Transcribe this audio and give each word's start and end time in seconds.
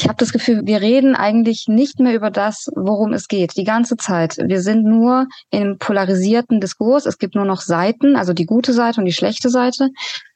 Ich 0.00 0.08
habe 0.08 0.16
das 0.16 0.32
Gefühl, 0.32 0.62
wir 0.64 0.80
reden 0.80 1.14
eigentlich 1.14 1.66
nicht 1.68 2.00
mehr 2.00 2.14
über 2.14 2.30
das, 2.30 2.70
worum 2.74 3.12
es 3.12 3.28
geht, 3.28 3.58
die 3.58 3.64
ganze 3.64 3.98
Zeit. 3.98 4.38
Wir 4.38 4.62
sind 4.62 4.82
nur 4.82 5.26
im 5.50 5.76
polarisierten 5.76 6.58
Diskurs. 6.58 7.04
Es 7.04 7.18
gibt 7.18 7.34
nur 7.34 7.44
noch 7.44 7.60
Seiten, 7.60 8.16
also 8.16 8.32
die 8.32 8.46
gute 8.46 8.72
Seite 8.72 9.00
und 9.00 9.04
die 9.04 9.12
schlechte 9.12 9.50
Seite. 9.50 9.90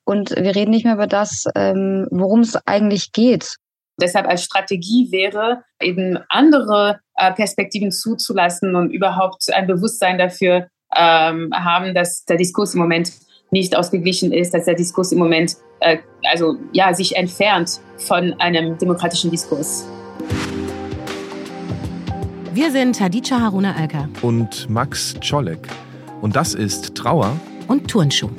Und 0.04 0.32
wir 0.32 0.54
reden 0.54 0.70
nicht 0.70 0.84
mehr 0.84 0.96
über 0.96 1.06
das, 1.06 1.46
ähm, 1.54 2.06
worum 2.10 2.40
es 2.40 2.56
eigentlich 2.66 3.12
geht. 3.12 3.56
Deshalb 3.98 4.28
als 4.28 4.44
Strategie 4.44 5.10
wäre, 5.10 5.62
eben 5.80 6.18
andere 6.28 7.00
äh, 7.16 7.32
Perspektiven 7.32 7.90
zuzulassen 7.90 8.76
und 8.76 8.90
überhaupt 8.90 9.46
ein 9.50 9.66
Bewusstsein 9.66 10.18
dafür 10.18 10.68
ähm, 10.94 11.50
haben, 11.54 11.94
dass 11.94 12.26
der 12.26 12.36
Diskurs 12.36 12.74
im 12.74 12.80
Moment 12.80 13.12
nicht 13.54 13.76
ausgeglichen 13.76 14.32
ist, 14.32 14.52
dass 14.52 14.64
der 14.64 14.74
Diskurs 14.74 15.12
im 15.12 15.18
Moment 15.20 15.56
äh, 15.80 15.98
also 16.30 16.56
ja 16.72 16.92
sich 16.92 17.16
entfernt 17.16 17.80
von 17.96 18.34
einem 18.40 18.76
demokratischen 18.78 19.30
Diskurs. 19.30 19.86
Wir 22.52 22.70
sind 22.70 23.00
Hadija 23.00 23.40
Haruna 23.40 23.74
Alka 23.76 24.08
und 24.22 24.68
Max 24.68 25.14
Czolek 25.20 25.68
und 26.20 26.34
das 26.36 26.54
ist 26.54 26.94
Trauer 26.96 27.36
und 27.68 27.88
Turnschuh. 27.88 28.30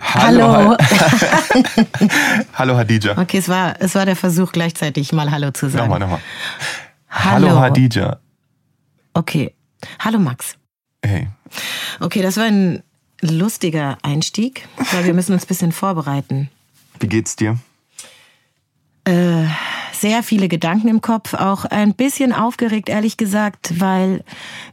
Hallo. 0.00 0.76
Hallo 2.54 2.76
Hadija. 2.78 3.18
Okay, 3.18 3.38
es 3.38 3.48
war, 3.48 3.74
es 3.80 3.94
war 3.94 4.06
der 4.06 4.16
Versuch, 4.16 4.50
gleichzeitig 4.52 5.12
mal 5.12 5.30
Hallo 5.30 5.50
zu 5.50 5.68
sagen. 5.68 5.84
Nochmal, 5.84 6.00
nochmal. 6.00 6.20
Hallo, 7.10 7.48
Hallo 7.48 7.60
Hadija. 7.60 8.18
Okay. 9.14 9.54
Hallo 9.98 10.18
Max. 10.18 10.56
Hey. 11.04 11.28
Okay, 12.00 12.22
das 12.22 12.36
war 12.36 12.44
ein 12.44 12.82
lustiger 13.20 13.98
Einstieg, 14.02 14.68
weil 14.92 15.04
wir 15.04 15.14
müssen 15.14 15.32
uns 15.32 15.44
ein 15.44 15.48
bisschen 15.48 15.72
vorbereiten. 15.72 16.50
Wie 16.98 17.08
geht's 17.08 17.36
dir? 17.36 17.58
Äh, 19.04 19.46
sehr 19.92 20.22
viele 20.22 20.48
Gedanken 20.48 20.88
im 20.88 21.00
Kopf, 21.00 21.34
auch 21.34 21.64
ein 21.64 21.94
bisschen 21.94 22.32
aufgeregt, 22.32 22.88
ehrlich 22.88 23.16
gesagt, 23.16 23.80
weil 23.80 24.24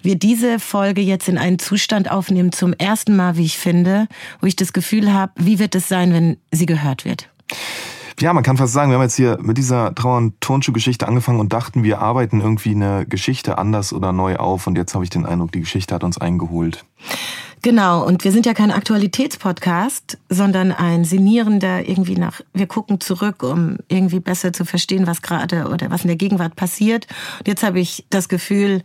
wir 0.02 0.16
diese 0.16 0.60
Folge 0.60 1.02
jetzt 1.02 1.28
in 1.28 1.38
einen 1.38 1.60
Zustand 1.60 2.12
aufnehmen, 2.12 2.52
zum 2.52 2.74
ersten 2.74 3.16
Mal, 3.16 3.38
wie 3.38 3.46
ich 3.46 3.58
finde, 3.58 4.08
wo 4.40 4.48
ich 4.48 4.56
das 4.56 4.74
Gefühl 4.74 5.14
habe, 5.14 5.34
wie 5.38 5.60
wird 5.60 5.76
es 5.76 5.88
sein, 5.88 6.14
wenn 6.14 6.38
sie 6.52 6.66
gehört 6.66 7.06
wird? 7.06 7.30
Ja, 8.20 8.34
man 8.34 8.44
kann 8.44 8.58
fast 8.58 8.74
sagen, 8.74 8.90
wir 8.90 8.96
haben 8.96 9.04
jetzt 9.04 9.16
hier 9.16 9.38
mit 9.42 9.60
dieser 9.60 9.94
Trauer- 9.94 10.18
und 10.18 10.42
Turnschuh-Geschichte 10.42 11.08
angefangen 11.08 11.40
und 11.40 11.54
dachten, 11.54 11.84
wir 11.84 12.00
arbeiten 12.00 12.42
irgendwie 12.42 12.72
eine 12.72 13.06
Geschichte 13.06 13.60
anders 13.60 13.94
oder 13.94 14.12
neu 14.12 14.38
auf. 14.38 14.66
Und 14.66 14.76
jetzt 14.76 14.96
habe 14.96 15.04
ich 15.04 15.12
den 15.12 15.26
Eindruck, 15.26 15.52
die 15.52 15.60
Geschichte 15.60 15.94
hat 15.94 16.04
uns 16.04 16.18
eingeholt. 16.18 16.84
Genau, 17.62 18.04
und 18.06 18.24
wir 18.24 18.32
sind 18.32 18.48
ja 18.48 18.56
kein 18.56 18.72
Aktualitätspodcast, 18.72 20.18
sondern 20.30 20.72
ein 20.72 21.06
sinnierender 21.06 21.88
irgendwie 21.88 22.16
nach, 22.16 22.42
wir 22.54 22.66
gucken 22.66 23.00
zurück, 23.00 23.44
um 23.44 23.78
irgendwie 23.88 24.20
besser 24.20 24.52
zu 24.52 24.66
verstehen, 24.66 25.06
was 25.06 25.22
gerade 25.22 25.68
oder 25.68 25.92
was 25.92 26.02
in 26.02 26.08
der 26.08 26.18
Gegenwart 26.18 26.56
passiert. 26.56 27.08
Und 27.40 27.48
jetzt 27.48 27.64
habe 27.64 27.80
ich 27.80 28.06
das 28.10 28.30
Gefühl, 28.30 28.82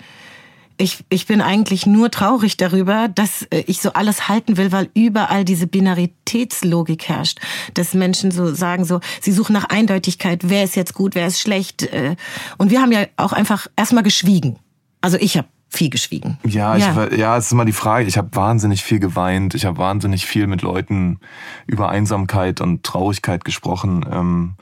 ich, 0.83 1.05
ich 1.11 1.27
bin 1.27 1.41
eigentlich 1.41 1.87
nur 1.87 2.11
traurig 2.11 2.57
darüber, 2.57 3.09
dass 3.09 3.45
äh, 3.45 3.63
ich 3.67 3.81
so 3.81 3.93
alles 3.93 4.29
halten 4.29 4.57
will, 4.57 4.73
weil 4.73 4.91
überall 4.95 5.45
diese 5.45 5.69
Binaritätslogik 5.69 7.09
herrscht. 7.09 7.41
Dass 7.75 7.95
Menschen 7.95 8.33
so 8.33 8.53
sagen, 8.53 8.85
so, 8.85 9.01
sie 9.21 9.31
suchen 9.31 9.53
nach 9.53 9.67
Eindeutigkeit, 9.67 10.41
wer 10.49 10.65
ist 10.65 10.75
jetzt 10.75 10.95
gut, 10.95 11.15
wer 11.15 11.29
ist 11.29 11.41
schlecht. 11.41 11.85
Äh. 11.85 12.17
Und 12.59 12.71
wir 12.71 12.83
haben 12.83 12.91
ja 12.91 13.07
auch 13.17 13.33
einfach 13.33 13.69
erstmal 13.77 14.03
geschwiegen. 14.03 14.59
Also 15.01 15.17
ich 15.19 15.37
habe 15.37 15.47
viel 15.69 15.89
geschwiegen. 15.89 16.39
Ja, 16.45 16.77
ja. 16.77 17.07
Ich, 17.07 17.19
ja, 17.19 17.37
es 17.37 17.47
ist 17.47 17.53
immer 17.53 17.65
die 17.65 17.73
Frage. 17.73 18.07
Ich 18.07 18.19
habe 18.19 18.35
wahnsinnig 18.35 18.83
viel 18.83 18.99
geweint. 18.99 19.55
Ich 19.55 19.65
habe 19.65 19.79
wahnsinnig 19.79 20.27
viel 20.27 20.49
mit 20.49 20.63
Leuten 20.63 21.21
über 21.67 21.91
Einsamkeit 21.91 22.61
und 22.61 22.83
Traurigkeit 22.83 23.45
gesprochen. 23.45 24.05
Ähm, 24.11 24.55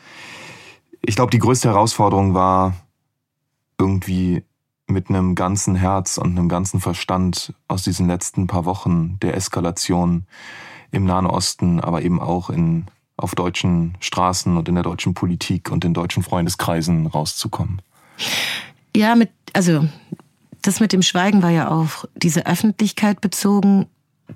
ich 1.01 1.17
glaube, 1.17 1.31
die 1.31 1.39
größte 1.39 1.69
Herausforderung 1.69 2.35
war 2.35 2.75
irgendwie 3.79 4.45
mit 4.91 5.09
einem 5.09 5.35
ganzen 5.35 5.75
Herz 5.75 6.19
und 6.19 6.37
einem 6.37 6.49
ganzen 6.49 6.81
Verstand 6.81 7.55
aus 7.69 7.83
diesen 7.83 8.07
letzten 8.07 8.47
paar 8.47 8.65
Wochen 8.65 9.19
der 9.21 9.37
Eskalation 9.37 10.27
im 10.91 11.05
Nahen 11.05 11.27
Osten, 11.27 11.81
aber 11.81 12.03
eben 12.03 12.21
auch 12.21 12.51
in, 12.51 12.87
auf 13.17 13.35
deutschen 13.35 13.97
Straßen 14.01 14.57
und 14.57 14.69
in 14.69 14.75
der 14.75 14.85
deutschen 14.85 15.15
Politik 15.15 15.71
und 15.71 15.85
in 15.85 15.95
deutschen 15.95 16.23
Freundeskreisen 16.23 17.07
rauszukommen. 17.07 17.81
Ja, 18.95 19.15
mit, 19.15 19.31
also 19.53 19.89
das 20.63 20.81
mit 20.81 20.93
dem 20.93 21.03
Schweigen 21.03 21.43
war 21.43 21.51
ja 21.51 21.71
auch 21.71 22.05
diese 22.17 22.47
Öffentlichkeit 22.47 23.21
bezogen, 23.21 23.87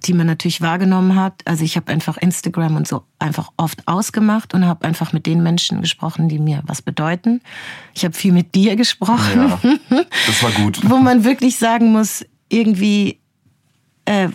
die 0.06 0.12
man 0.12 0.26
natürlich 0.26 0.60
wahrgenommen 0.60 1.16
hat. 1.16 1.42
Also 1.44 1.64
ich 1.64 1.76
habe 1.76 1.92
einfach 1.92 2.16
Instagram 2.16 2.76
und 2.76 2.88
so 2.88 3.04
einfach 3.18 3.50
oft 3.56 3.86
ausgemacht 3.86 4.54
und 4.54 4.66
habe 4.66 4.84
einfach 4.86 5.12
mit 5.12 5.26
den 5.26 5.42
Menschen 5.42 5.80
gesprochen, 5.80 6.28
die 6.28 6.38
mir 6.38 6.62
was 6.66 6.82
bedeuten. 6.82 7.40
Ich 7.94 8.04
habe 8.04 8.14
viel 8.14 8.32
mit 8.32 8.54
dir 8.54 8.76
gesprochen. 8.76 9.58
Ja, 9.90 10.00
das 10.26 10.42
war 10.42 10.50
gut. 10.52 10.80
Wo 10.88 10.96
man 10.96 11.24
wirklich 11.24 11.58
sagen 11.58 11.92
muss, 11.92 12.24
irgendwie, 12.48 13.20
äh, 14.04 14.28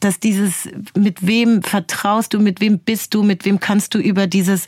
dass 0.00 0.18
dieses, 0.18 0.68
mit 0.96 1.26
wem 1.26 1.62
vertraust 1.62 2.32
du, 2.32 2.40
mit 2.40 2.60
wem 2.60 2.78
bist 2.78 3.14
du, 3.14 3.22
mit 3.22 3.44
wem 3.44 3.60
kannst 3.60 3.94
du 3.94 3.98
über 3.98 4.26
dieses, 4.26 4.66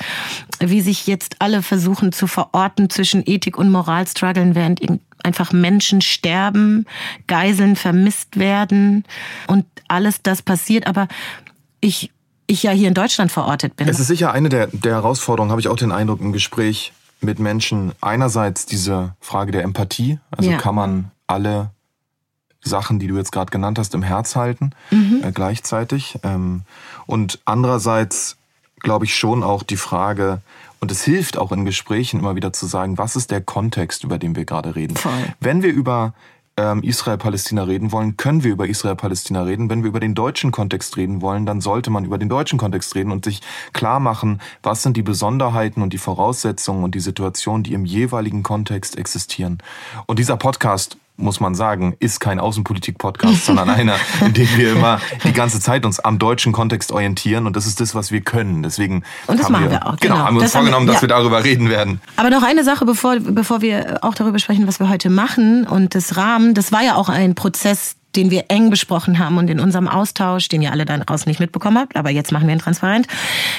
wie 0.61 0.83
sich 0.83 1.07
jetzt 1.07 1.37
alle 1.41 1.63
versuchen 1.63 2.13
zu 2.13 2.27
verorten 2.27 2.91
zwischen 2.91 3.23
Ethik 3.25 3.57
und 3.57 3.71
Moral 3.71 4.07
strugglen, 4.07 4.55
während 4.55 4.81
einfach 5.25 5.53
Menschen 5.53 6.03
sterben, 6.03 6.87
Geiseln 7.27 7.77
vermisst 7.77 8.39
werden 8.39 9.05
und 9.47 9.65
alles 9.89 10.23
das 10.23 10.43
passiert. 10.43 10.87
Aber 10.87 11.09
ich, 11.81 12.11
ich 12.47 12.63
ja 12.63 12.73
hier 12.73 12.89
in 12.89 12.95
Deutschland 12.95 13.33
verortet 13.33 13.77
bin. 13.77 13.89
Es 13.89 14.01
ist 14.01 14.09
sicher 14.09 14.33
eine 14.33 14.49
der, 14.49 14.67
der 14.67 14.93
Herausforderungen, 14.93 15.51
habe 15.51 15.61
ich 15.61 15.69
auch 15.69 15.77
den 15.77 15.93
Eindruck 15.93 16.21
im 16.21 16.33
Gespräch 16.33 16.93
mit 17.21 17.39
Menschen. 17.39 17.93
Einerseits 18.01 18.67
diese 18.67 19.15
Frage 19.21 19.53
der 19.53 19.63
Empathie. 19.63 20.19
Also 20.31 20.51
ja. 20.51 20.59
kann 20.59 20.75
man 20.75 21.11
alle 21.27 21.71
Sachen, 22.63 22.99
die 22.99 23.07
du 23.07 23.17
jetzt 23.17 23.33
gerade 23.33 23.51
genannt 23.51 23.79
hast, 23.79 23.95
im 23.95 24.03
Herz 24.03 24.37
halten 24.37 24.71
mhm. 24.91 25.21
äh, 25.23 25.33
gleichzeitig. 25.33 26.19
Ähm, 26.23 26.63
und 27.07 27.41
andererseits 27.45 28.37
glaube 28.81 29.05
ich 29.05 29.15
schon 29.15 29.43
auch 29.43 29.63
die 29.63 29.77
Frage, 29.77 30.41
und 30.81 30.91
es 30.91 31.05
hilft 31.05 31.39
auch 31.39 31.53
in 31.53 31.65
Gesprächen 31.65 32.19
immer 32.19 32.35
wieder 32.35 32.53
zu 32.53 32.67
sagen, 32.67 32.99
was 32.99 33.15
ist 33.15 33.31
der 33.31 33.41
Kontext, 33.41 34.03
über 34.03 34.19
den 34.19 34.35
wir 34.35 34.45
gerade 34.45 34.75
reden. 34.75 34.97
Voll. 34.97 35.13
Wenn 35.39 35.63
wir 35.63 35.73
über 35.73 36.13
ähm, 36.57 36.83
Israel-Palästina 36.83 37.63
reden 37.63 37.93
wollen, 37.93 38.17
können 38.17 38.43
wir 38.43 38.51
über 38.51 38.67
Israel-Palästina 38.67 39.43
reden. 39.43 39.71
Wenn 39.71 39.83
wir 39.83 39.89
über 39.89 40.01
den 40.01 40.17
deutschen 40.17 40.51
Kontext 40.51 40.97
reden 40.97 41.21
wollen, 41.21 41.47
dann 41.47 41.61
sollte 41.61 41.91
man 41.91 42.05
über 42.05 42.19
den 42.19 42.29
deutschen 42.29 42.59
Kontext 42.59 42.95
reden 42.95 43.13
und 43.13 43.25
sich 43.25 43.41
klar 43.73 44.01
machen, 44.01 44.41
was 44.63 44.83
sind 44.83 44.97
die 44.97 45.03
Besonderheiten 45.03 45.83
und 45.83 45.93
die 45.93 45.99
Voraussetzungen 45.99 46.85
und 46.85 46.95
die 46.95 47.01
Situationen, 47.01 47.63
die 47.63 47.75
im 47.75 47.85
jeweiligen 47.85 48.43
Kontext 48.43 48.99
existieren. 48.99 49.59
Und 50.07 50.19
dieser 50.19 50.37
Podcast 50.37 50.99
muss 51.17 51.41
man 51.41 51.55
sagen, 51.55 51.95
ist 51.99 52.21
kein 52.21 52.41
Außenpolitik-Podcast, 52.41 53.47
sondern 53.47 53.71
einer, 53.71 53.97
in 54.21 54.33
dem 54.33 54.49
wir 54.57 54.73
immer 54.73 55.01
die 55.25 55.33
ganze 55.33 55.61
Zeit 55.61 55.85
uns 55.85 56.01
am 56.01 56.19
deutschen 56.19 56.53
Kontext 56.53 56.93
orientieren 56.93 57.47
und 57.47 57.57
das 57.57 57.67
ist 57.67 57.81
das, 57.81 57.95
was 57.95 58.11
wir 58.11 58.21
können. 58.23 58.63
Deswegen 58.63 59.05
und 59.27 59.39
das 59.39 59.49
machen 59.49 59.65
wir, 59.65 59.71
wir 59.73 59.87
auch. 59.87 59.97
Genau, 59.97 60.15
genau 60.15 60.27
haben 60.27 60.37
wir 60.37 60.43
uns 60.43 60.53
vorgenommen, 60.53 60.87
wir, 60.87 60.93
ja. 60.93 60.95
dass 60.95 61.03
wir 61.03 61.09
darüber 61.09 61.45
reden 61.45 61.69
werden. 61.69 62.01
Aber 62.17 62.31
noch 62.31 62.43
eine 62.43 62.65
Sache, 62.65 62.85
bevor, 62.85 63.17
bevor 63.21 63.63
wir 63.63 63.99
auch 64.03 64.15
darüber 64.15 64.39
sprechen, 64.39 64.67
was 64.67 64.81
wir 64.81 64.89
heute 64.89 65.11
machen 65.11 65.67
und 65.67 65.95
das 65.95 66.17
Rahmen, 66.17 66.55
das 66.55 66.73
war 66.73 66.83
ja 66.83 66.97
auch 66.97 67.09
ein 67.09 67.35
Prozess, 67.35 67.97
den 68.17 68.31
wir 68.31 68.47
eng 68.49 68.71
besprochen 68.71 69.19
haben 69.19 69.39
und 69.39 69.49
in 69.49 69.61
unserem 69.61 69.89
Austausch, 69.89 70.49
den 70.49 70.63
ihr 70.63 70.73
alle 70.73 70.85
da 70.85 70.99
draußen 70.99 71.29
nicht 71.29 71.41
mitbekommen 71.41 71.79
habt, 71.79 71.97
aber 71.97 72.11
jetzt 72.11 72.33
machen 72.33 72.47
wir 72.47 72.55
ihn 72.55 72.61
transparent, 72.61 73.07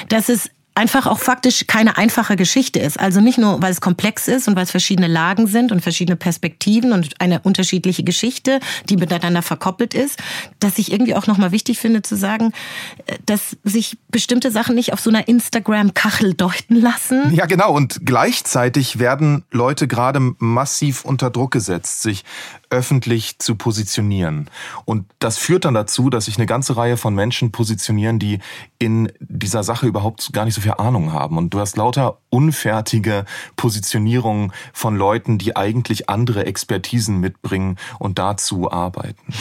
dass 0.08 0.28
es 0.28 0.50
einfach 0.74 1.06
auch 1.06 1.20
faktisch 1.20 1.66
keine 1.66 1.96
einfache 1.96 2.36
Geschichte 2.36 2.80
ist. 2.80 2.98
Also 2.98 3.20
nicht 3.20 3.38
nur, 3.38 3.62
weil 3.62 3.70
es 3.70 3.80
komplex 3.80 4.26
ist 4.26 4.48
und 4.48 4.56
weil 4.56 4.64
es 4.64 4.72
verschiedene 4.72 5.06
Lagen 5.06 5.46
sind 5.46 5.70
und 5.70 5.80
verschiedene 5.80 6.16
Perspektiven 6.16 6.92
und 6.92 7.20
eine 7.20 7.40
unterschiedliche 7.40 8.02
Geschichte, 8.02 8.58
die 8.88 8.96
miteinander 8.96 9.42
verkoppelt 9.42 9.94
ist, 9.94 10.18
dass 10.58 10.78
ich 10.78 10.90
irgendwie 10.90 11.14
auch 11.14 11.28
nochmal 11.28 11.52
wichtig 11.52 11.78
finde 11.78 12.02
zu 12.02 12.16
sagen, 12.16 12.52
äh, 13.06 13.18
dass 13.24 13.56
sich 13.62 13.98
bestimmte 14.08 14.50
Sachen 14.50 14.74
nicht 14.74 14.92
auf 14.92 15.00
so 15.00 15.10
einer 15.10 15.28
Instagram-Kachel 15.28 16.34
deuten 16.34 16.74
lassen. 16.74 17.32
Ja, 17.32 17.46
genau. 17.46 17.72
Und 17.72 18.04
gleichzeitig 18.04 18.98
werden 18.98 19.44
Leute 19.52 19.86
gerade 19.86 20.18
massiv 20.38 21.04
unter 21.04 21.30
Druck 21.30 21.52
gesetzt, 21.52 22.02
sich 22.02 22.24
öffentlich 22.70 23.38
zu 23.38 23.54
positionieren. 23.54 24.50
Und 24.84 25.06
das 25.20 25.38
führt 25.38 25.64
dann 25.64 25.74
dazu, 25.74 26.10
dass 26.10 26.24
sich 26.24 26.38
eine 26.38 26.46
ganze 26.46 26.76
Reihe 26.76 26.96
von 26.96 27.14
Menschen 27.14 27.52
positionieren, 27.52 28.18
die 28.18 28.40
in 28.78 29.12
dieser 29.20 29.62
Sache 29.62 29.86
überhaupt 29.86 30.32
gar 30.32 30.44
nicht 30.44 30.54
so 30.54 30.63
viel 30.64 30.74
Ahnung 30.78 31.12
haben. 31.12 31.38
Und 31.38 31.54
du 31.54 31.60
hast 31.60 31.76
lauter 31.76 32.18
unfertige 32.30 33.24
Positionierungen 33.56 34.52
von 34.72 34.96
Leuten, 34.96 35.38
die 35.38 35.56
eigentlich 35.56 36.08
andere 36.08 36.46
Expertisen 36.46 37.20
mitbringen 37.20 37.76
und 37.98 38.18
dazu 38.18 38.70
arbeiten. 38.70 39.32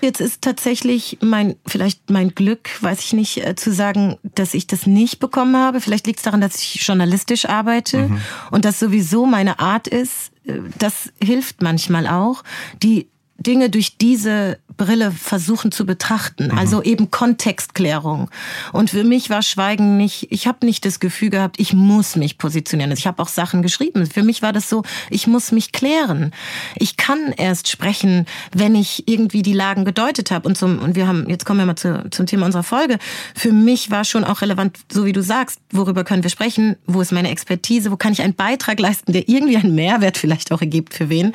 Jetzt 0.00 0.20
ist 0.20 0.42
tatsächlich 0.42 1.18
mein, 1.20 1.56
vielleicht 1.66 2.10
mein 2.10 2.34
Glück, 2.34 2.70
weiß 2.82 3.00
ich 3.00 3.12
nicht, 3.12 3.46
äh, 3.46 3.54
zu 3.54 3.72
sagen, 3.72 4.16
dass 4.22 4.54
ich 4.54 4.66
das 4.66 4.86
nicht 4.86 5.18
bekommen 5.18 5.56
habe. 5.56 5.80
Vielleicht 5.80 6.06
liegt 6.06 6.20
es 6.20 6.24
daran, 6.24 6.40
dass 6.40 6.56
ich 6.56 6.86
journalistisch 6.86 7.46
arbeite 7.46 8.08
mhm. 8.08 8.20
und 8.50 8.64
das 8.64 8.78
sowieso 8.78 9.26
meine 9.26 9.58
Art 9.58 9.86
ist, 9.86 10.32
das 10.78 11.12
hilft 11.22 11.62
manchmal 11.62 12.06
auch, 12.08 12.42
die 12.82 13.08
Dinge 13.38 13.70
durch 13.70 13.98
diese 13.98 14.58
Brille 14.76 15.10
versuchen 15.10 15.72
zu 15.72 15.86
betrachten. 15.86 16.46
Mhm. 16.46 16.58
Also 16.58 16.82
eben 16.82 17.10
Kontextklärung. 17.10 18.30
Und 18.72 18.90
für 18.90 19.04
mich 19.04 19.30
war 19.30 19.42
Schweigen 19.42 19.96
nicht, 19.96 20.28
ich 20.30 20.46
habe 20.46 20.64
nicht 20.66 20.84
das 20.84 21.00
Gefühl 21.00 21.30
gehabt, 21.30 21.60
ich 21.60 21.72
muss 21.72 22.16
mich 22.16 22.38
positionieren. 22.38 22.90
Also 22.90 23.00
ich 23.00 23.06
habe 23.06 23.22
auch 23.22 23.28
Sachen 23.28 23.62
geschrieben. 23.62 24.06
Für 24.06 24.22
mich 24.22 24.42
war 24.42 24.52
das 24.52 24.68
so, 24.68 24.82
ich 25.10 25.26
muss 25.26 25.52
mich 25.52 25.72
klären. 25.72 26.32
Ich 26.76 26.96
kann 26.96 27.32
erst 27.36 27.68
sprechen, 27.68 28.26
wenn 28.52 28.74
ich 28.74 29.08
irgendwie 29.08 29.42
die 29.42 29.52
Lagen 29.52 29.84
gedeutet 29.84 30.30
habe. 30.30 30.48
Und, 30.48 30.56
zum, 30.56 30.78
und 30.78 30.96
wir 30.96 31.06
haben, 31.06 31.28
jetzt 31.28 31.44
kommen 31.44 31.60
wir 31.60 31.66
mal 31.66 31.76
zu, 31.76 32.08
zum 32.10 32.26
Thema 32.26 32.46
unserer 32.46 32.62
Folge. 32.62 32.98
Für 33.34 33.52
mich 33.52 33.90
war 33.90 34.04
schon 34.04 34.24
auch 34.24 34.40
relevant, 34.42 34.78
so 34.90 35.04
wie 35.04 35.12
du 35.12 35.22
sagst, 35.22 35.60
worüber 35.70 36.04
können 36.04 36.22
wir 36.22 36.30
sprechen, 36.30 36.76
wo 36.86 37.00
ist 37.00 37.12
meine 37.12 37.30
Expertise, 37.30 37.90
wo 37.90 37.96
kann 37.96 38.12
ich 38.12 38.22
einen 38.22 38.34
Beitrag 38.34 38.80
leisten, 38.80 39.12
der 39.12 39.28
irgendwie 39.28 39.56
einen 39.56 39.74
Mehrwert 39.74 40.18
vielleicht 40.18 40.52
auch 40.52 40.60
ergibt 40.60 40.94
für 40.94 41.08
wen, 41.08 41.28
mhm. 41.28 41.34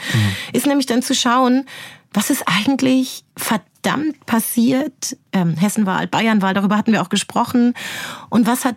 ist 0.54 0.66
nämlich 0.66 0.86
dann 0.86 1.02
zu 1.02 1.14
schauen, 1.14 1.66
was 2.18 2.32
ist 2.32 2.46
eigentlich 2.48 3.24
verdammt 3.38 4.26
passiert? 4.26 5.16
Ähm, 5.34 5.56
Hessenwahl, 5.56 6.08
Bayernwahl, 6.08 6.56
darüber 6.56 6.76
hatten 6.76 6.92
wir 6.92 7.04
auch 7.04 7.10
gesprochen. 7.10 7.76
Und 8.32 8.48
was 8.48 8.66
hat 8.66 8.76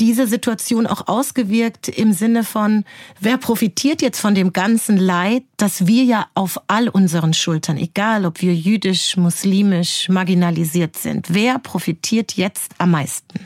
diese 0.00 0.26
Situation 0.26 0.88
auch 0.88 1.06
ausgewirkt 1.06 1.86
im 1.86 2.12
Sinne 2.12 2.42
von, 2.42 2.84
wer 3.20 3.36
profitiert 3.36 4.02
jetzt 4.02 4.18
von 4.18 4.34
dem 4.34 4.52
ganzen 4.52 4.96
Leid, 4.96 5.44
das 5.56 5.86
wir 5.86 6.02
ja 6.02 6.26
auf 6.34 6.58
all 6.66 6.88
unseren 6.88 7.32
Schultern, 7.32 7.76
egal 7.76 8.26
ob 8.26 8.40
wir 8.40 8.56
jüdisch, 8.56 9.16
muslimisch, 9.16 10.08
marginalisiert 10.08 10.96
sind, 10.96 11.32
wer 11.32 11.60
profitiert 11.60 12.32
jetzt 12.32 12.72
am 12.78 12.90
meisten? 12.90 13.38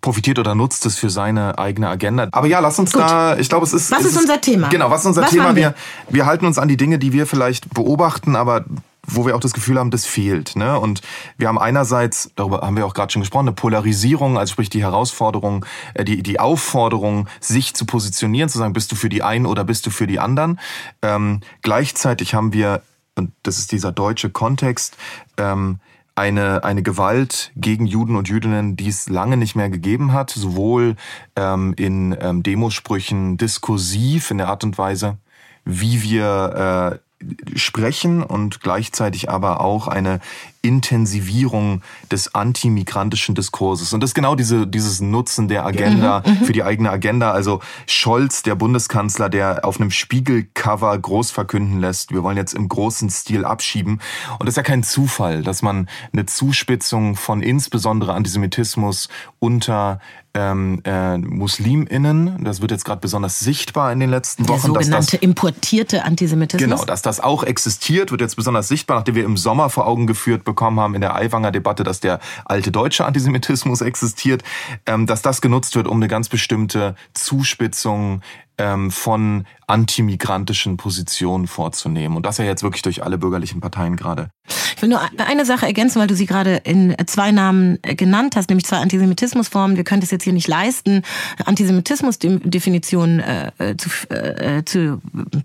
Profitiert 0.00 0.38
oder 0.38 0.54
nutzt 0.54 0.86
es 0.86 0.96
für 0.96 1.10
seine 1.10 1.58
eigene 1.58 1.88
Agenda. 1.88 2.28
Aber 2.32 2.46
ja, 2.46 2.60
lass 2.60 2.78
uns 2.78 2.92
Gut. 2.92 3.02
da, 3.02 3.36
ich 3.36 3.48
glaube, 3.48 3.64
es 3.64 3.72
ist. 3.72 3.90
Was 3.90 4.00
ist, 4.00 4.12
ist 4.12 4.20
unser 4.20 4.40
Thema? 4.40 4.68
Genau, 4.68 4.90
was 4.90 5.00
ist 5.00 5.06
unser 5.06 5.22
was 5.22 5.30
Thema? 5.30 5.56
Wir? 5.56 5.74
wir, 6.08 6.14
wir 6.14 6.26
halten 6.26 6.46
uns 6.46 6.58
an 6.58 6.68
die 6.68 6.76
Dinge, 6.76 6.98
die 6.98 7.12
wir 7.12 7.26
vielleicht 7.26 7.72
beobachten, 7.74 8.36
aber 8.36 8.64
wo 9.06 9.24
wir 9.24 9.36
auch 9.36 9.40
das 9.40 9.52
Gefühl 9.52 9.78
haben, 9.78 9.90
das 9.90 10.04
fehlt. 10.04 10.56
Ne? 10.56 10.78
Und 10.78 11.00
wir 11.38 11.48
haben 11.48 11.58
einerseits, 11.58 12.30
darüber 12.34 12.60
haben 12.62 12.76
wir 12.76 12.86
auch 12.86 12.94
gerade 12.94 13.12
schon 13.12 13.22
gesprochen, 13.22 13.46
eine 13.46 13.54
Polarisierung, 13.54 14.36
also 14.36 14.52
sprich 14.52 14.70
die 14.70 14.82
Herausforderung, 14.82 15.64
äh, 15.94 16.04
die, 16.04 16.22
die 16.22 16.40
Aufforderung, 16.40 17.28
sich 17.40 17.74
zu 17.74 17.86
positionieren, 17.86 18.48
zu 18.48 18.58
sagen, 18.58 18.72
bist 18.72 18.90
du 18.92 18.96
für 18.96 19.08
die 19.08 19.22
einen 19.22 19.46
oder 19.46 19.64
bist 19.64 19.86
du 19.86 19.90
für 19.90 20.06
die 20.06 20.18
anderen. 20.18 20.58
Ähm, 21.02 21.40
gleichzeitig 21.62 22.34
haben 22.34 22.52
wir, 22.52 22.82
und 23.14 23.32
das 23.42 23.58
ist 23.58 23.72
dieser 23.72 23.92
deutsche 23.92 24.30
Kontext, 24.30 24.96
ähm, 25.36 25.78
eine, 26.16 26.64
eine 26.64 26.82
Gewalt 26.82 27.52
gegen 27.56 27.86
Juden 27.86 28.16
und 28.16 28.28
Jüdinnen, 28.28 28.76
die 28.76 28.88
es 28.88 29.08
lange 29.08 29.36
nicht 29.36 29.54
mehr 29.54 29.68
gegeben 29.68 30.12
hat, 30.12 30.30
sowohl 30.30 30.96
ähm, 31.36 31.74
in 31.76 32.16
ähm, 32.20 32.42
Demosprüchen 32.42 33.36
diskursiv 33.36 34.30
in 34.30 34.38
der 34.38 34.48
Art 34.48 34.64
und 34.64 34.78
Weise, 34.78 35.18
wie 35.64 36.02
wir 36.02 36.98
äh, 36.98 37.56
sprechen 37.56 38.22
und 38.22 38.60
gleichzeitig 38.60 39.30
aber 39.30 39.60
auch 39.60 39.88
eine 39.88 40.20
Intensivierung 40.66 41.82
des 42.10 42.34
antimigrantischen 42.34 43.34
Diskurses. 43.34 43.92
Und 43.92 44.00
das 44.00 44.10
ist 44.10 44.14
genau 44.14 44.34
diese, 44.34 44.66
dieses 44.66 45.00
Nutzen 45.00 45.48
der 45.48 45.64
Agenda 45.64 46.22
mhm, 46.24 46.32
mhm, 46.32 46.44
für 46.44 46.52
die 46.52 46.62
eigene 46.62 46.90
Agenda. 46.90 47.30
Also 47.32 47.60
Scholz, 47.86 48.42
der 48.42 48.54
Bundeskanzler, 48.54 49.28
der 49.28 49.64
auf 49.64 49.80
einem 49.80 49.90
Spiegelcover 49.90 50.96
groß 50.98 51.30
verkünden 51.30 51.80
lässt, 51.80 52.12
wir 52.12 52.22
wollen 52.22 52.36
jetzt 52.36 52.54
im 52.54 52.68
großen 52.68 53.10
Stil 53.10 53.44
abschieben. 53.44 54.00
Und 54.38 54.46
das 54.46 54.52
ist 54.52 54.56
ja 54.56 54.62
kein 54.62 54.82
Zufall, 54.82 55.42
dass 55.42 55.62
man 55.62 55.88
eine 56.12 56.26
Zuspitzung 56.26 57.16
von 57.16 57.42
insbesondere 57.42 58.14
Antisemitismus 58.14 59.08
unter 59.38 60.00
ähm, 60.36 60.82
äh, 60.84 61.16
MuslimInnen, 61.16 62.44
das 62.44 62.60
wird 62.60 62.70
jetzt 62.70 62.84
gerade 62.84 63.00
besonders 63.00 63.40
sichtbar 63.40 63.90
in 63.92 64.00
den 64.00 64.10
letzten 64.10 64.46
Wochen. 64.48 64.72
Der 64.72 64.82
sogenannte 64.82 65.16
das, 65.16 65.22
importierte 65.22 66.04
Antisemitismus. 66.04 66.62
Genau, 66.62 66.84
dass 66.84 67.00
das 67.00 67.20
auch 67.20 67.42
existiert, 67.42 68.10
wird 68.10 68.20
jetzt 68.20 68.36
besonders 68.36 68.68
sichtbar, 68.68 68.98
nachdem 68.98 69.14
wir 69.14 69.24
im 69.24 69.38
Sommer 69.38 69.70
vor 69.70 69.86
Augen 69.86 70.06
geführt 70.06 70.44
bekommen, 70.44 70.55
bekommen 70.56 70.80
haben 70.80 70.94
in 70.94 71.02
der 71.02 71.14
Aiwanger 71.14 71.52
Debatte, 71.52 71.84
dass 71.84 72.00
der 72.00 72.18
alte 72.46 72.72
deutsche 72.72 73.04
Antisemitismus 73.04 73.82
existiert, 73.82 74.42
ähm, 74.86 75.06
dass 75.06 75.22
das 75.22 75.40
genutzt 75.40 75.76
wird, 75.76 75.86
um 75.86 75.98
eine 75.98 76.08
ganz 76.08 76.28
bestimmte 76.28 76.96
Zuspitzung 77.12 78.22
ähm, 78.58 78.90
von 78.90 79.44
antimigrantischen 79.66 80.76
Positionen 80.76 81.46
vorzunehmen. 81.46 82.16
Und 82.16 82.24
das 82.24 82.38
ja 82.38 82.44
jetzt 82.44 82.62
wirklich 82.62 82.82
durch 82.82 83.02
alle 83.02 83.18
bürgerlichen 83.18 83.60
Parteien 83.60 83.96
gerade. 83.96 84.30
Ich 84.76 84.82
will 84.82 84.90
nur 84.90 85.00
eine 85.18 85.44
Sache 85.44 85.66
ergänzen, 85.66 86.00
weil 86.00 86.06
du 86.06 86.14
sie 86.14 86.26
gerade 86.26 86.56
in 86.56 86.94
zwei 87.06 87.32
Namen 87.32 87.78
genannt 87.82 88.36
hast, 88.36 88.48
nämlich 88.48 88.66
zwei 88.66 88.76
Antisemitismusformen. 88.76 89.76
Wir 89.76 89.84
können 89.84 90.02
es 90.02 90.10
jetzt 90.10 90.22
hier 90.22 90.32
nicht 90.32 90.46
leisten, 90.46 91.02
Antisemitismusdefinitionen 91.44 93.20
äh, 93.20 93.76
zu, 93.76 93.90
äh, 94.14 94.62
zu, 94.64 95.00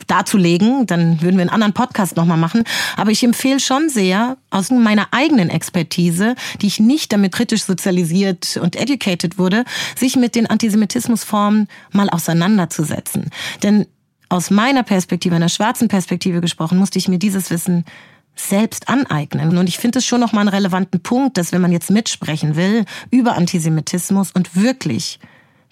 darzulegen. 0.06 0.86
Dann 0.86 1.22
würden 1.22 1.38
wir 1.38 1.42
einen 1.42 1.50
anderen 1.50 1.74
Podcast 1.74 2.16
nochmal 2.16 2.38
machen. 2.38 2.64
Aber 2.96 3.10
ich 3.10 3.24
empfehle 3.24 3.60
schon 3.60 3.90
sehr, 3.90 4.38
aus 4.52 4.70
meiner 4.70 5.08
eigenen 5.12 5.50
Expertise, 5.50 6.36
die 6.62 6.68
ich 6.68 6.80
nicht 6.80 7.12
damit 7.12 7.32
kritisch 7.32 7.64
sozialisiert 7.64 8.60
und 8.62 8.76
educated 8.76 9.40
wurde, 9.40 9.66
sich 9.96 10.16
mit 10.16 10.36
den 10.36 10.48
Antisemitismusformen 10.48 11.68
mal 11.92 12.10
auseinanderzusetzen. 12.10 13.01
Denn 13.64 13.86
aus 14.30 14.50
meiner 14.50 14.84
Perspektive, 14.84 15.36
einer 15.36 15.50
schwarzen 15.50 15.88
Perspektive 15.88 16.42
gesprochen, 16.42 16.78
musste 16.78 17.00
ich 17.00 17.08
mir 17.08 17.20
dieses 17.20 17.50
Wissen 17.50 17.86
selbst 18.36 18.88
aneignen. 18.88 19.58
Und 19.58 19.68
ich 19.68 19.78
finde 19.78 20.00
es 20.00 20.06
schon 20.06 20.22
noch 20.22 20.32
mal 20.32 20.42
einen 20.42 20.50
relevanten 20.50 21.02
Punkt, 21.02 21.38
dass 21.38 21.52
wenn 21.52 21.62
man 21.62 21.72
jetzt 21.72 21.92
mitsprechen 21.92 22.56
will 22.56 22.86
über 23.10 23.36
Antisemitismus 23.36 24.32
und 24.32 24.56
wirklich 24.56 25.20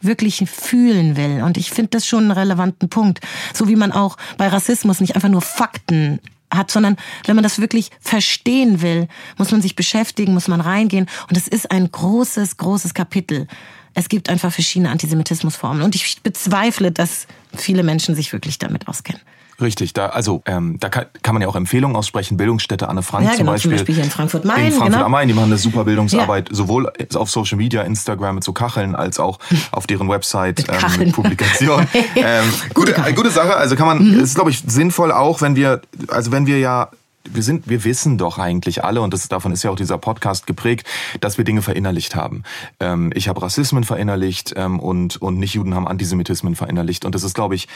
wirklich 0.01 0.43
fühlen 0.49 1.17
will. 1.17 1.43
Und 1.43 1.57
ich 1.57 1.71
finde 1.71 1.89
das 1.91 2.07
schon 2.07 2.23
einen 2.23 2.31
relevanten 2.31 2.87
Punkt. 2.89 3.19
So 3.53 3.67
wie 3.67 3.75
man 3.75 3.91
auch 3.91 4.15
bei 4.37 4.47
Rassismus 4.47 5.01
nicht 5.01 5.15
einfach 5.15 5.27
nur 5.27 5.41
Fakten 5.41 6.19
hat, 6.51 6.71
sondern 6.71 6.95
wenn 7.25 7.35
man 7.35 7.43
das 7.43 7.59
wirklich 7.59 7.91
verstehen 7.99 8.81
will, 8.81 9.07
muss 9.37 9.51
man 9.51 9.61
sich 9.61 9.75
beschäftigen, 9.75 10.33
muss 10.33 10.47
man 10.47 10.61
reingehen. 10.61 11.07
Und 11.29 11.37
es 11.37 11.47
ist 11.47 11.71
ein 11.71 11.91
großes, 11.91 12.57
großes 12.57 12.93
Kapitel. 12.93 13.47
Es 13.93 14.09
gibt 14.09 14.29
einfach 14.29 14.51
verschiedene 14.51 14.89
Antisemitismusformen. 14.89 15.81
Und 15.81 15.95
ich 15.95 16.21
bezweifle, 16.21 16.91
dass 16.91 17.27
viele 17.55 17.83
Menschen 17.83 18.15
sich 18.15 18.33
wirklich 18.33 18.59
damit 18.59 18.87
auskennen. 18.87 19.21
Richtig, 19.61 19.93
da 19.93 20.07
also 20.07 20.41
ähm, 20.45 20.77
da 20.79 20.89
kann, 20.89 21.05
kann 21.21 21.35
man 21.35 21.41
ja 21.41 21.47
auch 21.49 21.55
Empfehlungen 21.55 21.95
aussprechen. 21.97 22.37
Bildungsstätte 22.37 22.87
Anne 22.87 23.03
Frank 23.03 23.25
ja, 23.25 23.31
genau, 23.31 23.37
zum, 23.37 23.45
Beispiel. 23.47 23.71
zum 23.71 23.77
Beispiel 23.77 23.95
hier 23.95 24.03
in 24.05 24.09
Frankfurt 24.09 24.45
Main. 24.45 24.67
In 24.67 24.71
Frankfurt 24.71 24.91
genau. 24.91 25.05
am 25.05 25.11
Main, 25.11 25.27
die 25.27 25.33
machen 25.33 25.47
eine 25.47 25.57
super 25.57 25.83
Bildungsarbeit, 25.83 26.49
ja. 26.49 26.55
sowohl 26.55 26.91
auf 27.15 27.29
Social 27.29 27.57
Media, 27.57 27.81
Instagram 27.81 28.35
mit 28.35 28.43
so 28.43 28.53
Kacheln, 28.53 28.95
als 28.95 29.19
auch 29.19 29.39
auf 29.71 29.85
deren 29.85 30.07
Website 30.07 30.59
mit, 30.59 30.69
ähm, 30.69 30.99
mit 30.99 31.13
Publikation. 31.13 31.85
ähm, 32.15 32.45
gute, 32.73 32.93
gute 33.13 33.31
Sache. 33.31 33.55
Also 33.57 33.75
kann 33.75 33.87
man, 33.87 33.99
mhm. 33.99 34.19
ist 34.21 34.35
glaube 34.35 34.49
ich 34.49 34.63
sinnvoll 34.65 35.11
auch, 35.11 35.41
wenn 35.41 35.55
wir, 35.55 35.81
also 36.07 36.31
wenn 36.31 36.45
wir 36.47 36.59
ja 36.59 36.89
wir 37.27 37.43
sind, 37.43 37.69
wir 37.69 37.83
wissen 37.83 38.17
doch 38.17 38.37
eigentlich 38.37 38.83
alle, 38.83 39.01
und 39.01 39.13
das, 39.13 39.27
davon 39.27 39.51
ist 39.51 39.63
ja 39.63 39.71
auch 39.71 39.75
dieser 39.75 39.97
Podcast 39.97 40.47
geprägt, 40.47 40.87
dass 41.19 41.37
wir 41.37 41.45
Dinge 41.45 41.61
verinnerlicht 41.61 42.15
haben. 42.15 42.43
Ähm, 42.79 43.11
ich 43.13 43.27
habe 43.27 43.41
Rassismen 43.41 43.83
verinnerlicht 43.83 44.53
ähm, 44.55 44.79
und, 44.79 45.21
und 45.21 45.37
Nicht-Juden 45.37 45.75
haben 45.75 45.87
Antisemitismen 45.87 46.55
verinnerlicht. 46.55 47.05
Und 47.05 47.15
das 47.15 47.23
ist, 47.23 47.35
glaube 47.35 47.55
ich, 47.55 47.67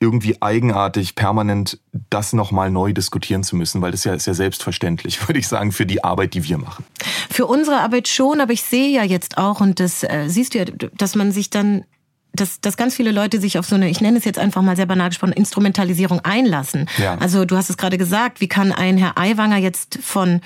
irgendwie 0.00 0.40
eigenartig, 0.40 1.14
permanent 1.14 1.80
das 2.10 2.32
nochmal 2.32 2.70
neu 2.70 2.92
diskutieren 2.92 3.42
zu 3.42 3.56
müssen, 3.56 3.80
weil 3.82 3.90
das 3.90 4.04
ja 4.04 4.14
ist 4.14 4.26
ja 4.26 4.34
selbstverständlich, 4.34 5.26
würde 5.28 5.38
ich 5.38 5.48
sagen, 5.48 5.72
für 5.72 5.86
die 5.86 6.04
Arbeit, 6.04 6.34
die 6.34 6.44
wir 6.44 6.58
machen. 6.58 6.84
Für 7.30 7.46
unsere 7.46 7.80
Arbeit 7.80 8.08
schon, 8.08 8.40
aber 8.40 8.52
ich 8.52 8.62
sehe 8.62 8.90
ja 8.90 9.04
jetzt 9.04 9.38
auch, 9.38 9.60
und 9.60 9.80
das 9.80 10.02
äh, 10.02 10.28
siehst 10.28 10.54
du 10.54 10.58
ja, 10.58 10.64
dass 10.64 11.14
man 11.14 11.32
sich 11.32 11.50
dann 11.50 11.84
dass, 12.32 12.60
dass 12.60 12.76
ganz 12.76 12.94
viele 12.94 13.10
Leute 13.10 13.40
sich 13.40 13.58
auf 13.58 13.66
so 13.66 13.74
eine, 13.74 13.88
ich 13.90 14.00
nenne 14.00 14.18
es 14.18 14.24
jetzt 14.24 14.38
einfach 14.38 14.62
mal 14.62 14.76
sehr 14.76 14.86
banal 14.86 15.08
gesprochen, 15.08 15.32
Instrumentalisierung 15.32 16.20
einlassen. 16.20 16.86
Ja. 16.98 17.16
Also 17.18 17.44
du 17.44 17.56
hast 17.56 17.70
es 17.70 17.76
gerade 17.76 17.98
gesagt, 17.98 18.40
wie 18.40 18.48
kann 18.48 18.72
ein 18.72 18.98
Herr 18.98 19.18
Aiwanger 19.18 19.56
jetzt 19.56 19.98
von 20.02 20.40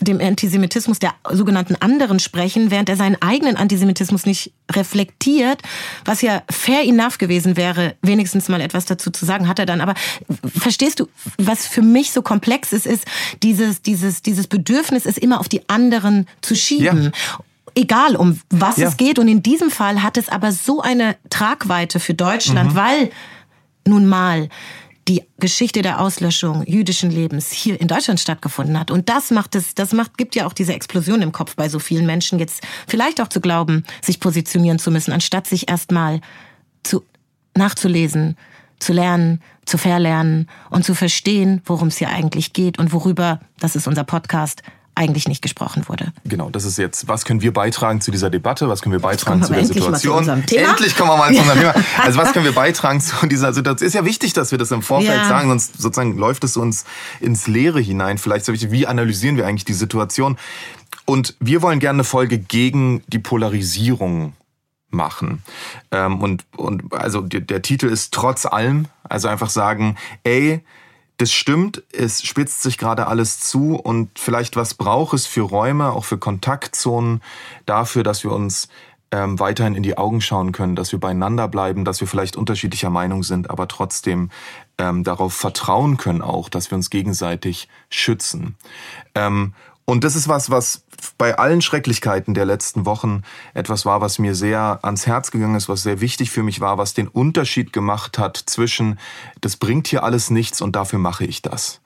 dem 0.00 0.20
Antisemitismus 0.20 0.98
der 0.98 1.14
sogenannten 1.30 1.76
anderen 1.76 2.18
sprechen, 2.18 2.70
während 2.70 2.88
er 2.88 2.96
seinen 2.96 3.20
eigenen 3.20 3.56
Antisemitismus 3.56 4.26
nicht 4.26 4.52
reflektiert, 4.70 5.62
was 6.04 6.22
ja 6.22 6.42
fair 6.50 6.82
enough 6.84 7.18
gewesen 7.18 7.56
wäre, 7.56 7.94
wenigstens 8.02 8.48
mal 8.48 8.60
etwas 8.60 8.84
dazu 8.84 9.10
zu 9.10 9.24
sagen, 9.24 9.48
hat 9.48 9.58
er 9.58 9.66
dann. 9.66 9.80
Aber 9.80 9.94
verstehst 10.56 11.00
du, 11.00 11.08
was 11.38 11.66
für 11.66 11.82
mich 11.82 12.12
so 12.12 12.22
komplex 12.22 12.72
ist, 12.72 12.86
ist 12.86 13.04
dieses, 13.42 13.82
dieses, 13.82 14.22
dieses 14.22 14.46
Bedürfnis, 14.46 15.06
es 15.06 15.18
immer 15.18 15.40
auf 15.40 15.48
die 15.48 15.68
anderen 15.68 16.26
zu 16.40 16.54
schieben. 16.54 17.04
Ja 17.04 17.10
egal 17.74 18.16
um 18.16 18.40
was 18.50 18.76
ja. 18.76 18.88
es 18.88 18.96
geht. 18.96 19.18
Und 19.18 19.28
in 19.28 19.42
diesem 19.42 19.70
Fall 19.70 20.02
hat 20.02 20.16
es 20.16 20.28
aber 20.28 20.52
so 20.52 20.80
eine 20.80 21.16
Tragweite 21.30 22.00
für 22.00 22.14
Deutschland, 22.14 22.72
mhm. 22.72 22.76
weil 22.76 23.10
nun 23.86 24.06
mal 24.06 24.48
die 25.08 25.24
Geschichte 25.38 25.82
der 25.82 26.00
Auslöschung 26.00 26.64
jüdischen 26.66 27.10
Lebens 27.10 27.50
hier 27.50 27.80
in 27.80 27.88
Deutschland 27.88 28.20
stattgefunden 28.20 28.78
hat. 28.78 28.90
Und 28.90 29.08
das 29.08 29.30
macht 29.30 29.56
es, 29.56 29.74
das 29.74 29.92
macht, 29.92 30.16
gibt 30.16 30.36
ja 30.36 30.46
auch 30.46 30.52
diese 30.52 30.74
Explosion 30.74 31.22
im 31.22 31.32
Kopf 31.32 31.56
bei 31.56 31.68
so 31.68 31.78
vielen 31.78 32.06
Menschen 32.06 32.38
jetzt 32.38 32.62
vielleicht 32.86 33.20
auch 33.20 33.28
zu 33.28 33.40
glauben, 33.40 33.84
sich 34.00 34.20
positionieren 34.20 34.78
zu 34.78 34.90
müssen, 34.92 35.12
anstatt 35.12 35.48
sich 35.48 35.68
erstmal 35.68 36.20
zu, 36.84 37.04
nachzulesen, 37.56 38.36
zu 38.78 38.92
lernen, 38.92 39.42
zu 39.64 39.76
verlernen 39.76 40.48
und 40.70 40.84
zu 40.84 40.94
verstehen, 40.94 41.62
worum 41.64 41.88
es 41.88 41.98
hier 41.98 42.08
eigentlich 42.08 42.52
geht 42.52 42.78
und 42.78 42.92
worüber, 42.92 43.40
das 43.58 43.74
ist 43.74 43.88
unser 43.88 44.04
Podcast, 44.04 44.62
eigentlich 44.94 45.26
nicht 45.26 45.40
gesprochen 45.40 45.88
wurde. 45.88 46.12
Genau, 46.24 46.50
das 46.50 46.64
ist 46.64 46.76
jetzt, 46.76 47.08
was 47.08 47.24
können 47.24 47.40
wir 47.40 47.52
beitragen 47.52 48.00
zu 48.00 48.10
dieser 48.10 48.28
Debatte, 48.28 48.68
was 48.68 48.82
können 48.82 48.92
wir 48.92 49.00
beitragen 49.00 49.42
zu 49.42 49.52
der 49.52 49.64
Situation? 49.64 50.24
Zu 50.24 50.56
endlich 50.56 50.96
kommen 50.96 51.10
wir 51.10 51.16
mal 51.16 51.32
zu 51.32 51.40
unserem 51.40 51.58
Thema. 51.58 51.74
Also 52.02 52.18
was 52.18 52.32
können 52.32 52.44
wir 52.44 52.54
beitragen 52.54 53.00
zu 53.00 53.26
dieser 53.26 53.52
Situation? 53.52 53.86
Ist 53.86 53.94
ja 53.94 54.04
wichtig, 54.04 54.32
dass 54.34 54.50
wir 54.50 54.58
das 54.58 54.70
im 54.70 54.82
Vorfeld 54.82 55.16
ja. 55.16 55.28
sagen, 55.28 55.48
sonst 55.48 55.80
sozusagen 55.80 56.16
läuft 56.18 56.44
es 56.44 56.56
uns 56.56 56.84
ins 57.20 57.46
Leere 57.46 57.80
hinein. 57.80 58.18
Vielleicht 58.18 58.44
so 58.44 58.52
wichtig, 58.52 58.70
wie 58.70 58.86
analysieren 58.86 59.36
wir 59.36 59.46
eigentlich 59.46 59.64
die 59.64 59.72
Situation? 59.72 60.36
Und 61.06 61.36
wir 61.40 61.62
wollen 61.62 61.80
gerne 61.80 61.96
eine 61.96 62.04
Folge 62.04 62.38
gegen 62.38 63.02
die 63.06 63.18
Polarisierung 63.18 64.34
machen. 64.90 65.42
Ähm, 65.90 66.20
und, 66.20 66.44
und 66.56 66.92
also 66.92 67.22
der, 67.22 67.40
der 67.40 67.62
Titel 67.62 67.86
ist 67.86 68.12
trotz 68.12 68.46
allem, 68.46 68.86
also 69.04 69.28
einfach 69.28 69.50
sagen, 69.50 69.96
ey, 70.24 70.62
das 71.18 71.32
stimmt, 71.32 71.82
es 71.92 72.22
spitzt 72.22 72.62
sich 72.62 72.78
gerade 72.78 73.06
alles 73.06 73.40
zu 73.40 73.76
und 73.76 74.18
vielleicht 74.18 74.56
was 74.56 74.74
braucht 74.74 75.14
es 75.14 75.26
für 75.26 75.42
Räume, 75.42 75.92
auch 75.92 76.04
für 76.04 76.18
Kontaktzonen, 76.18 77.22
dafür, 77.66 78.02
dass 78.02 78.24
wir 78.24 78.32
uns 78.32 78.68
ähm, 79.12 79.38
weiterhin 79.38 79.74
in 79.74 79.82
die 79.82 79.98
Augen 79.98 80.20
schauen 80.20 80.52
können, 80.52 80.74
dass 80.74 80.90
wir 80.90 80.98
beieinander 80.98 81.46
bleiben, 81.46 81.84
dass 81.84 82.00
wir 82.00 82.08
vielleicht 82.08 82.36
unterschiedlicher 82.36 82.90
Meinung 82.90 83.22
sind, 83.22 83.50
aber 83.50 83.68
trotzdem 83.68 84.30
ähm, 84.78 85.04
darauf 85.04 85.34
vertrauen 85.34 85.98
können 85.98 86.22
auch, 86.22 86.48
dass 86.48 86.70
wir 86.70 86.76
uns 86.76 86.90
gegenseitig 86.90 87.68
schützen. 87.90 88.56
Ähm, 89.14 89.52
und 89.84 90.04
das 90.04 90.16
ist 90.16 90.28
was, 90.28 90.50
was 90.50 90.84
bei 91.18 91.36
allen 91.36 91.60
Schrecklichkeiten 91.60 92.34
der 92.34 92.44
letzten 92.44 92.86
Wochen 92.86 93.22
etwas 93.54 93.84
war, 93.84 94.00
was 94.00 94.18
mir 94.18 94.34
sehr 94.34 94.78
ans 94.82 95.06
Herz 95.06 95.30
gegangen 95.30 95.56
ist, 95.56 95.68
was 95.68 95.82
sehr 95.82 96.00
wichtig 96.00 96.30
für 96.30 96.42
mich 96.42 96.60
war, 96.60 96.78
was 96.78 96.94
den 96.94 97.08
Unterschied 97.08 97.72
gemacht 97.72 98.18
hat 98.18 98.36
zwischen, 98.36 98.98
das 99.40 99.56
bringt 99.56 99.88
hier 99.88 100.04
alles 100.04 100.30
nichts 100.30 100.60
und 100.60 100.76
dafür 100.76 101.00
mache 101.00 101.24
ich 101.24 101.42
das. 101.42 101.80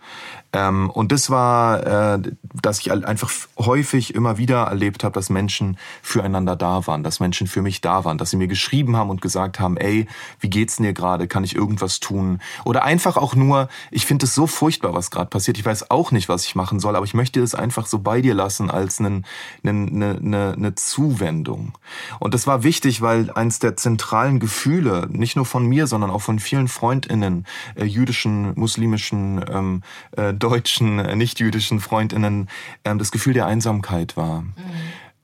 Ähm, 0.52 0.90
und 0.90 1.12
das 1.12 1.30
war, 1.30 2.14
äh, 2.14 2.22
dass 2.54 2.80
ich 2.80 2.92
einfach 2.92 3.30
häufig 3.58 4.14
immer 4.14 4.38
wieder 4.38 4.64
erlebt 4.64 5.04
habe, 5.04 5.14
dass 5.14 5.30
Menschen 5.30 5.76
füreinander 6.02 6.56
da 6.56 6.86
waren, 6.86 7.02
dass 7.02 7.20
Menschen 7.20 7.46
für 7.46 7.62
mich 7.62 7.80
da 7.80 8.04
waren, 8.04 8.18
dass 8.18 8.30
sie 8.30 8.36
mir 8.36 8.48
geschrieben 8.48 8.96
haben 8.96 9.10
und 9.10 9.20
gesagt 9.20 9.60
haben, 9.60 9.76
ey, 9.76 10.06
wie 10.40 10.50
geht's 10.50 10.76
dir 10.76 10.92
gerade? 10.92 11.28
Kann 11.28 11.44
ich 11.44 11.54
irgendwas 11.54 12.00
tun? 12.00 12.40
Oder 12.64 12.84
einfach 12.84 13.16
auch 13.16 13.34
nur, 13.34 13.68
ich 13.90 14.06
finde 14.06 14.26
es 14.26 14.34
so 14.34 14.46
furchtbar, 14.46 14.94
was 14.94 15.10
gerade 15.10 15.28
passiert. 15.28 15.58
Ich 15.58 15.64
weiß 15.64 15.90
auch 15.90 16.12
nicht, 16.12 16.28
was 16.28 16.44
ich 16.44 16.54
machen 16.54 16.80
soll, 16.80 16.96
aber 16.96 17.04
ich 17.04 17.14
möchte 17.14 17.40
es 17.40 17.54
einfach 17.54 17.86
so 17.86 17.98
bei 17.98 18.20
dir 18.20 18.34
lassen 18.34 18.70
als 18.70 19.00
eine, 19.00 19.22
eine, 19.64 20.18
eine, 20.22 20.54
eine 20.56 20.74
Zuwendung. 20.74 21.72
Und 22.18 22.34
das 22.34 22.46
war 22.46 22.62
wichtig, 22.62 23.02
weil 23.02 23.30
eins 23.30 23.58
der 23.58 23.76
zentralen 23.76 24.40
Gefühle, 24.40 25.08
nicht 25.10 25.36
nur 25.36 25.46
von 25.46 25.66
mir, 25.66 25.86
sondern 25.86 26.10
auch 26.10 26.22
von 26.22 26.38
vielen 26.38 26.68
Freundinnen, 26.68 27.46
äh, 27.74 27.84
jüdischen, 27.84 28.52
muslimischen, 28.54 29.44
ähm, 29.50 29.82
äh, 30.12 30.32
deutschen, 30.36 30.98
äh, 30.98 31.16
nicht-jüdischen 31.16 31.80
Freundinnen 31.80 32.48
ähm, 32.84 32.98
das 32.98 33.10
Gefühl 33.10 33.34
der 33.34 33.46
Einsamkeit 33.46 34.16
war. 34.16 34.42
Mhm. 34.42 34.54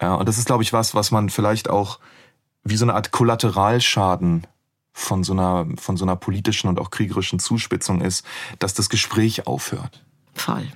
Ja, 0.00 0.14
und 0.14 0.28
das 0.28 0.38
ist, 0.38 0.46
glaube 0.46 0.62
ich, 0.62 0.72
was, 0.72 0.94
was 0.94 1.10
man 1.10 1.30
vielleicht 1.30 1.70
auch 1.70 2.00
wie 2.64 2.76
so 2.76 2.84
eine 2.84 2.94
Art 2.94 3.10
Kollateralschaden 3.10 4.46
von 4.92 5.24
so 5.24 5.32
einer, 5.32 5.66
von 5.76 5.96
so 5.96 6.04
einer 6.04 6.16
politischen 6.16 6.68
und 6.68 6.78
auch 6.78 6.90
kriegerischen 6.90 7.38
Zuspitzung 7.38 8.00
ist, 8.00 8.24
dass 8.58 8.74
das 8.74 8.88
Gespräch 8.88 9.46
aufhört. 9.46 10.04
Voll. 10.34 10.66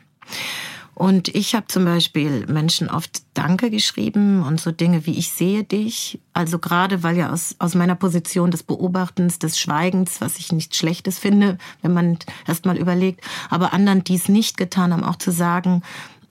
Und 0.96 1.28
ich 1.28 1.54
habe 1.54 1.66
zum 1.66 1.84
Beispiel 1.84 2.46
Menschen 2.46 2.88
oft 2.88 3.22
Danke 3.34 3.68
geschrieben 3.68 4.42
und 4.42 4.58
so 4.58 4.72
Dinge 4.72 5.04
wie 5.04 5.18
ich 5.18 5.30
sehe 5.30 5.62
dich. 5.62 6.18
Also 6.32 6.58
gerade 6.58 7.02
weil 7.02 7.18
ja 7.18 7.30
aus, 7.30 7.54
aus 7.58 7.74
meiner 7.74 7.96
Position 7.96 8.50
des 8.50 8.62
Beobachtens, 8.62 9.38
des 9.38 9.58
Schweigens, 9.58 10.22
was 10.22 10.38
ich 10.38 10.52
nichts 10.52 10.78
Schlechtes 10.78 11.18
finde, 11.18 11.58
wenn 11.82 11.92
man 11.92 12.18
erst 12.48 12.64
mal 12.64 12.78
überlegt, 12.78 13.20
aber 13.50 13.74
anderen, 13.74 14.04
die 14.04 14.14
es 14.14 14.30
nicht 14.30 14.56
getan 14.56 14.94
haben, 14.94 15.04
auch 15.04 15.16
zu 15.16 15.32
sagen, 15.32 15.82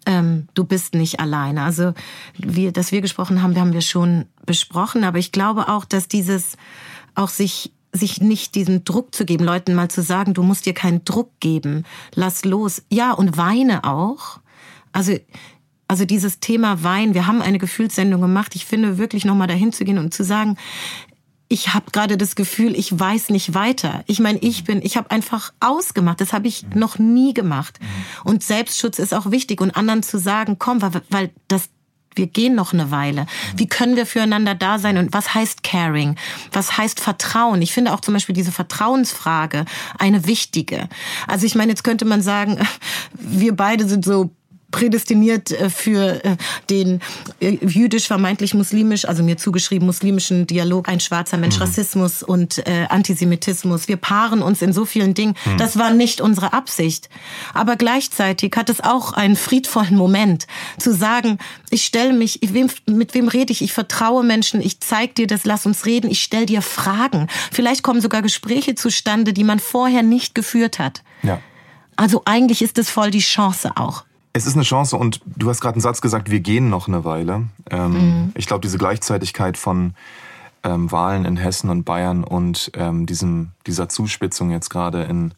ähm, 0.08 0.48
du 0.56 0.64
bist 0.64 0.96
nicht 0.96 1.20
alleine. 1.20 1.62
Also 1.62 1.94
wir, 2.36 2.72
dass 2.72 2.92
wir 2.92 3.02
gesprochen 3.02 3.44
haben, 3.44 3.56
haben 3.60 3.74
wir 3.74 3.82
schon 3.82 4.26
besprochen, 4.48 5.04
aber 5.04 5.20
ich 5.20 5.32
glaube 5.32 5.70
auch, 5.70 5.86
dass 5.86 6.08
dieses 6.08 6.58
auch 7.14 7.30
sich 7.30 7.72
sich 7.92 8.20
nicht 8.20 8.56
diesen 8.56 8.84
Druck 8.84 9.14
zu 9.14 9.26
geben, 9.26 9.46
Leuten 9.46 9.76
mal 9.76 9.90
zu 9.90 10.02
sagen, 10.02 10.34
du 10.34 10.42
musst 10.42 10.66
dir 10.66 10.74
keinen 10.74 11.06
Druck 11.06 11.30
geben, 11.40 11.86
lass 12.16 12.44
los. 12.44 12.82
Ja, 12.90 13.14
und 13.14 13.38
weine 13.38 13.84
auch. 13.84 14.40
Also 14.96 15.18
also 15.88 16.06
dieses 16.06 16.40
Thema 16.40 16.84
Wein, 16.84 17.14
wir 17.14 17.28
haben 17.28 17.44
eine 17.44 17.60
Gefühlssendung 17.60 18.20
gemacht. 18.20 18.56
Ich 18.56 18.66
finde 18.66 18.98
wirklich 18.98 19.24
nochmal 19.24 19.48
dahin 19.48 19.72
zu 19.72 19.86
gehen 19.86 20.00
und 20.00 20.16
zu 20.16 20.24
sagen, 20.24 20.58
ich 21.48 21.76
habe 21.76 21.92
gerade 21.92 22.18
das 22.18 22.36
Gefühl, 22.36 22.76
ich 22.76 22.98
weiß 23.00 23.30
nicht 23.30 23.54
weiter. 23.54 24.04
Ich 24.08 24.20
meine, 24.20 24.40
ich 24.40 24.64
bin, 24.64 24.82
ich 24.82 24.98
habe 24.98 25.12
einfach 25.12 25.54
ausgemacht. 25.60 26.20
Das 26.20 26.34
habe 26.34 26.48
ich 26.48 26.66
noch 26.74 26.98
nie 26.98 27.36
gemacht. 27.36 27.80
Und 28.24 28.42
Selbstschutz 28.42 28.98
ist 28.98 29.14
auch 29.14 29.30
wichtig 29.30 29.62
und 29.62 29.78
anderen 29.78 30.02
zu 30.02 30.18
sagen, 30.18 30.56
komm, 30.58 30.82
weil, 30.82 31.04
weil 31.10 31.30
das 31.48 31.70
wir 32.16 32.28
gehen 32.28 32.56
noch 32.56 32.72
eine 32.72 32.92
Weile. 32.92 33.28
Wie 33.58 33.68
können 33.68 33.98
wir 33.98 34.06
füreinander 34.06 34.56
da 34.56 34.80
sein 34.80 34.98
und 34.98 35.12
was 35.12 35.34
heißt 35.34 35.64
Caring? 35.64 36.16
Was 36.54 36.78
heißt 36.78 37.02
Vertrauen? 37.02 37.62
Ich 37.62 37.74
finde 37.74 37.94
auch 37.94 38.00
zum 38.00 38.14
Beispiel 38.14 38.34
diese 38.34 38.54
Vertrauensfrage 38.54 39.66
eine 40.00 40.26
wichtige. 40.26 40.88
Also 41.28 41.46
ich 41.46 41.56
meine, 41.56 41.72
jetzt 41.74 41.84
könnte 41.84 42.06
man 42.06 42.22
sagen, 42.22 42.58
wir 43.14 43.54
beide 43.54 43.86
sind 43.88 44.06
so 44.06 44.32
prädestiniert 44.72 45.52
äh, 45.52 45.70
für 45.70 46.24
äh, 46.24 46.36
den 46.70 47.02
äh, 47.40 47.58
jüdisch, 47.66 48.08
vermeintlich 48.08 48.54
muslimisch, 48.54 49.06
also 49.06 49.24
mir 49.24 49.38
zugeschrieben 49.38 49.86
muslimischen 49.86 50.48
Dialog, 50.48 50.90
ein 50.90 51.00
schwarzer 51.00 51.38
Mensch, 51.38 51.56
mhm. 51.56 51.64
Rassismus 51.64 52.24
und 52.24 52.66
äh, 52.68 52.86
Antisemitismus. 52.90 53.88
Wir 53.88 53.98
paaren 53.98 54.42
uns 54.42 54.62
in 54.62 54.74
so 54.74 54.86
vielen 54.86 55.14
Dingen. 55.14 55.36
Mhm. 55.46 55.58
Das 55.58 55.78
war 55.78 55.92
nicht 55.92 56.22
unsere 56.22 56.54
Absicht. 56.54 57.10
Aber 57.54 57.76
gleichzeitig 57.76 58.54
hat 58.56 58.70
es 58.70 58.82
auch 58.82 59.14
einen 59.14 59.36
friedvollen 59.36 59.96
Moment, 59.96 60.48
zu 60.78 60.94
sagen, 60.94 61.38
ich 61.70 61.86
stelle 61.86 62.14
mich, 62.14 62.40
mit 62.86 63.14
wem 63.14 63.28
rede 63.28 63.52
ich? 63.52 63.62
Ich 63.62 63.74
vertraue 63.74 64.24
Menschen, 64.24 64.62
ich 64.62 64.80
zeig 64.80 65.16
dir 65.16 65.28
das, 65.28 65.46
lass 65.46 65.66
uns 65.66 65.86
reden, 65.86 66.10
ich 66.10 66.22
stelle 66.22 66.46
dir 66.46 66.62
Fragen. 66.62 67.28
Vielleicht 67.52 67.84
kommen 67.84 68.02
sogar 68.02 68.22
Gespräche 68.22 68.76
zustande, 68.76 69.34
die 69.34 69.44
man 69.44 69.60
vorher 69.60 70.04
nicht 70.04 70.36
geführt 70.36 70.80
hat. 70.80 71.04
Ja. 71.24 71.40
Also 71.96 72.24
eigentlich 72.26 72.62
ist 72.62 72.78
es 72.78 72.90
voll 72.90 73.12
die 73.12 73.20
Chance 73.20 73.72
auch. 73.76 74.04
Es 74.36 74.46
ist 74.46 74.56
eine 74.56 74.64
Chance 74.64 74.98
und 74.98 75.22
du 75.26 75.50
hast 75.50 75.62
gerade 75.62 75.76
einen 75.76 75.82
Satz 75.82 76.02
gesagt, 76.02 76.30
wir 76.30 76.42
gehen 76.42 76.70
noch 76.70 76.90
eine 76.90 77.06
Weile. 77.06 77.48
Ähm, 77.72 77.92
mhm. 77.94 78.32
Ich 78.36 78.48
glaube, 78.48 78.60
diese 78.60 78.78
Gleichzeitigkeit 78.78 79.58
von 79.58 79.94
ähm, 80.62 80.92
Wahlen 80.92 81.24
in 81.24 81.38
Hessen 81.38 81.70
und 81.70 81.86
Bayern 81.86 82.26
und 82.26 82.70
ähm, 82.74 83.06
diesem, 83.06 83.52
dieser 83.66 83.88
Zuspitzung 83.88 84.52
jetzt 84.52 84.70
gerade 84.70 85.04
in, 85.04 85.34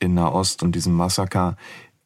in 0.00 0.14
Nahost 0.14 0.64
und 0.64 0.74
diesem 0.74 0.94
Massaker 0.94 1.56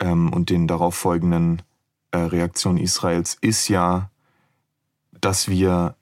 ähm, 0.00 0.30
und 0.30 0.50
den 0.50 0.68
darauf 0.68 0.94
folgenden 0.94 1.62
äh, 2.10 2.18
Reaktionen 2.18 2.76
Israels 2.76 3.38
ist 3.40 3.68
ja, 3.68 4.10
dass 5.22 5.48
wir 5.48 5.94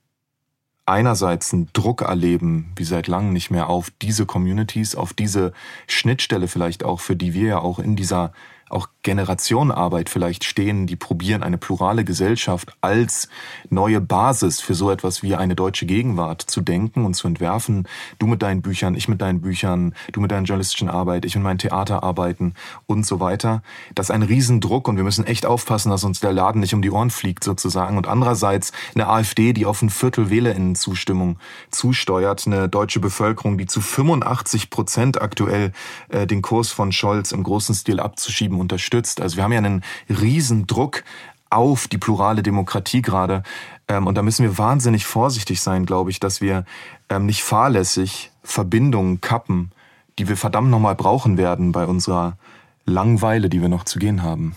einerseits 0.87 1.55
einen 1.55 1.69
Druck 1.73 2.03
erleben, 2.03 2.73
wie 2.75 2.85
seit 2.85 3.07
langem 3.07 3.33
nicht 3.33 3.53
mehr, 3.53 3.69
auf 3.69 3.93
diese 4.03 4.27
Communities, 4.27 4.97
auf 4.97 5.13
diese 5.13 5.53
Schnittstelle 5.87 6.49
vielleicht 6.49 6.85
auch, 6.85 6.99
für 6.99 7.15
die 7.15 7.33
wir 7.33 7.47
ja 7.49 7.59
auch 7.61 7.79
in 7.79 7.95
dieser 7.95 8.33
auch 8.69 8.89
Generationenarbeit 9.07 10.11
vielleicht 10.11 10.43
stehen, 10.43 10.89
die 10.89 10.97
probieren, 10.97 11.45
eine 11.45 11.59
plurale 11.59 12.05
Gesellschaft 12.05 12.77
als 12.81 13.29
neue 13.71 14.01
Basis 14.01 14.61
für 14.61 14.75
so 14.75 14.91
etwas 14.91 15.23
wie 15.23 15.37
eine 15.37 15.55
deutsche 15.55 15.87
Gegenwart 15.87 16.43
zu 16.43 16.61
denken 16.61 17.05
und 17.05 17.15
zu 17.15 17.29
entwerfen. 17.29 17.87
Du 18.19 18.27
mit 18.27 18.43
deinen 18.43 18.63
Büchern, 18.63 18.97
ich 18.97 19.07
mit 19.07 19.23
deinen 19.23 19.43
Büchern, 19.43 19.95
du 20.11 20.21
mit 20.21 20.33
deiner 20.33 20.45
journalistischen 20.45 20.89
Arbeit, 20.89 21.25
ich 21.25 21.37
mit 21.37 21.45
meinen 21.45 21.59
Theaterarbeiten 21.59 22.55
und 22.87 23.07
so 23.07 23.21
weiter. 23.21 23.63
Das 23.95 24.07
ist 24.07 24.11
ein 24.11 24.25
Riesendruck 24.25 24.89
und 24.89 24.97
wir 24.97 25.05
müssen 25.05 25.25
echt 25.25 25.47
aufpassen, 25.47 25.91
dass 25.91 26.03
uns 26.03 26.19
der 26.19 26.33
Laden 26.33 26.61
nicht 26.61 26.75
um 26.75 26.83
die 26.83 26.91
Ohren 26.91 27.11
fliegt 27.11 27.45
sozusagen. 27.45 27.99
Und 27.99 28.09
andererseits 28.09 28.73
eine 28.97 29.07
AfD, 29.07 29.53
die 29.53 29.67
auf 29.67 29.83
ein 29.83 29.91
Viertel 29.91 30.31
WählerInnenzustimmung 30.31 31.39
zusteuert, 31.71 32.45
eine 32.49 32.69
deutsche 32.69 32.99
Bevölkerung, 32.99 33.57
die 33.57 33.67
zu 33.67 33.81
85 33.81 34.69
Prozent 34.69 35.23
aktuell 35.23 35.71
äh, 36.09 36.27
den 36.27 36.43
Kurs 36.43 36.73
von 36.73 36.91
Scholz 36.91 37.31
im 37.31 37.45
großen 37.45 37.77
Stil 37.77 38.01
abzuschieben 38.01 38.57
Leben 38.57 38.61
unterstützt. 38.97 39.21
Also 39.21 39.37
wir 39.37 39.45
haben 39.45 39.53
ja 39.53 39.59
einen 39.59 39.83
riesen 40.09 40.67
Druck 40.67 41.05
auf 41.51 41.89
die 41.89 41.99
plurale 41.99 42.43
Demokratie 42.43 43.03
gerade. 43.03 43.43
Ähm, 43.89 44.07
und 44.07 44.17
da 44.17 44.23
müssen 44.23 44.43
wir 44.43 44.59
wahnsinnig 44.59 45.07
vorsichtig 45.07 45.61
sein, 45.61 45.87
glaube 45.87 46.11
ich, 46.11 46.19
dass 46.19 46.41
wir 46.41 46.65
ähm, 47.09 47.27
nicht 47.27 47.43
fahrlässig 47.43 48.31
Verbindungen 48.43 49.21
kappen, 49.21 49.71
die 50.19 50.29
wir 50.29 50.37
verdammt 50.37 50.71
nochmal 50.71 50.95
brauchen 50.95 51.37
werden 51.37 51.73
bei 51.73 51.87
unserer 51.87 52.37
Langweile, 52.85 53.49
die 53.49 53.61
wir 53.61 53.69
noch 53.69 53.85
zu 53.85 53.99
gehen 53.99 54.23
haben. 54.23 54.57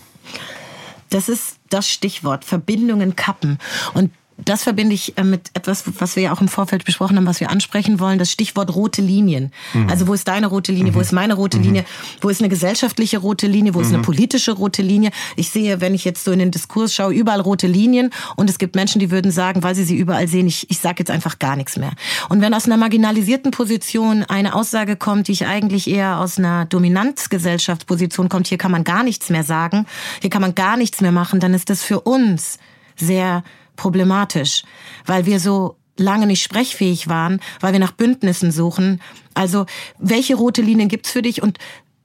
Das 1.10 1.28
ist 1.28 1.58
das 1.70 1.88
Stichwort, 1.88 2.44
Verbindungen 2.44 3.16
kappen. 3.16 3.58
Und 3.94 4.10
das 4.44 4.62
verbinde 4.62 4.94
ich 4.94 5.16
äh, 5.18 5.24
mit 5.24 5.50
etwas, 5.54 5.84
was 5.98 6.16
wir 6.16 6.22
ja 6.24 6.32
auch 6.32 6.40
im 6.40 6.48
Vorfeld 6.48 6.84
besprochen 6.84 7.16
haben, 7.16 7.26
was 7.26 7.40
wir 7.40 7.50
ansprechen 7.50 8.00
wollen, 8.00 8.18
das 8.18 8.30
Stichwort 8.30 8.74
rote 8.74 9.02
Linien. 9.02 9.52
Mhm. 9.74 9.88
Also 9.88 10.06
wo 10.06 10.14
ist 10.14 10.28
deine 10.28 10.46
rote 10.46 10.72
Linie, 10.72 10.92
mhm. 10.92 10.96
wo 10.96 11.00
ist 11.00 11.12
meine 11.12 11.34
rote 11.34 11.58
mhm. 11.58 11.64
Linie, 11.64 11.84
wo 12.20 12.28
ist 12.28 12.40
eine 12.40 12.48
gesellschaftliche 12.48 13.18
rote 13.18 13.46
Linie, 13.46 13.74
wo 13.74 13.80
ist 13.80 13.88
eine 13.88 13.98
mhm. 13.98 14.02
politische 14.02 14.52
rote 14.52 14.82
Linie. 14.82 15.10
Ich 15.36 15.50
sehe, 15.50 15.80
wenn 15.80 15.94
ich 15.94 16.04
jetzt 16.04 16.24
so 16.24 16.32
in 16.32 16.38
den 16.38 16.50
Diskurs 16.50 16.94
schaue, 16.94 17.12
überall 17.12 17.40
rote 17.40 17.66
Linien 17.66 18.10
und 18.36 18.50
es 18.50 18.58
gibt 18.58 18.74
Menschen, 18.74 18.98
die 18.98 19.10
würden 19.10 19.30
sagen, 19.30 19.62
weil 19.62 19.74
sie 19.74 19.84
sie 19.84 19.96
überall 19.96 20.28
sehen, 20.28 20.46
ich, 20.46 20.70
ich 20.70 20.78
sage 20.78 20.96
jetzt 20.98 21.10
einfach 21.10 21.38
gar 21.38 21.56
nichts 21.56 21.76
mehr. 21.76 21.92
Und 22.28 22.40
wenn 22.40 22.54
aus 22.54 22.66
einer 22.66 22.76
marginalisierten 22.76 23.50
Position 23.50 24.24
eine 24.24 24.54
Aussage 24.54 24.96
kommt, 24.96 25.28
die 25.28 25.32
ich 25.32 25.46
eigentlich 25.46 25.88
eher 25.88 26.18
aus 26.18 26.38
einer 26.38 26.64
Dominanzgesellschaftsposition 26.66 28.28
kommt, 28.28 28.46
hier 28.46 28.58
kann 28.58 28.70
man 28.70 28.84
gar 28.84 29.02
nichts 29.02 29.30
mehr 29.30 29.44
sagen, 29.44 29.86
hier 30.20 30.30
kann 30.30 30.42
man 30.42 30.54
gar 30.54 30.76
nichts 30.76 31.00
mehr 31.00 31.12
machen, 31.12 31.40
dann 31.40 31.54
ist 31.54 31.70
das 31.70 31.82
für 31.82 32.00
uns 32.00 32.58
sehr 32.96 33.42
problematisch, 33.80 34.62
weil 35.06 35.24
wir 35.24 35.40
so 35.40 35.76
lange 35.96 36.26
nicht 36.26 36.42
sprechfähig 36.42 37.08
waren, 37.08 37.40
weil 37.60 37.72
wir 37.72 37.80
nach 37.80 37.92
Bündnissen 37.92 38.52
suchen. 38.52 39.00
Also 39.32 39.64
welche 39.98 40.34
rote 40.34 40.60
Linien 40.60 40.88
gibt's 40.88 41.10
für 41.10 41.22
dich 41.22 41.42
und 41.42 41.58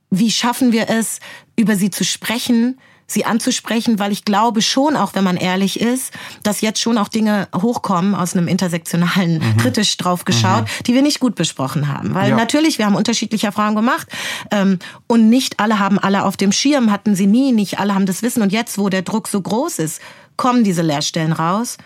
wie 0.09 0.31
schaffen 0.31 0.71
wir 0.71 0.89
es, 0.89 1.19
über 1.57 1.75
sie 1.75 1.89
zu 1.89 2.05
sprechen, 2.05 2.77
sie 3.07 3.25
anzusprechen, 3.25 3.99
weil 3.99 4.11
ich 4.11 4.25
glaube 4.25 4.61
schon, 4.61 4.95
auch 4.95 5.13
wenn 5.13 5.23
man 5.23 5.37
ehrlich 5.37 5.79
ist, 5.79 6.13
dass 6.43 6.61
jetzt 6.61 6.79
schon 6.79 6.97
auch 6.97 7.09
Dinge 7.09 7.47
hochkommen 7.53 8.15
aus 8.15 8.33
einem 8.33 8.47
intersektionalen, 8.47 9.39
mhm. 9.39 9.57
kritisch 9.57 9.95
drauf 9.97 10.25
geschaut, 10.25 10.63
mhm. 10.63 10.83
die 10.87 10.93
wir 10.93 11.01
nicht 11.01 11.19
gut 11.19 11.35
besprochen 11.35 11.87
haben. 11.87 12.15
Weil 12.15 12.31
ja. 12.31 12.35
natürlich, 12.35 12.77
wir 12.77 12.85
haben 12.85 12.95
unterschiedliche 12.95 13.47
Erfahrungen 13.47 13.75
gemacht 13.75 14.07
ähm, 14.49 14.79
und 15.07 15.29
nicht 15.29 15.59
alle 15.59 15.77
haben 15.77 15.99
alle 15.99 16.23
auf 16.23 16.37
dem 16.37 16.51
Schirm, 16.51 16.91
hatten 16.91 17.15
sie 17.15 17.27
nie, 17.27 17.51
nicht 17.51 17.79
alle 17.79 17.93
haben 17.93 18.05
das 18.05 18.23
Wissen 18.23 18.41
und 18.41 18.51
jetzt, 18.51 18.77
wo 18.77 18.89
der 18.89 19.01
Druck 19.03 19.27
so 19.27 19.41
groß 19.41 19.79
ist, 19.79 20.01
kommen 20.37 20.63
diese 20.63 20.81
Leerstellen 20.81 21.31
raus 21.31 21.77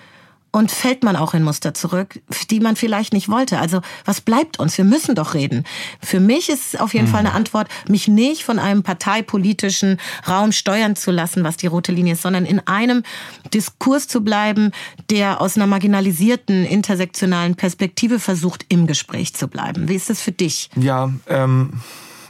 und 0.51 0.71
fällt 0.71 1.03
man 1.03 1.15
auch 1.15 1.33
in 1.33 1.43
Muster 1.43 1.73
zurück, 1.73 2.19
die 2.49 2.59
man 2.59 2.75
vielleicht 2.75 3.13
nicht 3.13 3.29
wollte. 3.29 3.59
Also 3.59 3.81
was 4.05 4.21
bleibt 4.21 4.59
uns? 4.59 4.77
Wir 4.77 4.85
müssen 4.85 5.15
doch 5.15 5.33
reden. 5.33 5.63
Für 6.01 6.19
mich 6.19 6.49
ist 6.49 6.79
auf 6.79 6.93
jeden 6.93 7.07
mhm. 7.07 7.11
Fall 7.11 7.19
eine 7.19 7.33
Antwort, 7.33 7.67
mich 7.87 8.07
nicht 8.07 8.43
von 8.43 8.57
einem 8.57 8.81
parteipolitischen 8.81 9.99
Raum 10.27 10.51
steuern 10.51 10.95
zu 10.95 11.11
lassen, 11.11 11.43
was 11.43 11.57
die 11.57 11.67
rote 11.67 11.91
Linie 11.91 12.13
ist, 12.13 12.23
sondern 12.23 12.45
in 12.45 12.59
einem 12.67 13.03
Diskurs 13.53 14.07
zu 14.07 14.21
bleiben, 14.21 14.71
der 15.09 15.39
aus 15.41 15.55
einer 15.55 15.67
marginalisierten, 15.67 16.65
intersektionalen 16.65 17.55
Perspektive 17.55 18.19
versucht, 18.19 18.65
im 18.69 18.87
Gespräch 18.87 19.35
zu 19.35 19.47
bleiben. 19.47 19.87
Wie 19.87 19.95
ist 19.95 20.09
das 20.09 20.21
für 20.21 20.31
dich? 20.31 20.69
Ja, 20.75 21.11
ähm, 21.27 21.73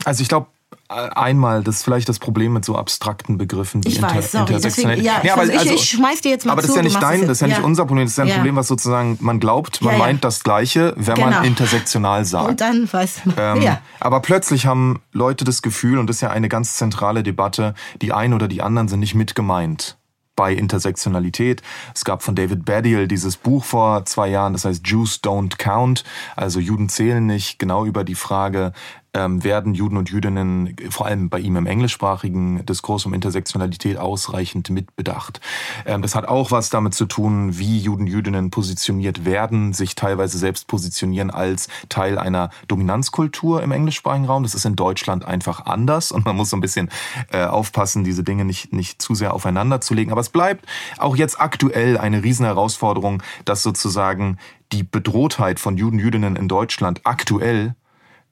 also 0.04 0.22
ich 0.22 0.28
glaube, 0.28 0.48
einmal, 0.90 1.64
das 1.64 1.78
ist 1.78 1.84
vielleicht 1.84 2.10
das 2.10 2.18
Problem 2.18 2.54
mit 2.54 2.66
so 2.66 2.76
abstrakten 2.76 3.38
Begriffen 3.38 3.84
wie 3.84 3.90
ich 3.90 3.98
inter, 3.98 4.16
weiß, 4.16 4.32
sorry, 4.32 4.60
deswegen, 4.62 5.02
ja, 5.04 5.20
nee, 5.24 5.30
aber, 5.30 5.42
also, 5.44 5.74
ich, 5.74 5.90
schmeiß 5.90 6.22
dir 6.22 6.32
jetzt 6.32 6.46
mal 6.46 6.54
Aber 6.54 6.62
das 6.62 6.72
ist 6.72 6.78
ja 6.78 6.82
nicht 6.82 7.02
dein, 7.02 7.22
das 7.22 7.38
ist 7.38 7.42
ja, 7.42 7.48
ja, 7.48 7.58
nicht 7.58 7.64
unser 7.64 7.86
Problem, 7.86 8.06
das 8.06 8.14
ist 8.14 8.18
ja 8.18 8.24
ein 8.24 8.30
ja. 8.30 8.36
Problem, 8.36 8.56
was 8.56 8.68
sozusagen 8.68 9.18
man 9.22 9.40
glaubt, 9.40 9.82
man 9.82 9.98
meint 10.00 10.24
das 10.24 10.44
Gleiche, 10.44 10.94
wenn 10.98 11.16
genau. 11.16 11.30
man 11.30 11.44
intersektional 11.46 12.26
sagt. 12.26 12.50
Und 12.50 12.62
dann 12.62 12.92
weiß 12.92 13.26
man, 13.26 13.36
ähm, 13.38 13.62
ja. 13.62 13.82
Aber 14.00 14.22
plötzlich 14.22 14.66
haben 14.66 15.02
Leute 15.12 15.46
das 15.46 15.62
Gefühl, 15.62 16.00
und 16.00 16.08
das 16.08 16.18
ist 16.18 16.22
ja 16.22 16.32
eine 16.32 16.50
ganz 16.50 16.76
zentrale 16.76 17.22
Debatte, 17.22 17.76
die 18.02 18.12
einen 18.12 18.34
oder 18.34 18.48
die 18.48 18.64
anderen 18.64 18.88
sind 18.88 19.00
nicht 19.00 19.14
mit 19.14 19.36
gemeint 19.36 20.00
bei 20.40 20.54
Intersektionalität. 20.54 21.62
Es 21.94 22.06
gab 22.06 22.24
von 22.24 22.34
David 22.34 22.64
Baddiel 22.64 23.10
dieses 23.10 23.36
Buch 23.36 23.66
vor 23.66 24.06
zwei 24.06 24.30
Jahren, 24.30 24.54
das 24.54 24.64
heißt 24.64 24.88
Jews 24.88 25.20
Don't 25.22 25.58
Count, 25.58 26.06
also 26.38 26.62
Juden 26.62 26.88
zählen 26.88 27.26
nicht, 27.26 27.60
genau 27.60 27.84
über 27.84 28.06
die 28.06 28.16
Frage, 28.16 28.72
ähm, 29.14 29.44
werden 29.44 29.74
Juden 29.74 29.98
und 29.98 30.10
Jüdinnen 30.10 30.76
vor 30.90 31.08
allem 31.08 31.30
bei 31.30 31.40
ihm 31.40 31.56
im 31.56 31.66
englischsprachigen 31.66 32.66
Diskurs 32.66 33.06
um 33.06 33.14
Intersektionalität 33.14 33.98
ausreichend 33.98 34.70
mitbedacht. 34.70 35.42
Ähm, 35.86 36.02
das 36.02 36.16
hat 36.16 36.28
auch 36.28 36.52
was 36.52 36.70
damit 36.70 36.94
zu 36.94 37.06
tun, 37.06 37.58
wie 37.58 37.80
Juden, 37.80 38.08
Jüdinnen 38.08 38.52
positioniert 38.52 39.26
werden, 39.26 39.74
sich 39.74 39.96
teilweise 39.96 40.38
selbst 40.38 40.68
positionieren 40.68 41.32
als 41.32 41.68
Teil 41.90 42.18
einer 42.18 42.50
Dominanzkultur 42.68 43.64
im 43.64 43.72
englischsprachigen 43.72 44.28
Raum. 44.28 44.44
Das 44.44 44.56
ist 44.56 44.66
in 44.66 44.76
Deutschland 44.76 45.26
einfach 45.26 45.66
anders 45.66 46.12
und 46.12 46.26
man 46.26 46.36
muss 46.36 46.50
so 46.50 46.58
ein 46.58 46.62
bisschen 46.62 46.90
äh, 47.32 47.46
aufpassen, 47.46 48.04
diese 48.04 48.24
Dinge 48.24 48.46
nicht, 48.46 48.74
nicht 48.74 49.02
zu 49.02 49.16
sehr 49.16 49.34
aufeinander 49.34 49.82
zu 49.82 49.94
legen. 49.94 50.12
Aber 50.12 50.22
es 50.22 50.30
bleibt 50.30 50.66
auch 50.98 51.16
jetzt 51.16 51.40
aktuell 51.42 51.98
eine 51.98 52.24
riesen 52.24 52.46
Herausforderung, 52.46 53.24
dass 53.46 53.64
sozusagen 53.64 54.38
die 54.72 54.84
Bedrohtheit 54.84 55.60
von 55.60 55.78
Juden, 55.78 56.00
Jüdinnen 56.00 56.36
in 56.36 56.48
Deutschland 56.48 57.02
aktuell 57.04 57.76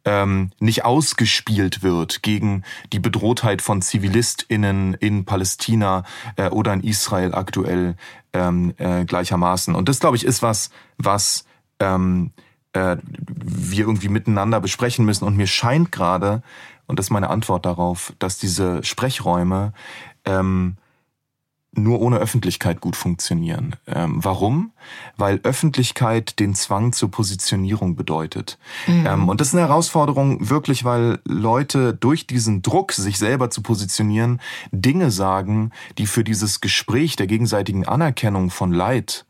ähm, 0.08 0.52
nicht 0.60 0.86
ausgespielt 0.86 1.84
wird 1.84 2.24
gegen 2.24 2.64
die 2.94 3.00
Bedrohtheit 3.00 3.62
von 3.62 3.82
ZivilistInnen 3.82 4.94
in 4.94 5.26
Palästina 5.26 6.06
äh, 6.38 6.48
oder 6.48 6.72
in 6.74 6.82
Israel 6.82 7.36
aktuell 7.36 7.98
ähm, 8.32 8.74
äh, 8.78 9.04
gleichermaßen. 9.04 9.76
Und 9.76 9.90
das, 9.90 10.00
glaube 10.00 10.16
ich, 10.16 10.24
ist 10.24 10.42
was, 10.42 10.72
was 10.98 11.44
ähm, 11.82 12.32
äh, 12.72 12.96
wir 13.04 13.80
irgendwie 13.86 14.08
miteinander 14.08 14.62
besprechen 14.62 15.04
müssen. 15.04 15.26
Und 15.26 15.36
mir 15.36 15.48
scheint 15.48 15.92
gerade, 15.92 16.42
und 16.86 17.00
das 17.00 17.08
ist 17.08 17.12
meine 17.12 17.30
Antwort 17.30 17.66
darauf, 17.66 18.14
dass 18.18 18.38
diese 18.38 18.86
Sprechräume 18.86 19.74
ähm, 20.24 20.78
nur 21.78 22.02
ohne 22.02 22.18
Öffentlichkeit 22.18 22.82
gut 22.82 22.96
funktionieren. 22.96 23.76
Ähm, 23.86 24.18
warum? 24.24 24.72
Weil 25.16 25.40
Öffentlichkeit 25.44 26.40
den 26.40 26.56
Zwang 26.56 26.94
zur 26.94 27.12
Positionierung 27.12 27.96
bedeutet. 27.96 28.58
Mhm. 28.88 29.06
Ähm, 29.06 29.30
und 29.30 29.40
das 29.40 29.50
ist 29.50 29.54
eine 29.54 29.68
Herausforderung 29.68 30.50
wirklich, 30.50 30.84
weil 30.84 31.20
Leute 31.26 31.94
durch 31.94 32.26
diesen 32.26 32.62
Druck, 32.62 32.92
sich 32.94 33.18
selber 33.18 33.50
zu 33.50 33.62
positionieren, 33.62 34.42
Dinge 34.72 35.12
sagen, 35.12 35.72
die 35.98 36.08
für 36.08 36.24
dieses 36.24 36.62
Gespräch 36.62 37.16
der 37.16 37.28
gegenseitigen 37.28 37.86
Anerkennung 37.86 38.50
von 38.50 38.72
Leid 38.72 39.27